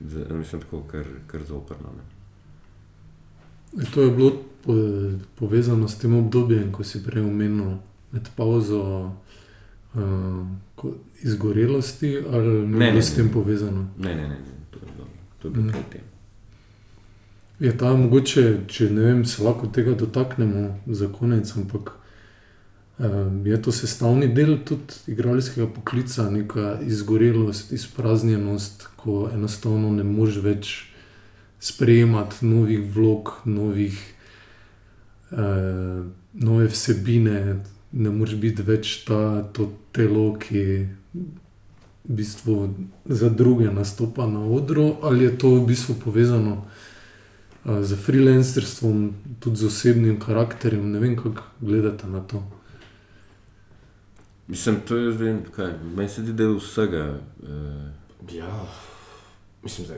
[0.00, 1.90] da, mislim, tako kar, kar zoprno.
[1.90, 2.04] Ne.
[3.76, 4.32] E, To je bilo
[4.62, 4.72] po,
[5.36, 7.76] povezano s tem obdobjem, ko si prej omenil
[8.10, 8.80] med pauzo
[9.94, 10.00] uh,
[10.74, 13.88] ko- izgorelosti, ali Ne, ne, s tem povezano.
[13.98, 14.53] Ne, ne, ne, ne,
[15.44, 15.72] to je bilo, Mm.
[15.72, 16.00] pred tem.
[17.60, 21.92] Je ta mogoče, če ne vem, se lahko tega dotaknemo za konec, ampak
[22.98, 30.40] um, je to sestavni del tudi igralskega poklica, neka izgorelost, izpraznjenost, ko enostavno ne moreš
[30.42, 30.72] več
[31.60, 34.00] sprejemati novih vlog, novih,
[35.30, 37.60] uh, nove vsebine,
[37.92, 40.88] ne moreš biti več ta, to telo, ki
[42.04, 42.74] v bistvu
[43.04, 46.64] za druge nastopa na odru, ali je to v bistvu povezano
[47.64, 50.92] uh, z freelancerstvom, tudi z osebnim karakterjem.
[50.92, 52.42] Ne vem, kako gledate na to.
[54.48, 57.18] Mislim, to je zdaj, kaj, meni se zdi, da je vsega.
[57.42, 57.48] Uh,
[58.32, 58.66] Ja,
[59.62, 59.94] mislim, da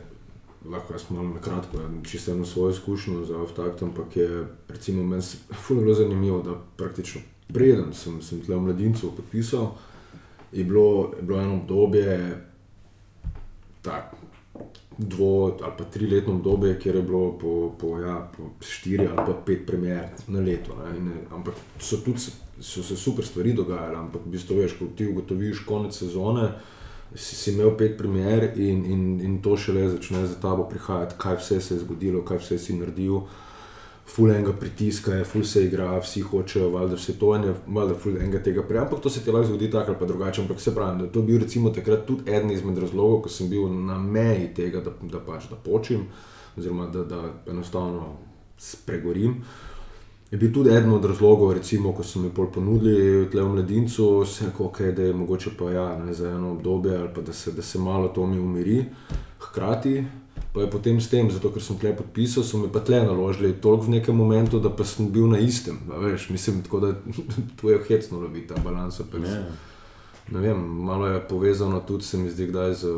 [0.71, 5.05] lahko jaz malo na kratko, ja, čisto eno svojo izkušnjo za avtakt, ampak je recimo
[5.05, 9.77] meni se ful zelo zanimivo, da praktično preden sem, sem tle v mladincu podpisal,
[10.57, 12.43] je bilo, je bilo eno obdobje,
[13.83, 14.17] tako
[14.99, 19.43] dvo ali pa triletno obdobje, kjer je bilo po, po, ja, po štiri ali pa
[19.47, 20.77] pet premjer na leto.
[20.85, 22.21] Ne, in, eh, ampak so tudi
[22.61, 26.49] so se super stvari dogajale, ampak v bistvu veš, ko ti ugotoviš konec sezone,
[27.15, 31.37] si, si imel pet premjer in, in, in to šele začne za tabo prihajati, kaj
[31.37, 33.21] vse se je zgodilo, kaj vse si naredil.
[34.07, 37.95] Ful enega pritiska je, ful se igra, vsi hočejo, valjda vse to in je, valjda
[37.99, 40.43] ful enega tega prej, ampak to se ti lahko zgodi tako ali pa drugače.
[40.43, 43.67] Ampak se pravi, da to bil recimo takrat tudi eden izmed razlogov, ko sem bil
[43.69, 46.07] na meji tega, da, da pač da počim,
[46.57, 48.13] oziroma da, da enostavno
[48.59, 49.41] spregorim.
[50.31, 54.25] Je bil tudi eden od razlogov, recimo, ko so mi pol ponudili tle v mladincu,
[54.27, 57.21] se je rekel, okay, da je mogoče pa ja, ne, za eno obdobje ali pa
[57.21, 58.85] da se, da se malo to mi umiri.
[59.39, 60.05] Hkrati
[60.57, 63.53] pa je potem s tem, zato ker sem tle podpisal, so mi pa tle naložili
[63.61, 65.77] toliko v nekem momentu, da pa sem bil na istem.
[65.85, 66.95] Veš, mislim, tako da
[67.61, 68.97] tu je hecno loviti ta balans.
[69.05, 69.43] pa ja.
[70.33, 72.95] Ne vem, malo je povezano tudi, se mi zdi, kdaj z,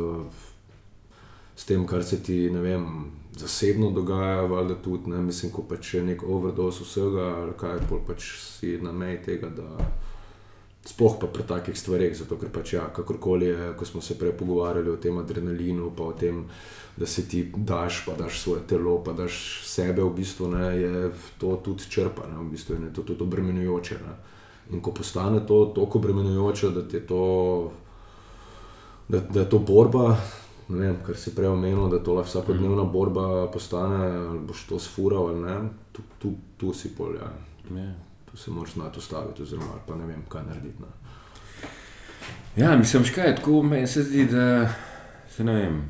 [1.55, 5.93] s tem, kar se ti ne vem, zasebno dogaja, valjda tudi, ne, mislim, ko pač
[5.93, 9.67] je nek overdose vsega, ali kaj, pol pač si na meji tega, da
[10.89, 14.33] sploh pa pri takih stvareh, zato ker pač ja, kakorkoli je, ko smo se prej
[14.39, 16.41] pogovarjali o tem adrenalinu, pa o tem,
[16.97, 21.11] da se ti daš, pa daš svoje telo, pa daš sebe, v bistvu ne, je
[21.37, 23.99] to tudi črpa, ne, v bistvu je to tudi obremenjujoče.
[24.07, 24.17] Ne.
[24.73, 27.23] In ko postane to tako obremenjujoče, da je to,
[29.07, 30.17] da, da je to borba,
[30.69, 34.79] ne vem, kar si prej omenil, da to lahko vsakodnevna borba postane, ali boš to
[34.81, 35.57] sfural ali ne,
[35.91, 37.29] tu, tu, tu si polja.
[37.69, 38.08] Ja.
[38.31, 40.81] Tu se moraš znati ustaviti, oziroma pa ne vem, kaj narediti.
[40.81, 40.87] Ne.
[42.55, 44.69] Ja, mislim, škaj je tako, meni se zdi, da
[45.29, 45.89] se ne vem.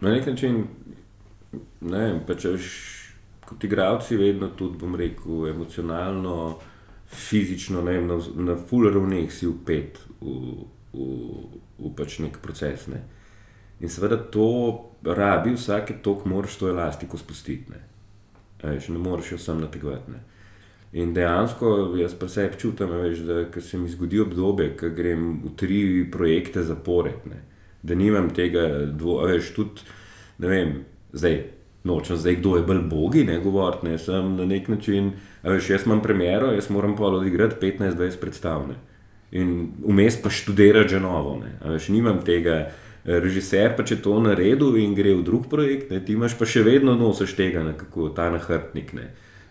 [0.00, 0.64] Na nek način,
[1.80, 2.68] ne vem, pa če veš,
[3.46, 6.58] kot igravci, vedno tudi, bom rekel, emocionalno,
[7.10, 8.18] fizično, ne vem, na,
[8.52, 10.36] na full ravneh si upet v,
[10.92, 11.08] v,
[11.78, 12.86] v pač nek proces.
[12.92, 13.02] Ne.
[13.80, 14.50] In seveda to
[15.04, 17.72] rabi vsake tok, moraš to elastiko spustiti.
[17.72, 17.82] Ne,
[18.62, 20.16] veš, ne moreš jo sam nategovati.
[20.16, 20.24] Ne.
[20.92, 25.52] In dejansko jaz pa sebi čutim, veš, da se mi zgodi obdobje, ko grem v
[25.56, 27.44] tri projekte zapored, ne.
[27.82, 28.66] da nimam tega,
[28.98, 29.86] dvo, veš, tudi,
[30.38, 30.76] ne vem,
[31.12, 31.42] zdaj.
[31.80, 35.14] Nočem zdaj, kdo je bolj bogi, ne govoriti, ne sem na nek način.
[35.42, 38.74] Veš, jaz imam premjero, jaz moram pa odigrati 15-20 predstavne.
[39.32, 41.38] In vmes pa študirati že novo.
[41.64, 42.66] Veš, nimam tega,
[43.04, 46.66] režiser pa če to naredi in gre v drug projekt, ne, ti imaš pa še
[46.66, 48.92] vedno nosiš tega, nekako ta nahrbnik.
[48.92, 49.08] Ne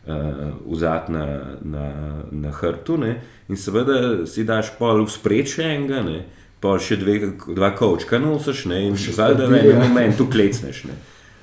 [0.10, 1.26] uh, vzad na,
[1.62, 1.86] na,
[2.32, 2.98] na hrtu.
[2.98, 3.16] Ne?
[3.50, 6.26] In seveda si daš pol v spreče enega, ne?
[6.60, 7.20] pa še dve,
[7.56, 10.84] dva kočka nosiš in še zdaj, da v enem momentu klecneš.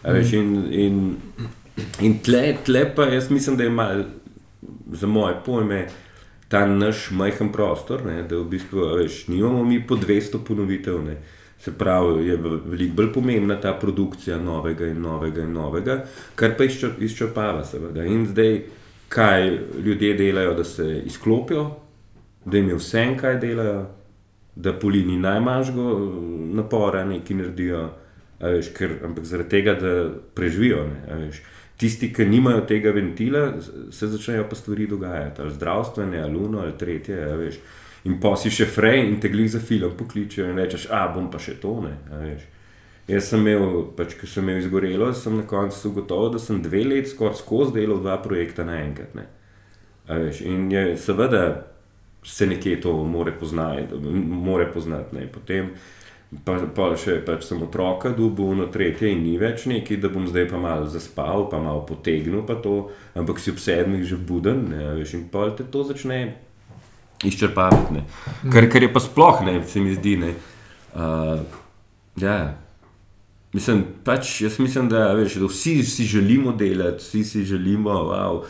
[0.04, 0.98] Veš, in in,
[2.04, 4.04] in tle, tle pa jaz mislim, da je mal,
[4.92, 5.86] za moje pojme.
[6.52, 11.16] Ta naš majhen prostor, ne, da v bistvu veš, nimamo mi po 200 ponovitev, ne,
[11.58, 16.02] Se pravi, je veliko bolj pomembna ta produkcija novega in novega in novega,
[16.34, 18.04] kar pa izčrpava, seveda.
[18.04, 18.60] In zdaj,
[19.08, 19.50] kaj
[19.84, 21.70] ljudje delajo, da se izklopijo,
[22.44, 23.86] da jim je vse, kaj delajo,
[24.56, 25.72] da polini najmanjšo
[26.54, 27.82] napora, nekaj naredijo,
[28.40, 30.86] veš, ker, ampak zaradi tega, da preživijo.
[30.86, 31.30] Ne,
[31.76, 33.50] Tisti, ki nimajo tega ventila,
[33.92, 37.18] se začnejo pa stvari dogajati, ali zdravstvene, ali uno, ali tretje.
[37.36, 37.58] Veš,
[38.06, 41.30] in pa si še frej in te glej za film pokličejo in rečeš, a bom
[41.32, 41.96] pa še to ne.
[43.06, 46.82] Jaz sem imel, pač, ko sem imel izgorelo, sem na koncu ugotovil, da sem dve
[46.86, 49.14] leti skoraj skozi delal dva projekta naenkrat.
[50.42, 51.42] In je, seveda
[52.26, 53.94] se nekje to more poznati,
[54.46, 55.14] more poznati.
[55.14, 55.28] Ne.
[55.30, 55.70] Potem
[56.42, 60.26] pa, pa še pač sem otroka, dubu na tretje in ni več neki, da bom
[60.26, 64.66] zdaj pa malo zaspal, pa malo potegnil, pa to, ampak si ob sedmih že buden.
[64.74, 66.20] Ne, veš, in pa te to začne
[67.24, 68.02] izčrpavati.
[68.52, 70.16] Kar, kar je pa sploh ne, se mi zdi.
[70.16, 70.34] Ne,
[70.94, 71.40] uh,
[72.16, 72.54] ja.
[73.52, 78.44] mislim, pač, jaz mislim, da, veš, da vsi si želimo delati, vsi si želimo wow,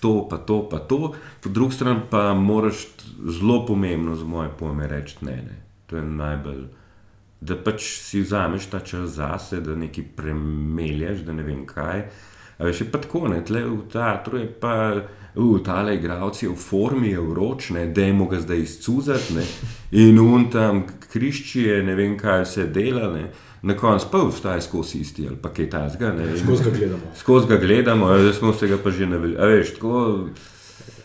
[0.00, 1.14] to, pa to, pa to.
[1.42, 2.86] Po drugi strani pa moraš
[3.28, 5.36] zelo pomembno za moje pojme reči ne.
[5.36, 5.62] ne.
[5.86, 6.66] To je najbolj.
[7.40, 12.06] Da pač si vzameš ta čas zase, da nekaj premelješ, da ne vem kaj.
[12.58, 15.21] Veš, je pa tako, ne, tle v teatru je pa uh,
[15.64, 19.34] tale igravci v formi, je vročne, da je mogo zdaj izcuzati.
[19.90, 23.12] In un tam krišči je, ne vem, kaj se dela.
[23.12, 23.30] Ne.
[23.62, 26.14] Na koncu pa vstaje skozi isti ali pa kaj tasga.
[26.44, 27.02] Skozi ga gledamo.
[27.16, 29.36] Skozi ga gledamo, zdaj smo se ga pa že navili.
[29.38, 30.28] Veš, tako.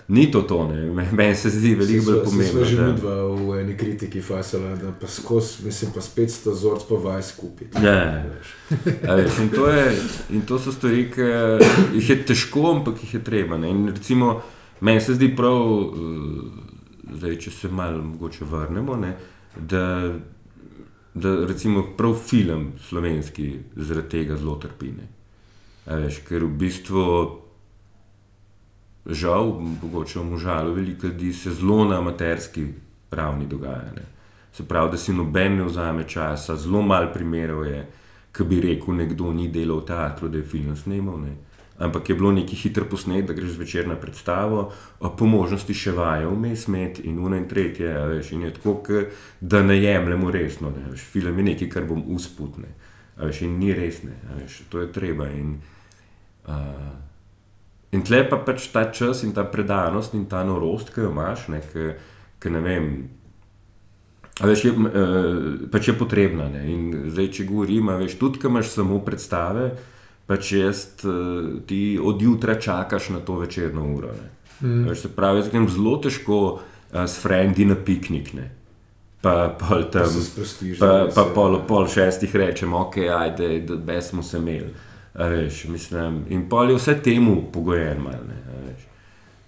[0.08, 0.72] Ni to to,
[1.12, 2.64] meni se zdi veliko bolj pomembno.
[2.66, 6.96] Že vidva v eni kritiki fasala, da pa skozi, mislim, pa spet sto zorc pa
[6.96, 7.68] vaj skupaj.
[7.84, 8.24] Ja,
[9.04, 9.98] veš, in, to je,
[10.30, 11.28] in to so stvari, ki
[11.98, 13.58] jih je težko, ampak jih je treba.
[13.60, 13.72] Ne?
[13.76, 14.38] In recimo,
[14.80, 19.12] meni se zdi prav, eh, zdaj, če se malo mogoče vrnemo, ne?
[19.60, 20.14] da,
[21.14, 25.10] da recimo prav film slovenski zaradi tega zelo trpine.
[25.88, 27.04] Veš, ker v bistvu
[29.08, 32.68] žal, mogoče v možalu, veliko ljudi se zelo na amaterski
[33.12, 33.92] ravni dogaja.
[33.96, 34.06] Ne.
[34.54, 37.86] Se pravi, da si noben ne vzame časa, zelo malo primerov je,
[38.32, 41.20] ki bi rekel, nekdo ni delal v teatru, da je film snimal.
[41.22, 41.36] Ne.
[41.78, 46.26] Ampak je bilo neki hitro posnet, da greš zvečer na predstavo, po možnosti še vaje
[46.26, 47.92] vmes med in uno in tretje.
[48.10, 49.04] Veš, in je tako,
[49.42, 50.74] da ne jemljemo resno.
[50.74, 52.74] Ne, veš, film je nekaj, kar bom usputne.
[53.18, 55.30] Veš, in ni resne, veš, to je treba.
[55.30, 55.60] In,
[56.50, 56.58] uh,
[57.96, 61.48] In tle pa pač ta čas in ta predanost in ta norost, ki jo imaš,
[61.54, 61.86] ne, ki,
[62.44, 62.90] ki ne vem.
[64.44, 66.50] Veš, je, uh, pač je potrebna.
[66.52, 66.66] Ne?
[66.70, 69.72] In zdaj, če govorim, veš, tudi, če imaš samo predstave,
[70.28, 74.12] pač jaz uh, ti od jutra čakaš na to večerno uro.
[74.60, 74.90] Mm.
[74.92, 78.36] Veš, se pravi, jaz grem zelo težko uh, s frendi na piknik.
[78.36, 78.52] Ne?
[79.24, 80.12] Pa pol tam,
[80.78, 84.76] pa, pa pol, pol šestih rečem, ok, ajde, da besmo se imeli.
[85.18, 88.02] Veš, mislim, in pol je vse temu pogojen.
[88.02, 88.76] Mal, ne,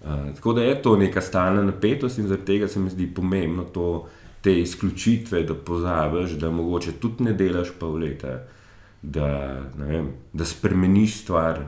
[0.02, 3.64] uh, tako da je to neka stalna napetost in zaradi tega se mi zdi pomembno
[3.64, 4.08] to,
[4.40, 8.38] te izključitve, da pozabiš, da mogoče tudi ne delaš pol leta,
[9.02, 11.60] da, vem, da spremeniš stvar,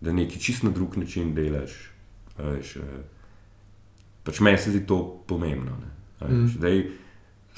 [0.00, 1.76] da nekaj čist na drug način delaš.
[2.38, 2.82] Veš, uh,
[4.24, 5.76] pač meni se zdi to pomembno.
[5.82, 6.60] Ne, veš, mm.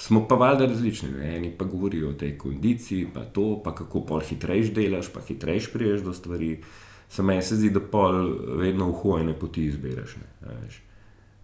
[0.02, 1.36] Smo pa valjda različni, ne?
[1.36, 5.68] eni pa govorijo o tej kondiciji, pa to, pa kako pol hitrejš delaš, pa hitrejš
[5.72, 6.56] priješ do stvari.
[7.08, 8.18] Samo meni se zdi, da pol
[8.56, 10.16] vedno v hojne poti izbereš.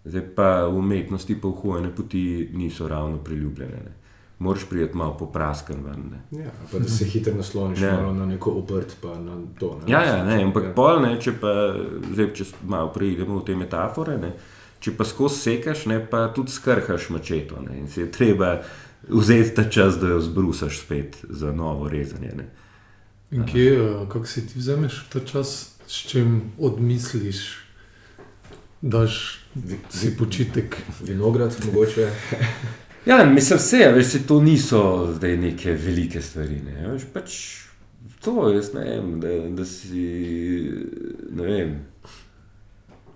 [0.05, 2.23] Zdaj pa v umetnosti pa vhojene poti
[2.53, 3.79] niso ravno priljubljene.
[3.79, 3.93] Ne.
[4.39, 6.03] Moraš priti malo popraskan ven.
[6.11, 6.43] Ne.
[6.43, 8.11] Ja, pa da se hitro nasloniš Ja.
[8.13, 9.79] na neko obrt, pa na to.
[9.79, 9.91] Ne?
[9.91, 10.73] Ja, ja, ne, ampak Ja.
[10.73, 11.53] pol, ne, če pa
[12.13, 14.31] zdaj, če malo preidemo v te metafore, ne,
[14.79, 17.61] če pa skozi sekaš, ne, pa tudi skrhaš mačeto.
[17.61, 18.61] Ne, in si je treba
[19.07, 22.31] vzeti ta čas, da jo zbrusaš spet za novo rezanje.
[22.37, 22.49] Ne.
[23.31, 27.57] In kje, eh, kako si ti vzameš ta čas, s čim odmisliš,
[28.81, 30.77] daš Vi- si počitek.
[31.01, 32.09] Vinograd, mogoče.
[33.05, 36.59] Ja, mislim, vse, veš, se to niso zdaj neke velike stvari.
[36.61, 37.31] Ne, veš, pač
[38.21, 40.03] to jaz ne vem, da, da si.
[41.31, 41.71] Ne vem.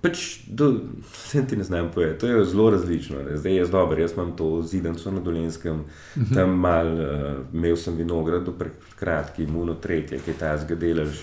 [0.04, 0.66] Pač, do,
[1.14, 3.22] vse ti ne znam povedati, to je zelo različno.
[3.24, 3.38] Ne.
[3.38, 5.84] Zdaj je dobro, jaz imam to zidanico na Dolenskem,
[6.34, 11.22] tam mal, uh, imel sem vinograd, do pred kratkim, muno tretje, ki ta zgadelaš.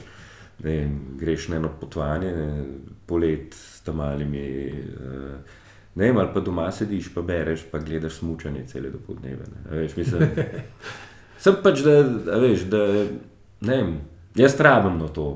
[0.64, 2.64] Ne, vem, greš na eno potovanje, ne,
[3.06, 4.46] polet s tam malimi.
[4.72, 5.58] Uh,
[5.94, 9.44] ne vem, ali pa doma sediš, pa bereš, pa gledaš smučanje cele dopoldneve.
[9.50, 9.60] ne.
[9.70, 10.24] A Veš, mislim,
[11.42, 11.98] sem pač, da,
[12.40, 12.80] veš, da
[13.60, 13.92] ne vem,
[14.40, 15.28] jaz rabim na to.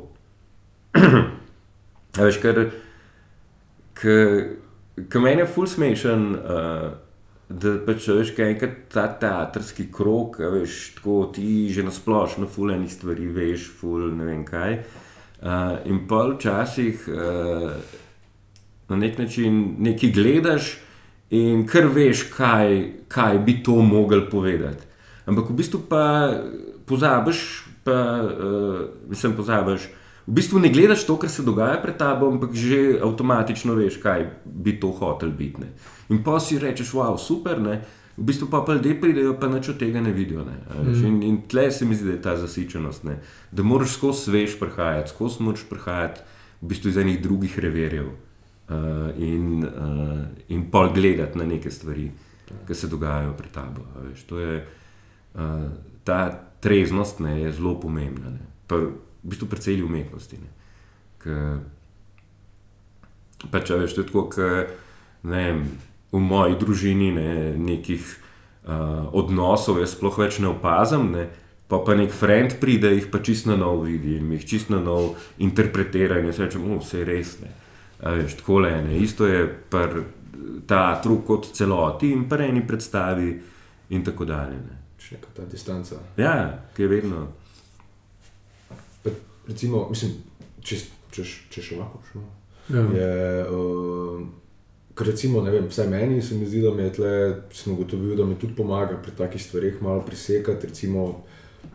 [2.16, 2.70] Veš, ker,
[3.94, 6.28] ker meni je ful smešen.
[6.34, 6.92] Uh,
[7.44, 12.72] Da pač veš, kaj je ta teatrski krok, veš, tako ti že na splošno, ful
[12.72, 14.78] enih stvari veš, ful ne vem kaj.
[15.44, 17.74] Uh, in pa včasih uh,
[18.88, 20.70] na nek način nekaj gledaš
[21.30, 22.80] in kar veš, kaj,
[23.12, 24.88] kaj bi to mogel povedati.
[25.28, 26.32] Ampak v bistvu pa
[26.88, 27.44] pozabiš,
[27.84, 29.84] pa uh, mislim, pozabiš.
[30.26, 34.24] V bistvu ne gledaš to, kar se dogaja pred tabo, ampak že avtomatično veš, kaj
[34.44, 35.60] bi to hotel biti.
[35.60, 35.68] Ne.
[36.08, 37.82] In pa si rečeš, wow, super, ne.
[38.16, 40.44] v bistvu pa ljudje pridejo, pa nič od tega ne vidijo.
[40.44, 40.56] Ne.
[40.86, 41.02] veš.
[41.04, 43.18] In, in tle se mi zdi, da je ta zasičenost, ne.
[43.52, 46.20] da moraš skozi svež prihajati, skozi moraš prihajati
[46.62, 52.08] v bistvu iz enih drugih reverjev uh, in, uh, in pol gledati na neke stvari,
[52.66, 53.84] ki se dogajajo pred tabo.
[54.08, 54.24] veš.
[54.30, 54.64] To je,
[55.34, 55.68] uh,
[56.04, 56.30] ta
[56.60, 58.30] treznost ne, je zelo pomembna.
[58.30, 58.46] Ne.
[58.66, 58.80] Pa,
[59.24, 60.38] v bistvu pri celi umetnosti.
[63.50, 64.48] Pač, veš, to je tako, ke,
[65.24, 65.64] ne vem,
[66.14, 71.10] v moji družini ne, nekih uh, odnosov jaz sploh več ne opazim.
[71.16, 71.26] Ne.
[71.68, 74.82] Pa pa nek friend pride, jih pa čisto na novo vidi in jih čisto na
[74.84, 77.38] novo interpretira in jaz rečem, oh, vse je res.
[77.42, 77.50] Ne.
[78.04, 79.00] A veš, tako le ne.
[79.00, 80.04] Isto je pri
[80.68, 83.30] teatru kot celoti in pri eni predstavi
[83.96, 84.60] in tako dalje.
[84.60, 84.82] Ne.
[85.00, 85.98] Še neka ta distanca.
[86.20, 86.36] Ja,
[86.76, 87.26] ki je vedno.
[89.48, 90.16] Recimo, mislim,
[90.64, 90.80] če,
[91.12, 92.24] če, če še lahko šlo.
[92.72, 92.80] Ja.
[92.96, 94.22] Je, uh,
[94.96, 97.14] ker recimo, ne vem, vsaj meni se mi zdi, da mi je tle,
[97.52, 101.24] sem ugotovil, da mi tudi pomaga pri takih stvareh malo presekati, recimo,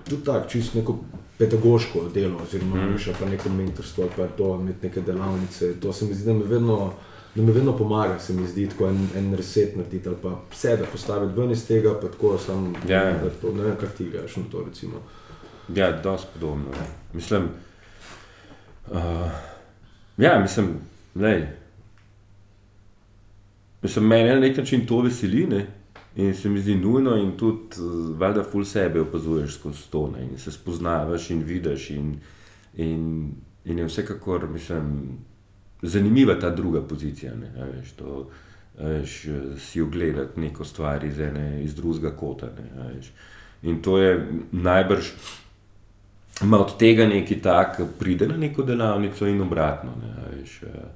[0.07, 0.97] tudi tako, čisto neko
[1.39, 3.13] pedagoško delo, oziroma mm.
[3.19, 5.73] pa neko mentorstvo, ali pa to, imeti neke delavnice.
[5.79, 6.93] To se mi zdi, da mi vedno,
[7.35, 10.89] da mi vedno pomaga, se mi zdi, tako en, en reset narediti, ali pa sebe
[10.91, 13.03] postaviti ven iz tega, pa tako sam, Ja.
[13.23, 15.03] da to, ne vem, kak ti greš na to, recimo.
[15.75, 16.65] Ja, dosti podobno.
[16.71, 16.87] ne.
[17.13, 17.43] Mislim,
[18.91, 19.31] uh,
[20.17, 20.67] ja, mislim,
[21.15, 21.47] lej.
[23.81, 25.67] Mislim, mene na nek način to veseli ne?
[26.15, 30.23] in se mi zdi nujno, in tudi, uh, valjda, ful sebe opazuješ skozi to, ne?
[30.23, 31.89] in se spoznavaš in vidiš.
[31.89, 32.15] In,
[32.75, 33.31] in,
[33.65, 35.17] in je vsekakor, mislim,
[35.81, 37.35] zanimiva ta druga pozicija.
[37.35, 37.53] Ne?
[37.61, 38.29] a Veš, to,
[38.79, 39.25] a veš,
[39.57, 42.45] si ogledati neko stvar iz, ene, iz drugega kota.
[42.45, 42.81] Ne?
[42.81, 43.11] a veš.
[43.61, 45.11] In to je najbrž
[46.43, 49.91] ima od tega nekaj tak, pride na neko delavnico in obratno.
[50.01, 50.87] Ne, veš, eh,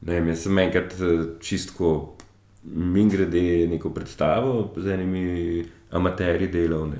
[0.00, 2.16] ne vem, jaz sem enkrat eh, čistko
[2.64, 6.96] min grede neko predstavo z enimi amaterji delovne.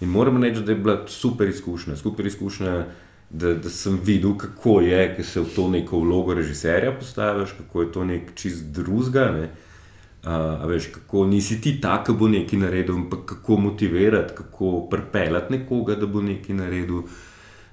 [0.00, 2.84] In moram reči, da je bila super izkušnja, super izkušnja.
[3.30, 7.82] Da, da sem videl, kako je, ki se v to neko vlogo režiserja postaviš, kako
[7.82, 9.26] je to nek čist drugega.
[9.32, 9.50] Ne?
[10.18, 15.52] Uh, veš, kako nisi ti ta, ki bo nekaj naredil, ampak kako motivirati, kako pripeljati
[15.52, 17.04] nekoga, da bo nekaj naredil.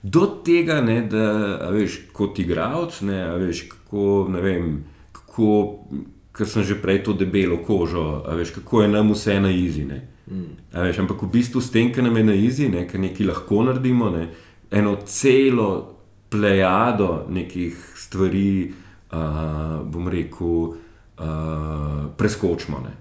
[0.03, 1.25] Do tega, ne, da
[1.73, 4.67] veš, kot igralec, ne, veš, kako, ne vem,
[5.11, 5.49] kako,
[6.35, 10.03] ker sem že prej to debelo kožo, veš, kako je nam vse na izine.
[10.73, 13.61] A Veš, ampak v bistvu s tem, kar nam je na izine, ker nekaj lahko
[13.65, 14.29] naredimo, ne,
[14.71, 15.69] eno celo
[16.29, 18.73] plejado nekih stvari,
[19.13, 20.73] uh, bom rekel,
[21.19, 22.79] uh, preskočimo.
[22.83, 22.93] Ne.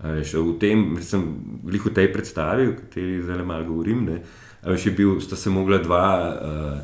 [0.00, 1.20] Veš, v tem, sem
[1.60, 4.22] v tej predstavi, o kateri zdaj malo govorim, ne,
[4.64, 6.78] veš, je bil, sta se mogla dva uh,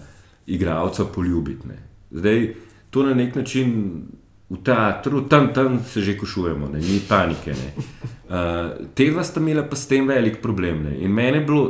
[0.47, 1.69] igralca poljubiti.
[1.69, 1.79] Ne.
[2.13, 2.55] Zdaj,
[2.91, 4.05] to na nek način
[4.51, 7.57] v teatru, tam, tam se že košujemo, ne, ni panike.
[7.57, 7.73] Ne.
[8.29, 10.85] Uh, te dva sta imela pa s tem velik problem.
[10.85, 11.01] Ne.
[11.01, 11.65] In meni je bilo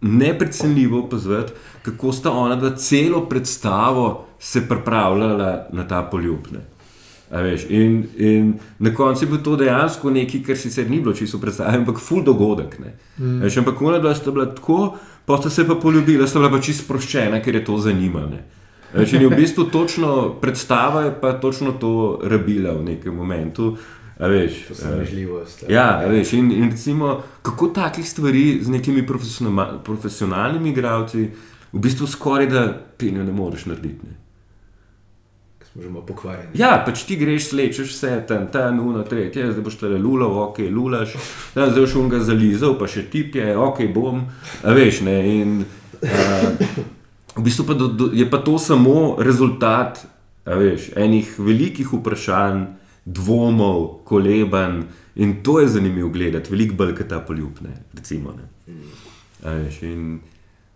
[0.00, 6.48] neprecenljivo opazovati, kako sta ona celo predstavo se pripravljala na ta poljub.
[6.52, 6.64] Ne.
[7.30, 11.38] Veš, in, in na koncu je bilo to dejansko nekaj, kar sicer ni bilo čisto
[11.38, 12.78] predstavljeno, ampak ful dogodek.
[13.18, 13.38] Mm.
[13.42, 16.60] Veš, ampak ona dva sta bila tako, pa sta se pa poljubila, sta bila pa
[16.60, 18.42] čisto sproščena, ker je to zanimanje.
[18.94, 23.76] Veš, in je v bistvu točno predstava je pa točno to rabila v nekem momentu.
[24.18, 25.74] Veš, To se nežljivo stane.
[25.74, 31.30] Ja, veš, in, in recimo, kako takih stvari z nekimi profesionalnimi, profesionalnimi igralci,
[31.72, 32.64] v bistvu skoraj da
[32.98, 34.06] penjo ne moreš narediti.
[34.06, 34.19] Ne.
[35.72, 36.58] Smo že malo pokvarjeni.
[36.58, 40.64] Ja, pač ti greš, slečeš vse tam, tam, nuno, tretje, zdaj boš tale lulal, ok,
[40.66, 41.14] lulaš,
[41.54, 44.24] tam zdaj boš unga zalizal, pa še tip je, ok, bom,
[44.66, 45.16] a veš, ne.
[45.30, 45.54] In,
[46.02, 46.66] uh,
[47.36, 50.02] v bistvu pa do, do, je pa to samo rezultat,
[50.42, 52.66] veš, enih velikih vprašanj,
[53.06, 54.82] dvomov, kolebanj
[55.22, 58.34] in to je zanimivo gledati, veliko bolj kot ta poljubne, recimo.
[58.34, 58.50] Ne.
[59.46, 60.18] A veš, in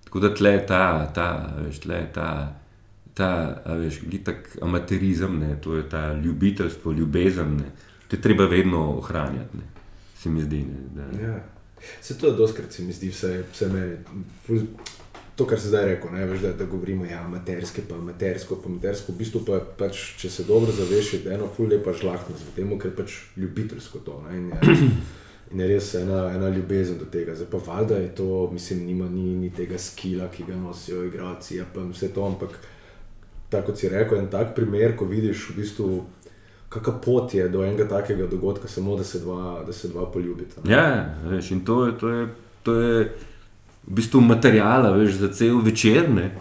[0.06, 0.84] tako da tle ta,
[1.14, 1.28] ta,
[1.66, 2.28] veš, tle ta
[3.15, 7.70] ta, veš, tak amaterizem, ne, to je ta ljubiteljstvo, ljubezen, ne,
[8.09, 9.62] to je treba vedno ohranjati, ne,
[10.19, 10.65] se mi zdi.
[10.65, 11.45] Ne, da, Ja.
[12.01, 13.99] Se to je doskrat, se mi zdi, vse, vse
[14.47, 14.66] ful-
[15.36, 19.12] To, kar se zdaj reče, veš, da, da govorimo, ja, amaterske, pa amatersko, pa amatersko.
[19.12, 22.70] V bistvu pa, pač, če se dobro zaveš, je eno ful lepa žlahtnost v tem,
[22.78, 24.20] ker pač ljubiteljsko to.
[24.28, 24.77] Ne, in, je,
[25.51, 27.35] in je res ena, ena ljubezen do tega.
[27.35, 31.59] Zdaj pa valjda je to, mislim, nima ni, ni tega skila, ki ga nosijo igralci,
[31.59, 32.55] ja, pa vse to, ampak
[33.55, 35.89] tako kot si rekel, en tak primer, ko vidiš v bistvu.
[36.74, 40.64] Kakšna pot je do enega takega dogodka, samo da se dva, da se dva poljubita.
[40.66, 40.86] ja,
[41.22, 42.26] a veš, in to je, to je,
[42.66, 43.05] to je
[43.86, 46.32] v bistvu materijala, veš, za cel večer, ne,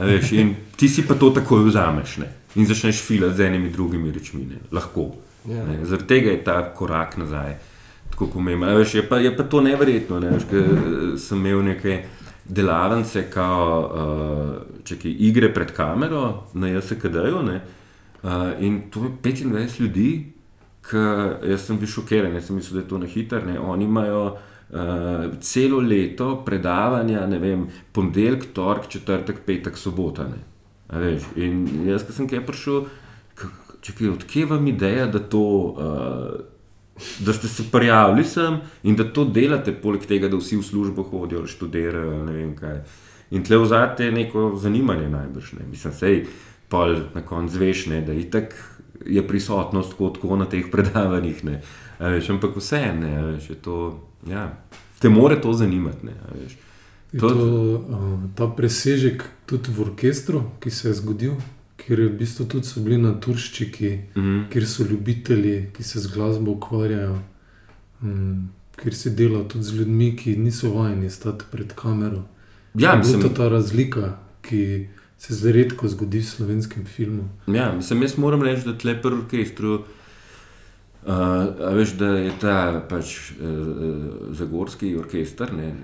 [0.00, 4.12] veš, in ti si pa to takoj vzameš, ne, in začneš filati z enimi drugimi
[4.16, 5.10] rečmi, ne, lahko.
[5.44, 5.60] Ja.
[5.66, 7.58] Ne, zaradi tega je ta korak nazaj
[8.16, 8.76] tako pomemben.
[8.76, 10.20] Veš, je, pa, je pa to neverjetno.
[10.20, 11.98] Ne, veš, ker, eh, sem imel neke
[12.48, 17.42] delavnice, kao, uh, čekaj, igre pred kamero na JSKD-ju.
[17.42, 17.60] ne,
[18.22, 20.32] Uh, in to je 25 ljudi,
[20.88, 21.02] ki
[21.50, 23.40] jaz sem bil šokiran, jaz sem mislil, da je to na hitro.
[23.62, 24.78] Oni imajo uh,
[25.40, 30.26] celo leto predavanja, ne vem, ponedeljek, torek, četrtek, petek, sobota.
[30.26, 30.42] Ne.
[30.90, 32.88] Veš, in jaz, ki sem kaj prišel,
[33.80, 35.46] čakaj, odkje vam ideja, da to.
[35.76, 36.55] Uh,
[37.20, 41.02] Da ste se prijavili sem in da to delate, poleg tega, da vsi v službo
[41.02, 42.24] hodijo, študirajo.
[42.24, 42.80] ne vem kaj.
[43.30, 45.52] In tle vzate neko zanimanje, najbrž.
[45.52, 45.66] Ne.
[45.70, 46.24] Mislim, sej,
[46.68, 48.54] pol na koncu zveš, ne, da itak
[49.06, 51.44] je prisotnost tako, tako na teh predavanjih.
[51.44, 51.60] Ne.
[51.98, 53.76] A Veš, ampak vse ne, veš, je to,
[54.28, 54.50] ja,
[54.98, 56.06] te more to zanimati.
[56.06, 56.56] Ne, veš.
[57.20, 57.84] To- to,
[58.34, 61.36] ta presežek tudi v orkestru, ki se je zgodil,
[61.76, 64.42] kjer je v bistvu tudi so bili naturščiki, Mhm.
[64.50, 67.18] kjer so ljubitelji, ki se z glasbo ukvarjajo,
[68.02, 72.24] um, kjer se dela tudi z ljudmi, ki niso vajeni stati pred kamero.
[72.74, 74.86] Ja, Je to ta razlika, ki
[75.18, 77.28] se zdaj redko zgodi v slovenskem filmu.
[77.46, 81.12] Ja, mislim, jaz moram reči, da tle pri orkestru, uh,
[81.60, 82.56] a veš, da je ta
[82.88, 83.46] pač, uh,
[84.30, 85.74] zagorski orkester, ne,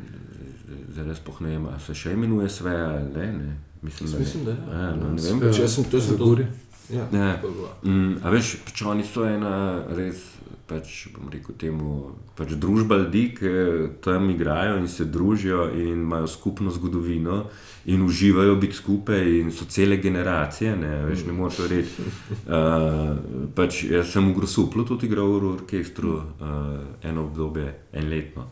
[0.93, 3.33] zdaj sploh ne vem, a se še imenuje sve ali ne.
[3.33, 3.72] ne.
[3.83, 4.81] Mislim, da mislim, da ja.
[4.81, 5.41] Ja, no, ne vem.
[5.41, 6.47] Pač jaz sem- to Zagorje.
[6.91, 7.29] Ja, Ja.
[7.29, 7.41] je.
[7.85, 9.53] Mm, a veš, pač oni so ena
[9.89, 10.17] res,
[10.67, 13.49] pač, bom rekel, temu, pač družba ljudi, ki
[14.01, 17.45] tam igrajo in se družijo in imajo skupno zgodovino
[17.87, 20.77] in uživajo biti skupaj in so cele generacije.
[20.77, 22.07] Ne, veš, ne moreš reči.
[22.47, 23.17] Uh,
[23.57, 26.25] pač, jaz sem v Grosuplu tudi igral v orkestru uh,
[27.03, 28.47] eno obdobje, enletno.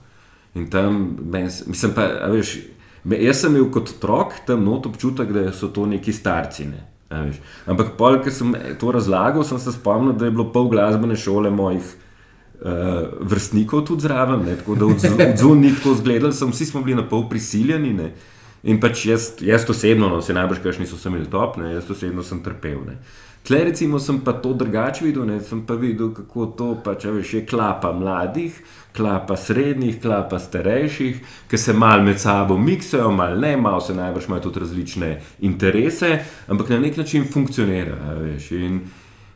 [0.55, 2.57] In tam, meni mislim pa, a veš.
[3.05, 6.69] Me- Jaz sem imel kot otrok tam not občutek, da so to neki starci.
[6.69, 6.87] Ne?
[7.11, 7.41] a veš.
[7.67, 11.83] Ampak, ko sem to razlagal, sem se spomnil, da je bilo pol glasbene šole mojih
[12.63, 14.45] uh, vrstnikov tudi zraven.
[14.47, 14.55] Ne?
[14.61, 17.93] Tako da odzun ni tako zgledal, sem, vsi smo bili na pol prisiljeni.
[17.93, 18.13] Ne?
[18.63, 21.75] In pač jaz, jaz osebno, no, se najbrž kašni so se imeli top, ne?
[21.75, 22.79] jaz osebno sem trpel.
[22.87, 23.01] Ne?
[23.43, 25.41] Tle recimo sem pa to drugače videl, ne?
[25.41, 28.55] sem pa videl, kako to pač, a veš, je klapa mladih,
[28.97, 34.29] klapa srednjih, klapa starejših, ki se mal med sabo miksajo, mal ne, malo se najbrž
[34.29, 35.11] imajo tudi različne
[35.41, 37.97] interese, ampak na nek način funkcionira.
[38.09, 38.81] a Veš, in,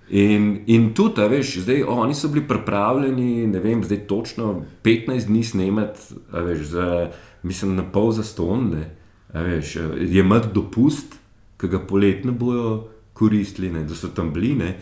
[0.09, 5.26] in, in tudi, a veš, zdaj oni so bili pripravljeni, ne vem, zdaj točno 15
[5.26, 6.01] dni snemati,
[6.32, 7.10] veš, za,
[7.43, 8.90] mislim, na pol za stonde,
[9.32, 11.14] a veš, je imeti dopust,
[11.60, 14.55] ki ga poletno bojo koristili, ne, da so tam bili.
[14.55, 14.76] Ne.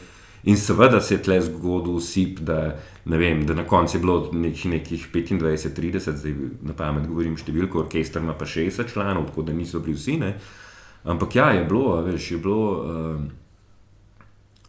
[0.44, 4.30] In seveda se je tle zgodil sip, da, ne vem, da na koncu je bilo
[4.32, 9.52] nekih, nekih 25-30, zdaj na pamet govorim številko, orkester ima pa 60 članov, tako da
[9.52, 10.16] niso bili vsi.
[10.22, 10.34] Ne.
[11.04, 12.66] Ampak ja, je bilo, veš, je bilo.
[12.82, 13.30] Uh,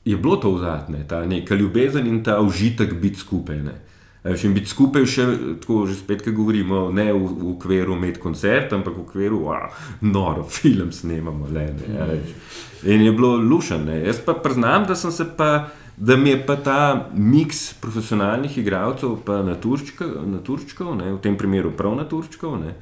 [0.03, 3.61] Je bilo to vzadne, ta neka ljubezen in ta užitek biti skupaj.
[3.63, 3.75] Ne.
[4.23, 5.23] In biti skupaj, še
[5.59, 9.71] tako, že spet, ki govorimo, ne v, v okviru med koncert, ampak v okviru, wow,
[10.01, 11.47] noro, film snemamo.
[11.51, 12.35] Le, ne, a veš.
[12.83, 13.83] in je bilo lušen.
[13.87, 14.01] Ne.
[14.03, 19.17] Jaz pa priznam, da sem se pa da mi je pa ta miks profesionalnih igralcev,
[19.25, 22.73] pa naturčkov, v tem primeru prav naturčkov, ne,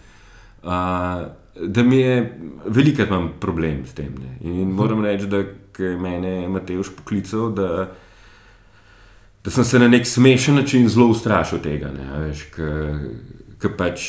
[0.63, 0.77] a,
[1.55, 4.13] da mi je velikrat imam problem s tem.
[4.19, 4.37] Ne.
[4.49, 5.43] In moram reči, da
[5.83, 7.89] je mene Mateoš poklical, da,
[9.43, 11.91] da sem se na nek smešen način zelo ustrašil tega.
[13.61, 14.05] Ker pač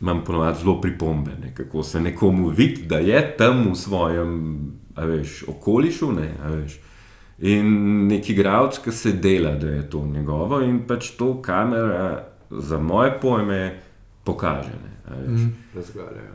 [0.00, 4.36] imam ponovadi zelo pripombe, ne, kako se nekomu vidi, da je tam v svojem
[4.96, 6.12] veš, okolišu.
[6.12, 6.32] Ne,
[7.40, 7.68] In
[8.06, 13.14] neki igralec, ki se dela, da je to njegovo, in pač to kamera, za moje
[13.20, 13.60] pojme,
[14.24, 14.76] pokaže.
[15.10, 15.48] Mm.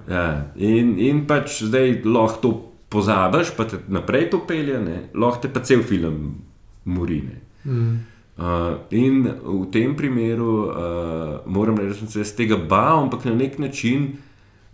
[0.10, 2.52] Ja, in, in pač zdaj lahko to
[2.90, 4.98] pozabiš, pa te naprej to pelje, ne?
[5.14, 6.41] lahko te pa cel film
[6.84, 7.40] morine.
[7.64, 7.95] Mm.
[8.36, 13.36] Uh, in v tem primeru uh, moram reči, da se iz tega bal, ampak na
[13.38, 14.15] nek način,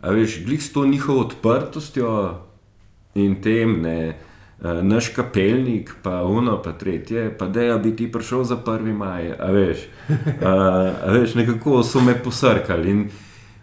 [0.01, 2.15] veš, glih s to njihovo odprtostjo
[3.19, 4.30] in tem, ne, uh,
[4.61, 9.51] naš kapelnik, pa uno, pa tretje, pa da je biti prišel za prvi maj, a
[9.51, 10.45] veš, uh,
[11.03, 12.89] a veš, nekako so me posrkali.
[12.89, 13.09] In,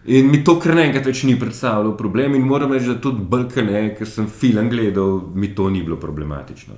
[0.08, 3.82] In mi to kar naenkrat več ni predstavljalo problem, in moram reči, da tudi brkane,
[3.98, 6.76] ker sem film gledal, mi to ni bilo problematično.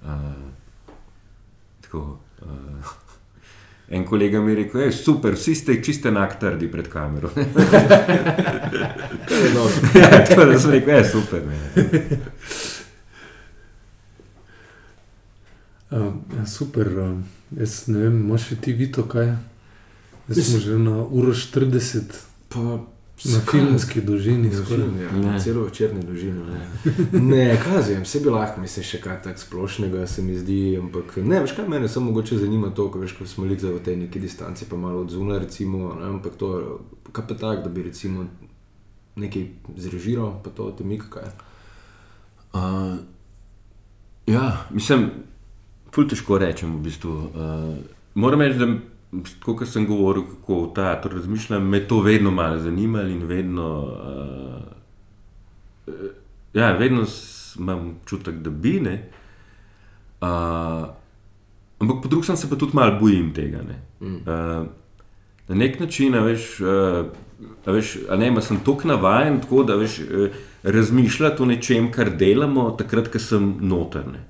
[0.00, 0.22] Uh,
[1.84, 2.00] tako,
[2.46, 2.94] uh,
[3.92, 7.28] en kolega mi je rekel, super, vsi ste čiste enak trdi pred kamero.
[9.54, 9.66] no.
[10.00, 11.42] ja, tako da sem rekel, je super.
[15.90, 17.18] Uh, ja, super, uh,
[17.58, 19.34] jaz ne vem, imaš ti vito kaj?
[20.28, 22.84] Jaz sem že na uro 40, Pa,
[23.24, 24.50] na filmski dolžini.
[24.54, 24.86] Skoraj.
[24.86, 26.42] film, ja, celo večerni dolžini.
[27.12, 30.76] Ne, ne kažem, vse bi lahko, mislim, še kaj tako splošnega se mi zdi.
[30.80, 33.78] Ampak ne, veš kaj mene samo mogoče zanima to, ko veš, ko smo lik v
[33.84, 36.52] tej neki distanci, pa malo od zunaj, recimo, ne, ampak to,
[37.12, 38.26] kaj pa tak, da bi recimo
[39.16, 41.30] nekaj zrežiral, pa to ti mika kaj.
[42.52, 42.98] Uh,
[44.26, 45.10] ja, mislim,
[45.94, 47.12] ful težko rečem v bistvu.
[47.12, 47.76] Uh,
[48.14, 48.68] moram reči, da
[49.40, 53.68] tako kot sem govoril, kako v teatru razmišljam, me to vedno malo zanima in vedno.
[55.86, 55.94] Uh,
[56.54, 57.04] ja, vedno
[57.58, 59.08] imam občutek, da bi ne.
[60.20, 60.28] Uh,
[61.78, 63.58] ampak po drugi strani se pa tudi malo bojim tega.
[63.68, 63.82] Ne.
[64.00, 64.16] Mm.
[64.16, 64.66] Uh,
[65.48, 67.06] na nek način, a veš, uh,
[67.66, 70.28] a veš a ne, sem tako navaden, tako da veš, uh,
[70.62, 74.24] razmišljati o nečem, kar delamo, takrat, ko sem notrne.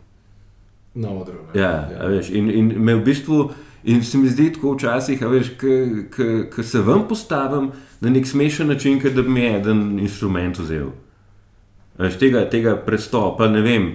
[0.95, 1.35] Na odru.
[1.55, 1.61] ne.
[1.61, 2.09] Ja, ja.
[2.09, 3.53] Veš, in, in me v bistvu.
[3.85, 5.23] In se mi zdi tako včasih,
[6.55, 10.93] ko se vam postavim na nek smešen način, kot da bi mi en instrument vzel.
[11.99, 13.93] Veš, tega, tega prestopa, ne vem.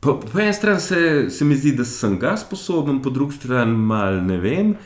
[0.00, 1.00] Po, po eni strani se,
[1.30, 4.76] se mi zdi, da sem ga sposoben, po drugi strani mal ne vem.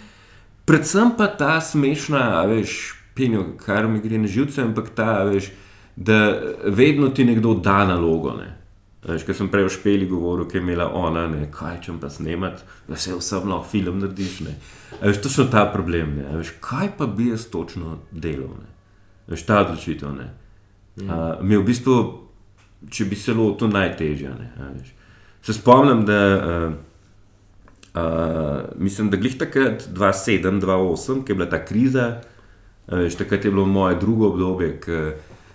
[0.65, 5.51] Predvsem pa ta smešna, veš, penjo, kar mi gre na živce, ampak ta, veš,
[5.97, 8.33] da vedno ti nekdo da nalogo.
[8.39, 8.62] Ne.
[9.03, 12.11] Veš, ker sem prej o špeli govoril, ki je imela ona, ne, kaj če pa
[12.11, 14.37] snemati, da se vsem lahko film narediš.
[14.47, 14.55] Ne.
[15.01, 16.15] A Veš, točno ta problem.
[16.21, 16.29] Ne.
[16.31, 18.55] A Veš, kaj pa bi jaz točno delal?
[18.61, 18.71] Ne.
[19.27, 20.15] A Veš, ta odločitev.
[20.15, 20.31] Ne.
[20.97, 21.95] Uh, mi je v bistvu,
[22.93, 24.33] če bi se lotil, najtežje.
[24.37, 24.93] Ne, a veš.
[25.43, 26.75] Se spomnim, da uh,
[27.97, 28.03] uh,
[28.77, 32.09] mislim, da glih takrat 2007-2008, ki je bila ta kriza,
[32.87, 35.01] a veš, takrat je bilo moje drugo obdobje, ki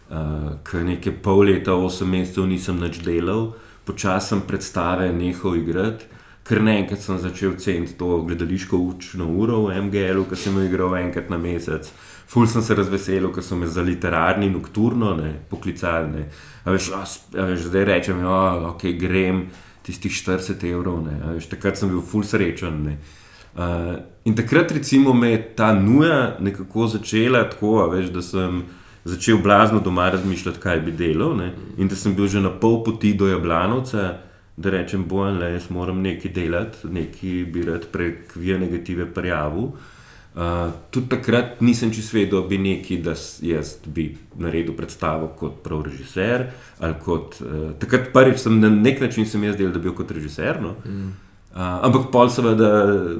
[0.09, 3.51] uh, ki nekaj pol leta, osem mesecev nisem več delal,
[3.88, 6.13] počasem predstave nehal igrati.
[6.47, 10.95] Ker naenkrat sem začel ceniti to gledališko učno uro v MGL-u, ki sem jo igral
[10.95, 11.89] enkrat na mesec.
[12.27, 16.07] Ful sem se razveselil, ker so me za literarni nokturno ne, poklicali.
[16.13, 16.23] Ne.
[16.63, 17.03] A veš, a,
[17.35, 19.49] a veš, zdaj rečem, da okay, grem
[19.84, 21.01] tistih 40 evrov.
[21.03, 22.79] Ne, a veš, takrat sem bil ful srečen.
[22.88, 22.97] Ne.
[23.57, 28.61] Uh, in takrat, recimo, me je ta nuja nekako začela tako, veš, da sem
[29.07, 31.35] začel blazno doma razmišljati, kaj bi delal.
[31.38, 31.51] Ne?
[31.77, 34.07] In da sem bil že na pol poti do Jablanovca,
[34.57, 39.71] da rečem, bojem, da jaz moram nekaj delati, nekaj bi rad prek via negative prijavil.
[40.38, 45.63] Uh, tudi takrat nisem čisto vedel, da bi nekaj, da jaz bi naredil predstavo kot
[45.63, 46.49] prav režiser.
[46.79, 49.95] ali Kot, uh, takrat prvič sem na nek način sem jaz delal, da bi bil
[49.97, 50.61] kot režiser.
[50.61, 50.75] No?
[50.85, 51.13] Mm.
[51.55, 52.69] Uh, ampak pol seveda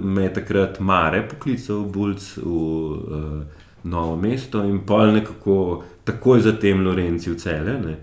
[0.04, 6.84] me je takrat Mare poklical, Bulc v uh, Novo mesto in pol nekako takoj zatem
[6.86, 7.78] Lorenci v cele.
[7.80, 7.98] Ne?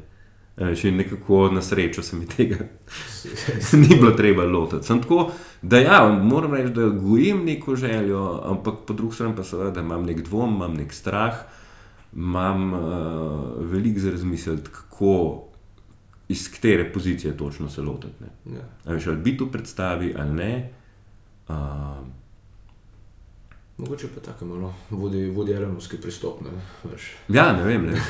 [0.54, 2.60] Še nekako na srečo se mi tega
[3.80, 4.86] ni bilo treba lotiti.
[4.86, 5.32] Sem tako,
[5.62, 10.06] da ja, moram reči, da gojim neko željo, ampak po drugi strani pa seveda imam
[10.06, 11.42] nek dvom, imam nek strah,
[12.14, 12.82] imam uh,
[13.72, 15.14] veliko za razmisliti, kako,
[16.28, 18.30] iz katere pozicije točno se lotiti.
[18.54, 18.68] Ja.
[18.84, 20.52] Ali biti v predstavi ali ne.
[21.48, 21.56] Uh,
[23.78, 26.40] Mogoče pa tako malo vodi, vodi elenovski pristop.
[26.40, 26.50] Ne,
[26.92, 27.12] veš.
[27.28, 27.86] ja, ne vem.
[27.86, 28.00] Ne.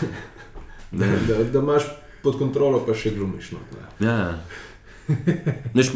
[0.98, 1.82] da, da, da imaš
[2.22, 3.52] pod kontrolo, pa še glumiš.
[3.52, 4.06] No, ne.
[4.06, 4.18] Ja.
[5.74, 5.92] Neš,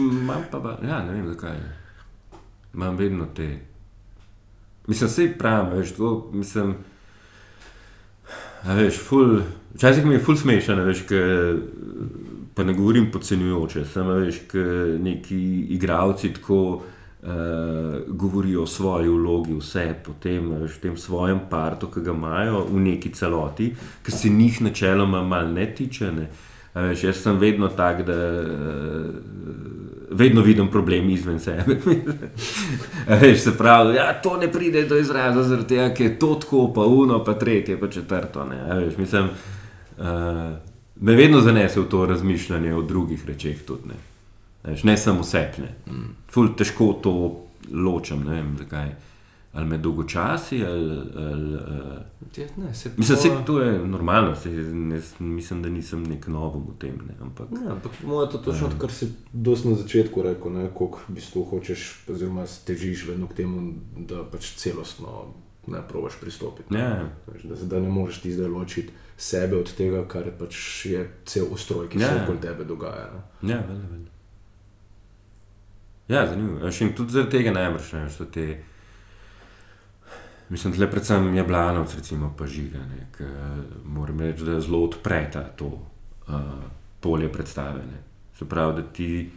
[0.51, 1.61] pa, pa, ja, ne vem zakaj.
[2.75, 3.49] Imam vedno te.
[4.89, 6.75] Mislim, vse pravim, veš, tako, mislim.
[8.65, 9.41] a Veš, ful,
[9.75, 11.21] včasih mi je ful smešno, veš, ke,
[12.55, 14.41] pa ne govorim podcenjujoče, samo veš,
[15.05, 15.41] neki
[15.77, 16.83] igravci tako
[17.29, 22.81] uh, govorijo o svoji vlogi, vse potem, v tem svojem partu, ki ga imajo v
[22.81, 23.73] neki celoti,
[24.03, 26.13] ki se njih načeloma mal ne tiče.
[26.13, 26.29] Ne.
[26.75, 28.49] Veš, jaz sem vedno tak, da uh,
[30.11, 31.77] vedno vidim problem izven sebe.
[33.21, 36.73] Veš, se pravi, ja, to ne pride do izraza, zaradi tega, ker je to tako,
[36.75, 38.45] pa uno, pa tretje, pa četrto.
[38.45, 39.29] Ne, A veš, mislim,
[39.99, 40.05] uh,
[41.01, 43.89] me vedno zanese v to razmišljanje o drugih rečeh tudi.
[43.89, 43.95] Ne,
[44.69, 45.75] veš, ne samo sepne.
[46.31, 47.13] Ful težko to
[47.73, 48.95] ločem, ne vem zakaj.
[49.53, 50.97] Ali me dolgočasi, ali.
[51.17, 51.61] ali uh,
[52.37, 56.67] Ja, ne, se mislim, da to je normalno, saj ne, mislim, da nisem nek novum
[56.69, 56.95] v tem.
[57.09, 60.69] Ne, ampak, Ja, ampak je to točno to, kar si dosti na začetku rekel, ne,
[60.75, 65.33] koliko v bistvu hočeš, oziroma težiš vedno k temu, da pač celostno
[65.67, 66.75] ne probaš pristopiti.
[66.75, 66.81] ne.
[66.81, 67.09] Ja.
[67.45, 71.89] Da, da ne moreš ti zdaj ločiti sebe od tega, kar pač je cel ustroj,
[71.89, 72.23] ki se Ja.
[72.23, 73.11] okoli tebe dogaja.
[73.43, 73.53] Ne.
[73.53, 74.18] Ja, vele, vele.
[76.09, 76.59] Ja, zanimivo.
[76.65, 78.47] Veš, in tudi zaradi tega najbrž ne, veš, te.
[80.49, 82.79] Mislim, da predvsem je Blanovc, recimo, pa žiga.
[82.79, 83.27] ne, ke
[83.85, 86.41] Moram reči, da zelo odpreta to uh,
[87.01, 87.85] polje predstave.
[87.85, 88.01] Ne.
[88.39, 89.31] Se pravi, da ti,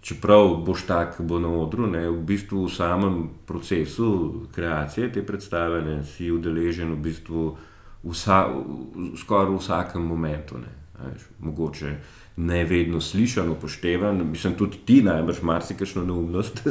[0.00, 5.80] čeprav boš tak, bo na odru, ne, v bistvu v samem procesu kreacije te predstave
[5.82, 7.56] ne, si udeležen v bistvu
[8.04, 10.60] vsa, v, skoraj v vsakem momentu.
[10.60, 11.96] Ne, veš, mogoče
[12.40, 16.62] ne vedno slišan, upoštevan, mislim, tudi ti najbrž marsikšno neumnost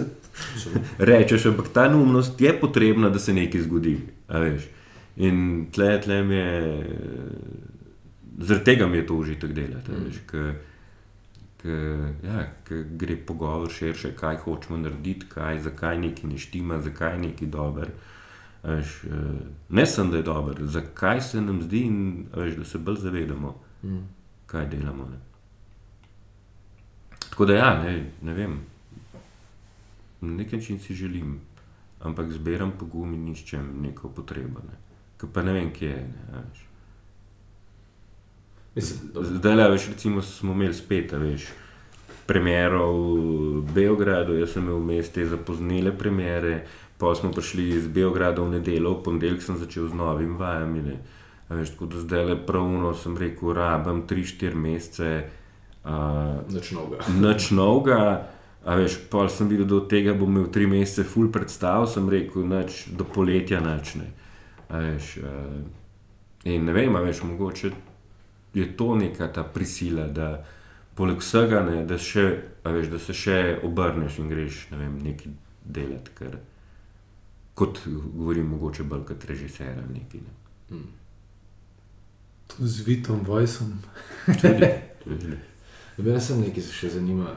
[1.09, 3.97] rečeš, ampak ta neumnost je potrebna, da se nekaj zgodi.
[5.17, 5.39] In
[5.71, 6.85] tle, tle mi je,
[8.39, 9.91] zaradi tega mi je to užitek delati.
[10.27, 10.53] ke-
[11.59, 11.75] ke,
[12.23, 17.19] ja, ke gre pogovor širše, kaj hočemo narediti, kaj, zakaj nekaj ne štima, zakaj je
[17.19, 17.89] nekaj dober.
[18.63, 19.09] A Veš, eh,
[19.69, 21.97] ne samo, da je dober, zakaj se nam zdi, in,
[22.33, 23.99] veš, da se bolj zavedamo, Mm.
[24.45, 25.05] kaj delamo.
[25.05, 25.17] Ne.
[27.39, 28.59] Tako da, ja, ne, ne vem,
[30.21, 31.39] na nek način si želim,
[31.99, 34.59] ampak zbiram pogum in iščem neko potrebo.
[34.59, 34.75] Ne.
[35.17, 36.01] Ke pa ne vem, kje je.
[36.01, 36.65] Ne, veš.
[38.75, 41.47] Mislim, da Zdaj, le, veš, recimo, smo imeli spet, veš,
[42.27, 46.65] premjero v Beogradu, jaz sem imel vmes te zapoznele premjere,
[46.97, 50.87] pa smo prišli iz Beograda v nedeljo, v ponedeljek sem začel z novimi vajami.
[50.91, 51.01] Ne.
[51.47, 55.29] A Veš, tako da zdaj le pravno sem rekel, rabim 3-4 mesece.
[55.89, 57.05] Uh, nič novega.
[57.17, 57.99] Noč novega,
[58.61, 62.09] a veš, pa sem videl, da od tega bom imel tri mesece full predstav, sem
[62.09, 64.11] rekel, noč do poletja načne.
[64.69, 67.73] Veš, uh, in ne vem, a veš, mogoče
[68.53, 70.45] je to neka ta prisila, da
[70.95, 72.27] poleg vsega, ne, da, še,
[72.63, 75.33] a veš, da se še obrneš in greš ne vem, nekaj
[75.65, 76.39] delati, ker
[77.59, 80.21] kot govorim, mogoče bolj kot režiser ali nekaj.
[80.21, 80.77] Ne.
[80.77, 80.89] Mm.
[82.49, 83.73] Tu z Vitom Vajsom.
[84.25, 84.69] Tudi,
[85.03, 85.37] tudi.
[85.99, 87.33] Mene sem nekaj se še zanima,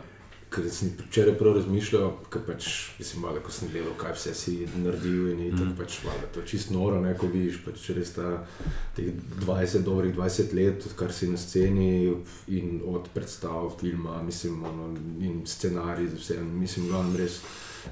[0.52, 2.66] ker sem včeraj prav razmišljal, ker pač,
[2.98, 5.56] mislim, malo, ko sem gledal, kaj vse si naredil in mm.
[5.58, 8.28] tako pač, malo, to je čisto noro, ne, ko vidiš, pač res ta
[8.96, 9.10] teh
[9.42, 12.12] 20, dobrih 20 let, odkar si na sceni
[12.52, 14.92] in od predstav, filma, mislim, ono,
[15.24, 17.40] in scenarij, za vse, mislim, glavno res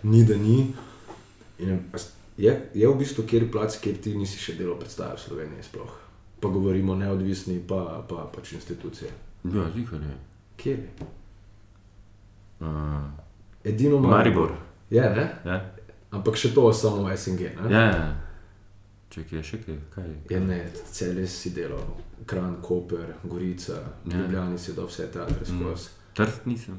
[0.05, 0.61] ni, da ni.
[1.61, 1.77] In
[2.41, 5.99] je, je v bistvu kjer plac, kjer ti nisi še delal predstave v Sloveniji sploh.
[6.41, 9.11] Pa govorimo neodvisni, pa, pa pač institucije.
[9.45, 10.05] Ja, zihar
[10.61, 10.77] je.
[10.77, 11.07] Kjer je?
[12.61, 12.67] Uh,
[13.65, 14.51] Edino Maribor.
[14.91, 15.27] Je, ne?
[15.45, 15.61] ja,
[16.11, 17.41] Ampak še to samo SNG.
[17.41, 17.71] Ne?
[17.71, 18.17] ja, ja.
[19.09, 20.17] Če kje še kaj, kaj je?
[20.31, 21.83] Je ne, cel si delal,
[22.27, 23.83] Kran, Koper, Gorica, Ja.
[24.07, 24.19] ja.
[24.19, 25.61] Ljubljani si dal vse teatre Mm.
[25.61, 25.89] skozi.
[26.15, 26.79] Trst nisem.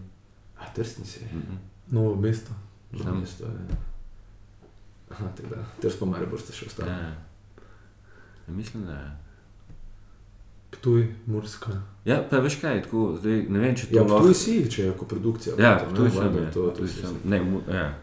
[0.57, 1.57] A trsni si, Mm -mm.
[1.87, 2.51] Novo mesto.
[3.03, 3.19] Sam.
[3.19, 3.45] mesto.
[3.45, 3.75] Ja.
[5.09, 6.89] Aha, tako da, trst pa Maribor ste še ostali.
[6.89, 6.97] Ja.
[8.47, 9.11] Ja, mislim, da je.
[10.81, 11.71] Ptuj, Murska.
[12.05, 14.83] Ja, pa veš kaj, tako, zdaj, ne vem, če to Ja, lahko- tu si, če
[14.83, 15.53] je koprodukcija.
[15.55, 16.37] Ja, pa to, tu ne, sem.
[16.37, 17.17] Ja, To, to sem.
[17.23, 17.93] Ne, mu, ja.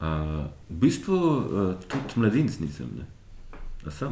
[0.00, 0.06] uh,
[0.66, 1.42] v bistvu uh,
[1.80, 2.90] tudi mladinc nisem.
[2.96, 3.06] Ne.
[3.84, 4.10] A sem.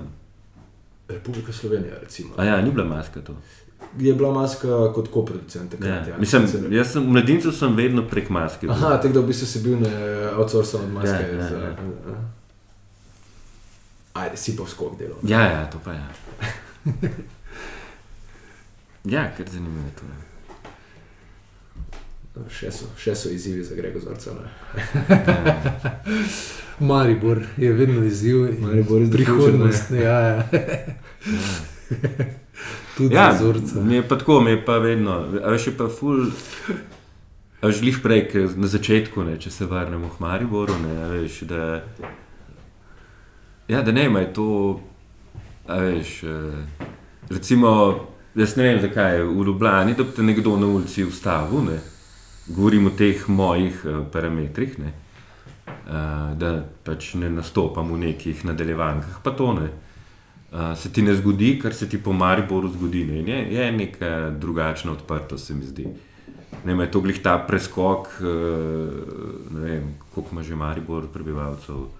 [1.08, 2.34] Republika Slovenija, recimo.
[2.36, 3.34] A ja, ni bila maska to.
[3.98, 5.78] Je bila maska kot koproducent Ja.
[5.78, 6.08] takrat.
[6.08, 8.66] Ja, Mislim, Sicer- jaz sem v mladincu sem vedno prek maske.
[8.68, 9.90] Aha, tako da v bistvu si bil na
[10.32, 11.10] outsourcen od maske.
[11.10, 11.74] Ja, ja, za, ja.
[14.14, 15.18] Ajde, si pa skok delal.
[15.24, 15.98] Ja, ja, to pa je.
[15.98, 16.46] Ja,
[19.36, 20.02] ker zanimivo je to.
[20.06, 20.16] ja.
[22.36, 24.30] No, Še so, še so izzivi za Grego Zorca.
[24.32, 24.48] ne.
[25.08, 26.00] Ja.
[26.80, 28.36] Maribor je vedno izziv.
[28.48, 29.90] in Maribor the Prihodnost.
[29.90, 30.48] Ja, ja.
[32.96, 33.80] Tudi Ja, za vzorce.
[33.80, 35.12] mi je pa tako, mi je pa vedno,
[35.44, 36.26] a veš, je pa ful.
[37.60, 41.82] A želiš prej, na začetku, ne, če se vrnemo k Mariboru, ne, a veš, da,
[43.68, 44.80] ja, da ne ima je to,
[45.66, 46.28] a veš, eh,
[47.30, 48.00] recimo,
[48.34, 51.80] jaz ne vem, zakaj je v Ljubljani, da bi te nekdo na ulici ustavil, ne,
[52.46, 54.92] govorim o teh mojih eh, parametrih, ne,
[55.66, 56.52] eh, da
[56.84, 59.68] pač ne nastopam v nekih nadaljevankah, pa to ne.
[60.78, 63.02] Se ti ne zgodi, kar se ti po Mariboru zgodi.
[63.04, 63.18] Ne?
[63.28, 65.84] Je, je neka drugačna odprtost, se mi zdi.
[66.64, 68.08] Ne vem, je to glih ta preskok,
[69.50, 71.90] ne vem, koliko ima že Maribor prebivalcev.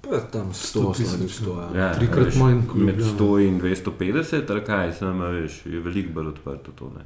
[0.00, 1.80] Pa tam 100, 100 tisoč, 100, ja.
[1.80, 3.18] ja, trikrat veš, manj kot Med Ljubljana.
[3.18, 6.90] 100 in 250, ali kaj, sem, a veš, je veliko bolj odprto to.
[6.96, 7.04] Ne?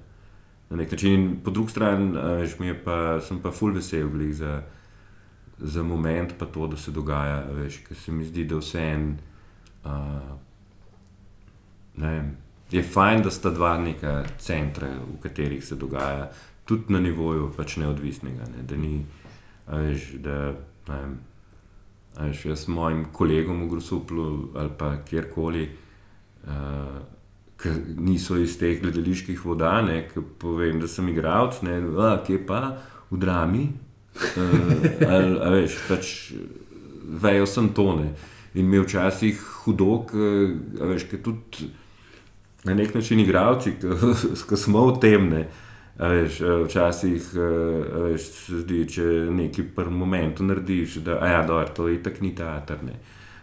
[0.71, 3.75] Na nek način, in po drugi strani, a veš, mi je pa, sem pa full
[3.75, 4.63] vesel za,
[5.59, 9.09] za moment, pa to, da se dogaja, veš, ker se mi zdi, da vse en.
[9.85, 10.37] Uh,
[11.97, 12.37] vem,
[12.71, 16.31] je fajn, da sta dva neka centra, v katerih se dogaja,
[16.65, 18.49] tudi na nivoju pač neodvisnega.
[18.57, 19.05] Ne, da ni,
[19.67, 20.39] a veš, da
[20.89, 21.21] ne vem.
[22.17, 25.69] A Veš, jaz mojim kolegom v Grusuplu ali pa kjerkoli,
[26.45, 26.99] uh,
[27.57, 32.41] ki niso iz teh gledaliških voda, ne, ki povem, da sem igralec, ne, a, kje
[32.47, 32.77] pa
[33.11, 33.69] v drami.
[34.37, 34.73] Uh,
[35.09, 36.13] ali, a veš, pač
[37.23, 38.13] vejo sem tone.
[38.55, 41.71] In mi je včasih hudo, ker tudi
[42.65, 45.31] na nek način igravci, ki smo v tem.
[45.31, 45.62] Ne, a
[45.99, 51.43] veš, a včasih a veš, se zdi, če nekaj pri momentu narediš, da a ja,
[51.47, 52.85] dobro, to je tako ni teater.
[52.85, 52.97] Ne,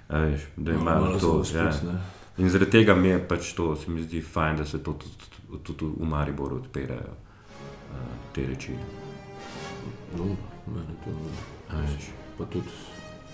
[0.09, 1.43] veš, da ima Malo to.
[1.43, 1.69] se Ja.
[1.84, 1.99] ne.
[2.39, 5.63] In zaradi tega mi je pač to, se mi zdi fajn, da se to tudi,
[5.63, 7.97] tudi, v Mariboru odpirajo uh,
[8.35, 8.71] te reči.
[10.17, 10.23] No,
[10.67, 11.11] meni to
[11.76, 12.09] veš.
[12.38, 12.71] pa tudi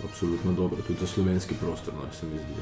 [0.03, 2.61] absolutno dobro, tudi za slovenski prostor, no, se mi zdi.